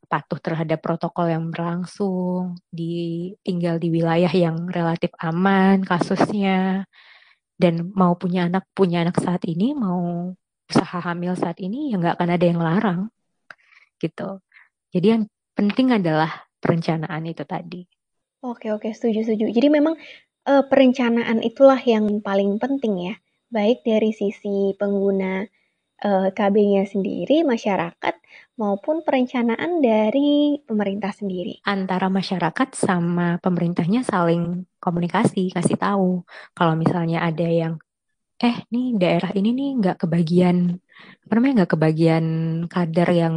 patuh 0.05 0.37
terhadap 0.37 0.83
protokol 0.83 1.31
yang 1.31 1.49
berlangsung, 1.49 2.59
di 2.69 3.31
tinggal 3.41 3.79
di 3.81 3.89
wilayah 3.89 4.29
yang 4.29 4.67
relatif 4.69 5.09
aman 5.17 5.81
kasusnya, 5.81 6.85
dan 7.55 7.91
mau 7.95 8.15
punya 8.19 8.51
anak 8.51 8.67
punya 8.75 9.03
anak 9.03 9.19
saat 9.19 9.43
ini 9.47 9.71
mau 9.71 10.31
usaha 10.65 10.97
hamil 10.99 11.37
saat 11.37 11.61
ini 11.61 11.93
ya 11.93 12.01
nggak 12.01 12.19
akan 12.19 12.29
ada 12.35 12.45
yang 12.45 12.59
larang 12.61 12.99
gitu. 14.01 14.43
Jadi 14.91 15.07
yang 15.07 15.23
penting 15.55 15.95
adalah 15.95 16.47
perencanaan 16.59 17.23
itu 17.27 17.43
tadi. 17.47 17.87
Oke 18.43 18.69
oke 18.75 18.91
setuju 18.91 19.23
setuju. 19.23 19.49
Jadi 19.55 19.67
memang 19.71 19.95
uh, 20.45 20.63
perencanaan 20.67 21.41
itulah 21.41 21.79
yang 21.79 22.19
paling 22.19 22.59
penting 22.59 23.11
ya. 23.11 23.15
Baik 23.49 23.85
dari 23.87 24.11
sisi 24.11 24.75
pengguna 24.75 25.47
KB-nya 26.03 26.83
sendiri 26.85 27.47
masyarakat 27.47 28.15
maupun 28.55 29.03
perencanaan 29.03 29.83
dari 29.83 30.59
pemerintah 30.63 31.11
sendiri. 31.11 31.59
Antara 31.67 32.07
masyarakat 32.07 32.75
sama 32.75 33.39
pemerintahnya 33.39 34.03
saling 34.03 34.63
komunikasi, 34.79 35.51
kasih 35.51 35.79
tahu. 35.79 36.23
Kalau 36.55 36.75
misalnya 36.75 37.23
ada 37.23 37.47
yang, 37.47 37.79
eh 38.39 38.63
nih 38.71 38.95
daerah 38.99 39.31
ini 39.35 39.55
nih 39.55 39.69
nggak 39.79 39.97
kebagian 40.07 40.79
apa 41.25 41.31
namanya 41.35 41.63
nggak 41.63 41.71
kebagian 41.75 42.25
kadar 42.71 43.09
yang 43.11 43.35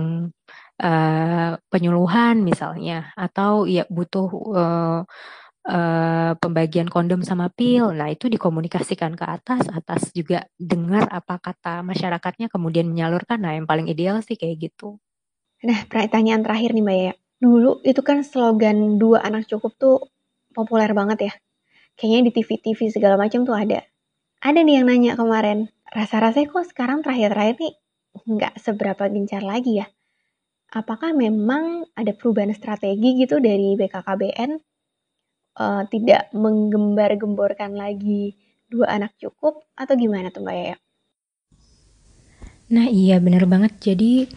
uh, 0.83 1.53
penyuluhan 1.71 2.43
misalnya 2.43 3.11
atau 3.19 3.67
ya 3.67 3.83
butuh 3.91 4.29
uh, 4.55 5.01
uh, 5.67 6.33
pembagian 6.39 6.87
kondom 6.87 7.25
sama 7.27 7.51
pil. 7.51 7.91
Nah, 7.91 8.13
itu 8.13 8.31
dikomunikasikan 8.31 9.19
ke 9.19 9.25
atas, 9.27 9.67
atas 9.73 10.13
juga 10.15 10.47
dengar 10.61 11.09
apa 11.11 11.41
kata 11.41 11.83
masyarakatnya 11.83 12.53
kemudian 12.53 12.87
menyalurkan. 12.87 13.43
Nah, 13.43 13.57
yang 13.59 13.67
paling 13.67 13.91
ideal 13.91 14.23
sih 14.23 14.39
kayak 14.39 14.71
gitu. 14.71 15.01
Nah, 15.65 15.83
pertanyaan 15.91 16.47
terakhir 16.47 16.71
nih 16.77 16.85
Mbak 16.85 16.99
ya. 16.99 17.13
Dulu 17.39 17.83
itu 17.83 18.01
kan 18.03 18.23
slogan 18.23 18.99
dua 18.99 19.23
anak 19.23 19.47
cukup 19.51 19.75
tuh 19.79 19.99
populer 20.55 20.91
banget 20.95 21.19
ya. 21.31 21.33
Kayaknya 21.99 22.31
di 22.31 22.33
TV-TV 22.35 22.81
segala 22.95 23.19
macam 23.19 23.43
tuh 23.43 23.55
ada. 23.59 23.83
Ada 24.39 24.63
nih 24.63 24.79
yang 24.79 24.87
nanya 24.87 25.19
kemarin, 25.19 25.67
rasa-rasanya 25.91 26.47
kok 26.55 26.67
sekarang 26.71 27.03
terakhir-terakhir 27.03 27.59
nih 27.59 27.75
nggak 28.23 28.55
seberapa 28.63 29.11
gencar 29.11 29.43
lagi 29.43 29.83
ya. 29.83 29.87
Apakah 30.69 31.11
memang 31.17 31.91
ada 31.99 32.15
perubahan 32.15 32.55
strategi 32.55 33.19
gitu 33.19 33.43
dari 33.43 33.75
BKKBN 33.75 34.63
uh, 35.59 35.83
tidak 35.91 36.31
menggembar-gemborkan 36.33 37.75
lagi 37.75 38.39
dua 38.71 38.97
anak 38.97 39.19
cukup 39.19 39.67
atau 39.75 39.95
gimana 39.99 40.31
tuh 40.31 40.47
Mbak 40.47 40.57
Yaya? 40.57 40.77
Nah 42.69 42.87
iya 42.89 43.17
bener 43.19 43.45
banget. 43.49 43.77
Jadi 43.81 44.29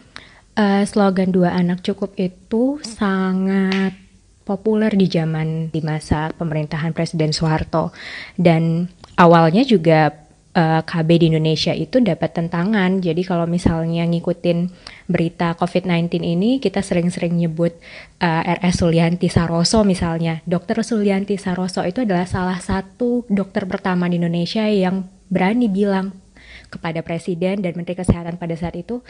uh, 0.58 0.82
slogan 0.84 1.30
dua 1.32 1.54
anak 1.54 1.84
cukup 1.84 2.16
itu 2.16 2.80
sangat 2.84 3.94
populer 4.42 4.90
di 4.90 5.06
zaman 5.06 5.70
di 5.70 5.80
masa 5.80 6.34
pemerintahan 6.34 6.90
Presiden 6.90 7.30
Soeharto 7.30 7.94
dan 8.34 8.90
awalnya 9.14 9.62
juga 9.62 10.10
uh, 10.56 10.80
eh, 10.80 10.82
KB 10.84 11.08
di 11.18 11.26
Indonesia 11.32 11.72
itu 11.72 12.00
dapat 12.00 12.36
tentangan. 12.36 13.00
Jadi 13.00 13.22
kalau 13.24 13.48
misalnya 13.48 14.04
ngikutin 14.04 14.68
berita 15.08 15.56
COVID-19 15.56 16.20
ini, 16.22 16.60
kita 16.60 16.84
sering-sering 16.84 17.36
nyebut 17.36 17.76
uh, 18.20 18.42
eh, 18.44 18.56
RS 18.60 18.84
Sulianti 18.84 19.28
Saroso 19.32 19.84
misalnya. 19.84 20.44
Dokter 20.44 20.80
Sulianti 20.84 21.36
Saroso 21.40 21.84
itu 21.84 22.04
adalah 22.04 22.28
salah 22.28 22.60
satu 22.60 23.24
dokter 23.28 23.64
pertama 23.64 24.08
di 24.08 24.20
Indonesia 24.20 24.64
yang 24.68 25.08
berani 25.32 25.68
bilang 25.68 26.12
kepada 26.68 27.04
Presiden 27.04 27.60
dan 27.60 27.72
Menteri 27.76 27.96
Kesehatan 27.96 28.40
pada 28.40 28.56
saat 28.56 28.76
itu, 28.76 29.04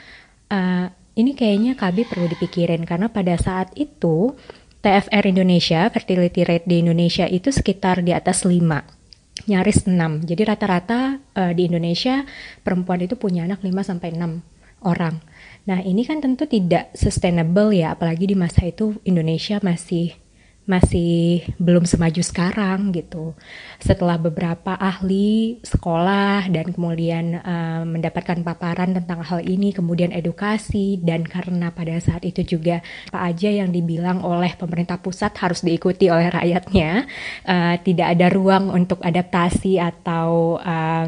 uh, 0.50 0.86
ini 1.14 1.36
kayaknya 1.36 1.78
KB 1.78 2.08
perlu 2.10 2.26
dipikirin 2.30 2.82
karena 2.82 3.06
pada 3.10 3.38
saat 3.38 3.70
itu 3.78 4.34
TFR 4.82 5.30
Indonesia, 5.30 5.86
fertility 5.94 6.42
rate 6.42 6.66
di 6.66 6.82
Indonesia 6.82 7.22
itu 7.30 7.54
sekitar 7.54 8.02
di 8.02 8.10
atas 8.10 8.42
5 8.42 9.01
nyaris 9.50 9.84
6. 9.88 10.28
Jadi 10.28 10.42
rata-rata 10.46 11.18
uh, 11.34 11.52
di 11.52 11.66
Indonesia 11.66 12.22
perempuan 12.62 13.02
itu 13.02 13.18
punya 13.18 13.44
anak 13.46 13.62
5 13.64 13.72
sampai 13.82 14.14
6 14.14 14.86
orang. 14.86 15.22
Nah, 15.62 15.78
ini 15.82 16.02
kan 16.02 16.18
tentu 16.18 16.46
tidak 16.46 16.90
sustainable 16.98 17.70
ya, 17.70 17.94
apalagi 17.94 18.26
di 18.26 18.36
masa 18.38 18.66
itu 18.66 18.98
Indonesia 19.06 19.62
masih 19.62 20.21
masih 20.62 21.42
belum 21.58 21.82
semaju 21.82 22.22
sekarang 22.22 22.94
gitu. 22.94 23.34
Setelah 23.82 24.14
beberapa 24.14 24.78
ahli 24.78 25.58
sekolah 25.66 26.46
dan 26.46 26.70
kemudian 26.70 27.42
uh, 27.42 27.82
mendapatkan 27.82 28.46
paparan 28.46 28.94
tentang 28.94 29.26
hal 29.26 29.42
ini, 29.42 29.74
kemudian 29.74 30.14
edukasi 30.14 31.02
dan 31.02 31.26
karena 31.26 31.74
pada 31.74 31.98
saat 31.98 32.22
itu 32.22 32.46
juga 32.46 32.78
apa 33.10 33.26
aja 33.26 33.50
yang 33.50 33.74
dibilang 33.74 34.22
oleh 34.22 34.54
pemerintah 34.54 35.02
pusat 35.02 35.34
harus 35.42 35.66
diikuti 35.66 36.06
oleh 36.06 36.30
rakyatnya, 36.30 37.10
uh, 37.42 37.74
tidak 37.82 38.14
ada 38.14 38.30
ruang 38.30 38.70
untuk 38.70 39.02
adaptasi 39.02 39.82
atau 39.82 40.62
uh, 40.62 41.06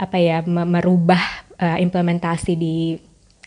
apa 0.00 0.16
ya 0.18 0.42
merubah 0.42 1.46
uh, 1.62 1.78
implementasi 1.78 2.52
di 2.58 2.98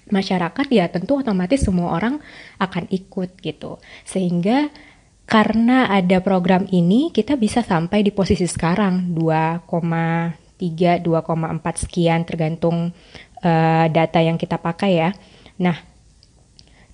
masyarakat 0.08 0.68
ya 0.70 0.86
tentu 0.91 1.20
otomatis 1.20 1.64
semua 1.64 1.96
orang 1.96 2.20
akan 2.60 2.86
ikut 2.91 3.39
gitu 3.39 3.80
sehingga 4.04 4.68
karena 5.24 5.88
ada 5.88 6.19
program 6.19 6.67
ini 6.69 7.09
kita 7.09 7.39
bisa 7.39 7.63
sampai 7.63 8.03
di 8.03 8.11
posisi 8.11 8.45
sekarang 8.45 9.15
2,3 9.15 9.69
2,4 10.59 11.84
sekian 11.88 12.28
tergantung 12.28 12.91
uh, 13.43 13.86
data 13.88 14.19
yang 14.19 14.36
kita 14.39 14.59
pakai 14.59 14.91
ya. 14.99 15.09
Nah, 15.59 15.78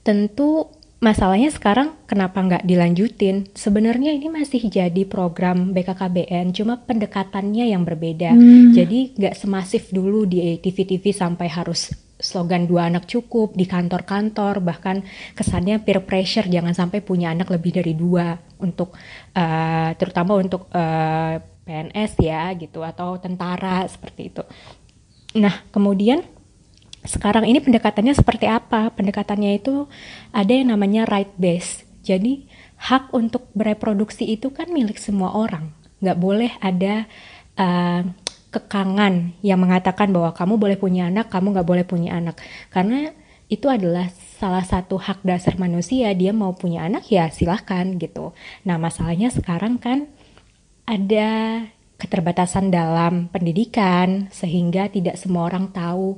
tentu 0.06 0.70
masalahnya 1.00 1.50
sekarang 1.50 1.96
kenapa 2.06 2.40
nggak 2.44 2.64
dilanjutin? 2.68 3.48
Sebenarnya 3.56 4.14
ini 4.14 4.28
masih 4.28 4.68
jadi 4.68 5.04
program 5.08 5.72
BKKBN, 5.72 6.52
cuma 6.54 6.80
pendekatannya 6.84 7.72
yang 7.72 7.88
berbeda. 7.88 8.36
Hmm. 8.36 8.76
Jadi 8.76 9.16
nggak 9.16 9.36
semasif 9.36 9.90
dulu 9.90 10.28
di 10.28 10.60
TV-TV 10.60 11.16
sampai 11.16 11.48
harus 11.50 11.92
slogan 12.20 12.68
dua 12.68 12.92
anak 12.92 13.08
cukup 13.08 13.56
di 13.56 13.64
kantor-kantor 13.64 14.60
bahkan 14.60 15.08
kesannya 15.34 15.80
peer 15.80 16.04
pressure 16.04 16.52
jangan 16.52 16.76
sampai 16.76 17.00
punya 17.00 17.32
anak 17.32 17.48
lebih 17.48 17.80
dari 17.80 17.96
dua 17.96 18.36
untuk 18.60 18.92
uh, 19.40 19.90
terutama 19.96 20.36
untuk 20.36 20.68
uh, 20.76 21.40
eh, 21.40 21.42
PNS 21.64 22.12
ya 22.20 22.52
gitu 22.60 22.84
atau 22.84 23.16
tentara 23.24 23.88
seperti 23.88 24.36
itu. 24.36 24.44
Nah 25.40 25.64
kemudian 25.72 26.28
sekarang 27.08 27.48
ini 27.48 27.64
pendekatannya 27.64 28.12
seperti 28.12 28.52
apa? 28.52 28.92
Pendekatannya 28.92 29.56
itu 29.56 29.88
ada 30.36 30.52
yang 30.52 30.76
namanya 30.76 31.08
right 31.08 31.32
base. 31.40 31.88
Jadi 32.04 32.44
hak 32.80 33.16
untuk 33.16 33.48
bereproduksi 33.56 34.28
itu 34.28 34.52
kan 34.52 34.68
milik 34.68 35.00
semua 35.00 35.32
orang. 35.32 35.72
Nggak 36.04 36.20
boleh 36.20 36.52
ada 36.60 37.08
uh, 37.56 38.04
kekangan 38.50 39.38
yang 39.46 39.62
mengatakan 39.62 40.10
bahwa 40.10 40.34
kamu 40.34 40.58
boleh 40.58 40.78
punya 40.78 41.10
anak, 41.10 41.30
kamu 41.30 41.54
nggak 41.54 41.68
boleh 41.70 41.86
punya 41.86 42.18
anak. 42.18 42.42
Karena 42.74 43.14
itu 43.50 43.66
adalah 43.70 44.10
salah 44.14 44.66
satu 44.66 44.98
hak 45.02 45.26
dasar 45.26 45.58
manusia, 45.58 46.14
dia 46.14 46.34
mau 46.34 46.54
punya 46.54 46.86
anak 46.86 47.10
ya 47.10 47.30
silahkan 47.34 47.98
gitu. 47.98 48.34
Nah 48.66 48.78
masalahnya 48.78 49.34
sekarang 49.34 49.82
kan 49.82 50.10
ada 50.86 51.62
keterbatasan 52.00 52.72
dalam 52.72 53.28
pendidikan 53.30 54.32
sehingga 54.32 54.88
tidak 54.88 55.20
semua 55.20 55.52
orang 55.52 55.70
tahu 55.70 56.18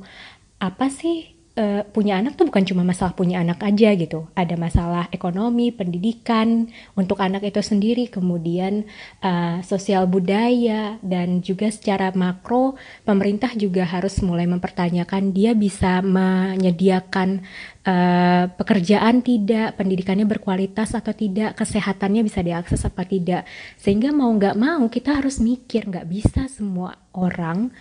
apa 0.62 0.88
sih 0.94 1.41
uh, 1.56 1.84
punya 1.91 2.20
anak 2.20 2.39
tuh 2.39 2.47
bukan 2.47 2.64
cuma 2.64 2.84
masalah 2.86 3.12
punya 3.16 3.41
anak 3.43 3.60
aja 3.64 3.91
gitu. 3.95 4.28
Ada 4.38 4.56
masalah 4.56 5.12
ekonomi, 5.12 5.74
pendidikan 5.74 6.70
untuk 6.95 7.20
anak 7.20 7.43
itu 7.43 7.60
sendiri, 7.60 8.08
kemudian 8.08 8.88
uh, 9.24 9.60
sosial 9.66 10.08
budaya 10.08 11.02
dan 11.04 11.43
juga 11.43 11.72
secara 11.72 12.14
makro 12.16 12.80
pemerintah 13.04 13.52
juga 13.56 13.84
harus 13.88 14.20
mulai 14.24 14.47
mempertanyakan 14.47 15.36
dia 15.36 15.52
bisa 15.52 15.99
menyediakan 15.99 17.43
uh, 17.84 18.45
pekerjaan 18.56 19.24
tidak, 19.24 19.76
pendidikannya 19.76 20.28
berkualitas 20.28 20.95
atau 20.95 21.12
tidak, 21.12 21.60
kesehatannya 21.60 22.22
bisa 22.24 22.39
diakses 22.39 22.84
apa 22.88 23.04
tidak. 23.04 23.43
Sehingga 23.76 24.16
mau 24.16 24.32
nggak 24.32 24.56
mau 24.56 24.88
kita 24.88 25.20
harus 25.20 25.43
mikir 25.43 25.88
nggak 25.88 26.08
bisa 26.08 26.47
semua 26.47 26.95
orang 27.16 27.72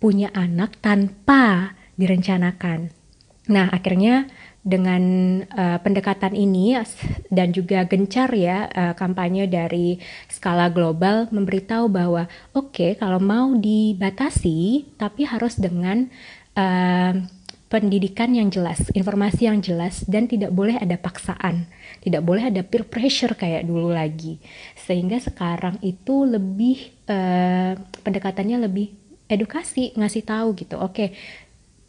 punya 0.00 0.32
anak 0.32 0.80
tanpa 0.80 1.76
direncanakan 2.00 2.99
Nah, 3.50 3.66
akhirnya 3.74 4.30
dengan 4.60 5.02
uh, 5.56 5.80
pendekatan 5.80 6.36
ini 6.36 6.76
dan 7.32 7.50
juga 7.50 7.88
gencar 7.88 8.28
ya 8.36 8.68
uh, 8.68 8.92
kampanye 8.92 9.48
dari 9.48 9.96
skala 10.28 10.68
global 10.68 11.32
memberitahu 11.32 11.88
bahwa 11.88 12.28
oke 12.52 12.76
okay, 12.76 12.90
kalau 13.00 13.16
mau 13.16 13.56
dibatasi 13.56 14.84
tapi 15.00 15.24
harus 15.24 15.56
dengan 15.56 16.12
uh, 16.60 17.16
pendidikan 17.70 18.34
yang 18.34 18.50
jelas, 18.50 18.90
informasi 18.92 19.46
yang 19.46 19.62
jelas 19.62 20.02
dan 20.04 20.26
tidak 20.26 20.50
boleh 20.50 20.74
ada 20.74 20.98
paksaan, 20.98 21.70
tidak 22.02 22.26
boleh 22.26 22.50
ada 22.50 22.66
peer 22.66 22.82
pressure 22.82 23.38
kayak 23.38 23.62
dulu 23.62 23.94
lagi. 23.94 24.42
Sehingga 24.74 25.22
sekarang 25.22 25.78
itu 25.80 26.26
lebih 26.26 26.90
uh, 27.06 27.78
pendekatannya 28.02 28.66
lebih 28.66 28.90
edukasi, 29.30 29.94
ngasih 29.94 30.26
tahu 30.26 30.58
gitu. 30.58 30.82
Oke, 30.82 30.90
okay, 30.90 31.08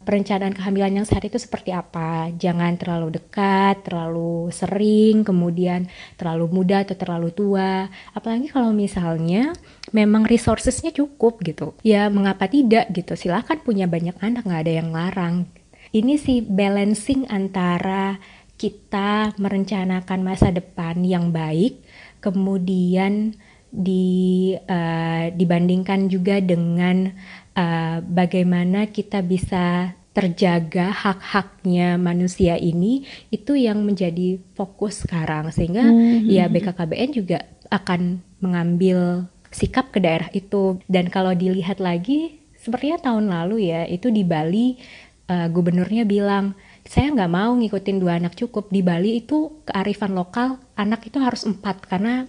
perencanaan 0.02 0.52
kehamilan 0.52 1.02
yang 1.02 1.06
sehat 1.06 1.24
itu 1.24 1.38
seperti 1.40 1.72
apa. 1.72 2.28
Jangan 2.34 2.76
terlalu 2.76 3.16
dekat, 3.16 3.86
terlalu 3.86 4.50
sering, 4.52 5.24
kemudian 5.24 5.88
terlalu 6.20 6.50
muda 6.50 6.82
atau 6.84 6.98
terlalu 6.98 7.30
tua. 7.32 7.86
Apalagi 8.12 8.50
kalau 8.50 8.74
misalnya 8.74 9.56
memang 9.94 10.28
resourcesnya 10.28 10.92
cukup 10.92 11.40
gitu. 11.46 11.72
Ya 11.86 12.10
mengapa 12.12 12.50
tidak 12.50 12.90
gitu. 12.92 13.16
Silahkan 13.16 13.62
punya 13.62 13.88
banyak 13.88 14.18
anak, 14.20 14.42
nggak 14.44 14.62
ada 14.68 14.74
yang 14.82 14.90
larang. 14.92 15.48
Ini 15.92 16.16
sih 16.16 16.40
balancing 16.42 17.28
antara 17.28 18.16
kita 18.56 19.34
merencanakan 19.36 20.20
masa 20.22 20.54
depan 20.54 21.02
yang 21.02 21.34
baik, 21.34 21.82
kemudian 22.22 23.34
di 23.72 24.52
uh, 24.52 25.32
dibandingkan 25.32 26.12
juga 26.12 26.44
dengan 26.44 27.08
uh, 27.56 27.98
bagaimana 28.04 28.88
kita 28.88 29.20
bisa 29.24 29.96
terjaga 30.12 30.92
hak-haknya 30.92 31.96
manusia 31.96 32.60
ini 32.60 33.08
itu 33.32 33.56
yang 33.56 33.80
menjadi 33.80 34.38
fokus 34.52 35.04
sekarang. 35.04 35.48
Sehingga 35.48 35.88
mm-hmm. 35.88 36.28
ya 36.28 36.46
BKKBN 36.52 37.10
juga 37.16 37.38
akan 37.72 38.20
mengambil 38.44 39.28
sikap 39.48 39.88
ke 39.88 39.98
daerah 40.04 40.28
itu. 40.36 40.80
Dan 40.84 41.08
kalau 41.08 41.32
dilihat 41.32 41.80
lagi 41.80 42.40
sepertinya 42.60 43.00
tahun 43.00 43.32
lalu 43.32 43.72
ya 43.72 43.88
itu 43.88 44.12
di 44.12 44.22
Bali 44.22 44.76
uh, 45.32 45.48
gubernurnya 45.48 46.06
bilang 46.06 46.54
saya 46.86 47.10
nggak 47.10 47.32
mau 47.32 47.56
ngikutin 47.56 47.96
dua 47.96 48.20
anak 48.20 48.36
cukup. 48.36 48.68
Di 48.68 48.84
Bali 48.84 49.24
itu 49.24 49.64
kearifan 49.64 50.12
lokal 50.12 50.60
anak 50.76 51.08
itu 51.08 51.16
harus 51.24 51.48
empat. 51.48 51.88
Karena 51.88 52.28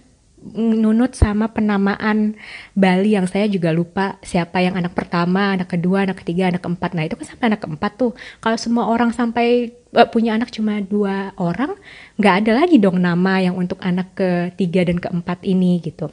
nunut 0.52 1.16
sama 1.16 1.48
penamaan 1.48 2.36
Bali 2.76 3.16
yang 3.16 3.24
saya 3.24 3.48
juga 3.48 3.72
lupa 3.72 4.20
siapa 4.20 4.60
yang 4.60 4.76
anak 4.76 4.92
pertama, 4.92 5.56
anak 5.56 5.72
kedua, 5.72 6.04
anak 6.04 6.20
ketiga, 6.20 6.52
anak 6.52 6.60
keempat. 6.60 6.92
Nah 6.92 7.08
itu 7.08 7.16
kan 7.16 7.26
sampai 7.32 7.46
anak 7.48 7.64
keempat 7.64 7.92
tuh. 7.96 8.12
Kalau 8.44 8.58
semua 8.60 8.84
orang 8.92 9.10
sampai 9.16 9.72
uh, 9.96 10.08
punya 10.12 10.36
anak 10.36 10.52
cuma 10.52 10.84
dua 10.84 11.32
orang, 11.40 11.72
nggak 12.20 12.34
ada 12.44 12.52
lagi 12.60 12.76
dong 12.76 13.00
nama 13.00 13.40
yang 13.40 13.56
untuk 13.56 13.80
anak 13.80 14.12
ketiga 14.12 14.84
dan 14.84 15.00
keempat 15.00 15.40
ini 15.48 15.80
gitu. 15.80 16.12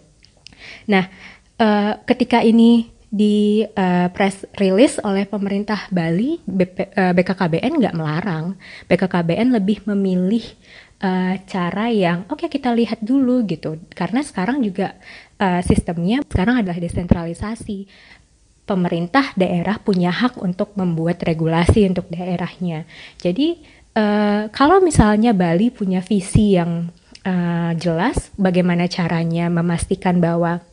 Nah 0.88 1.12
uh, 1.60 2.00
ketika 2.08 2.40
ini 2.40 2.88
di 3.12 3.68
uh, 3.68 4.08
press 4.16 4.48
release 4.56 4.96
oleh 5.04 5.28
pemerintah 5.28 5.92
Bali, 5.92 6.40
BP, 6.48 6.96
uh, 6.96 7.12
BKKBN 7.12 7.84
nggak 7.84 7.98
melarang. 8.00 8.56
BKKBN 8.88 9.52
lebih 9.52 9.84
memilih 9.84 10.48
uh, 11.02 11.36
cara 11.49 11.89
yang 11.89 12.30
oke 12.30 12.45
okay, 12.45 12.49
kita 12.49 12.72
lihat 12.72 13.02
dulu 13.02 13.43
gitu. 13.49 13.82
Karena 13.91 14.22
sekarang 14.22 14.62
juga 14.62 14.95
uh, 15.41 15.60
sistemnya 15.66 16.22
sekarang 16.30 16.62
adalah 16.64 16.78
desentralisasi. 16.78 17.89
Pemerintah 18.62 19.36
daerah 19.36 19.82
punya 19.82 20.14
hak 20.14 20.39
untuk 20.39 20.78
membuat 20.80 21.20
regulasi 21.26 21.91
untuk 21.91 22.08
daerahnya. 22.08 22.88
Jadi 23.20 23.60
uh, 23.97 24.47
kalau 24.54 24.80
misalnya 24.80 25.36
Bali 25.36 25.74
punya 25.74 25.99
visi 25.99 26.56
yang 26.56 26.88
uh, 27.26 27.72
jelas 27.76 28.32
bagaimana 28.39 28.88
caranya 28.88 29.52
memastikan 29.52 30.24
bahwa 30.24 30.64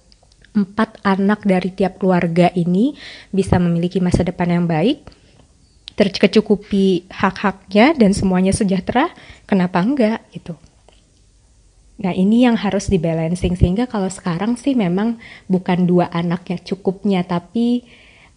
empat 0.55 1.01
anak 1.03 1.43
dari 1.43 1.71
tiap 1.75 1.99
keluarga 1.99 2.51
ini 2.55 2.95
bisa 3.31 3.59
memiliki 3.59 3.99
masa 3.99 4.23
depan 4.23 4.49
yang 4.53 4.67
baik 4.69 5.18
tercukupi 5.99 7.11
hak-haknya 7.11 7.99
dan 7.99 8.15
semuanya 8.15 8.55
sejahtera, 8.55 9.11
kenapa 9.51 9.83
enggak 9.83 10.23
gitu. 10.31 10.55
Nah 11.99 12.15
ini 12.15 12.47
yang 12.47 12.55
harus 12.55 12.87
dibalancing 12.87 13.59
sehingga 13.59 13.91
kalau 13.91 14.07
sekarang 14.07 14.55
sih 14.55 14.79
memang 14.79 15.19
bukan 15.51 15.83
dua 15.83 16.07
anaknya 16.15 16.63
cukupnya 16.63 17.27
tapi 17.27 17.83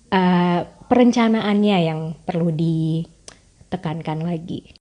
uh, 0.10 0.66
perencanaannya 0.90 1.78
yang 1.86 2.18
perlu 2.26 2.50
ditekankan 2.50 4.26
lagi. 4.26 4.74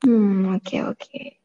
Hmm 0.00 0.56
oke 0.56 0.64
okay, 0.64 0.80
oke. 0.88 0.96
Okay. 1.04 1.38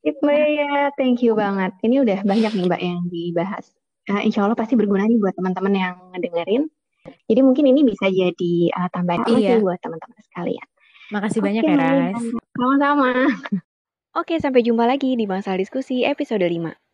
Mbak 0.00 0.44
ya, 0.56 0.88
thank 0.96 1.20
you 1.20 1.36
banget. 1.36 1.76
Ini 1.84 2.00
udah 2.00 2.24
banyak 2.24 2.52
nih 2.56 2.64
Mbak 2.64 2.80
yang 2.80 3.00
dibahas. 3.12 3.68
Uh, 4.08 4.24
insya 4.24 4.48
Allah 4.48 4.56
pasti 4.56 4.72
berguna 4.72 5.04
nih 5.04 5.20
buat 5.20 5.36
teman-teman 5.36 5.74
yang 5.76 5.96
ngedengerin. 6.16 6.72
Jadi 7.00 7.40
mungkin 7.40 7.64
ini 7.70 7.80
bisa 7.86 8.10
jadi 8.10 8.52
uh, 8.76 8.88
tambahan 8.92 9.24
iya. 9.38 9.56
buat 9.56 9.80
teman-teman 9.80 10.20
sekalian. 10.30 10.66
Makasih 11.10 11.40
Oke, 11.42 11.46
banyak 11.46 11.64
ya, 11.64 11.74
Ras. 11.78 12.22
Sama-sama. 12.54 13.08
Oke, 14.20 14.34
sampai 14.42 14.66
jumpa 14.66 14.84
lagi 14.90 15.14
di 15.14 15.24
Bangsal 15.24 15.58
Diskusi 15.58 16.02
episode 16.02 16.42
5. 16.42 16.89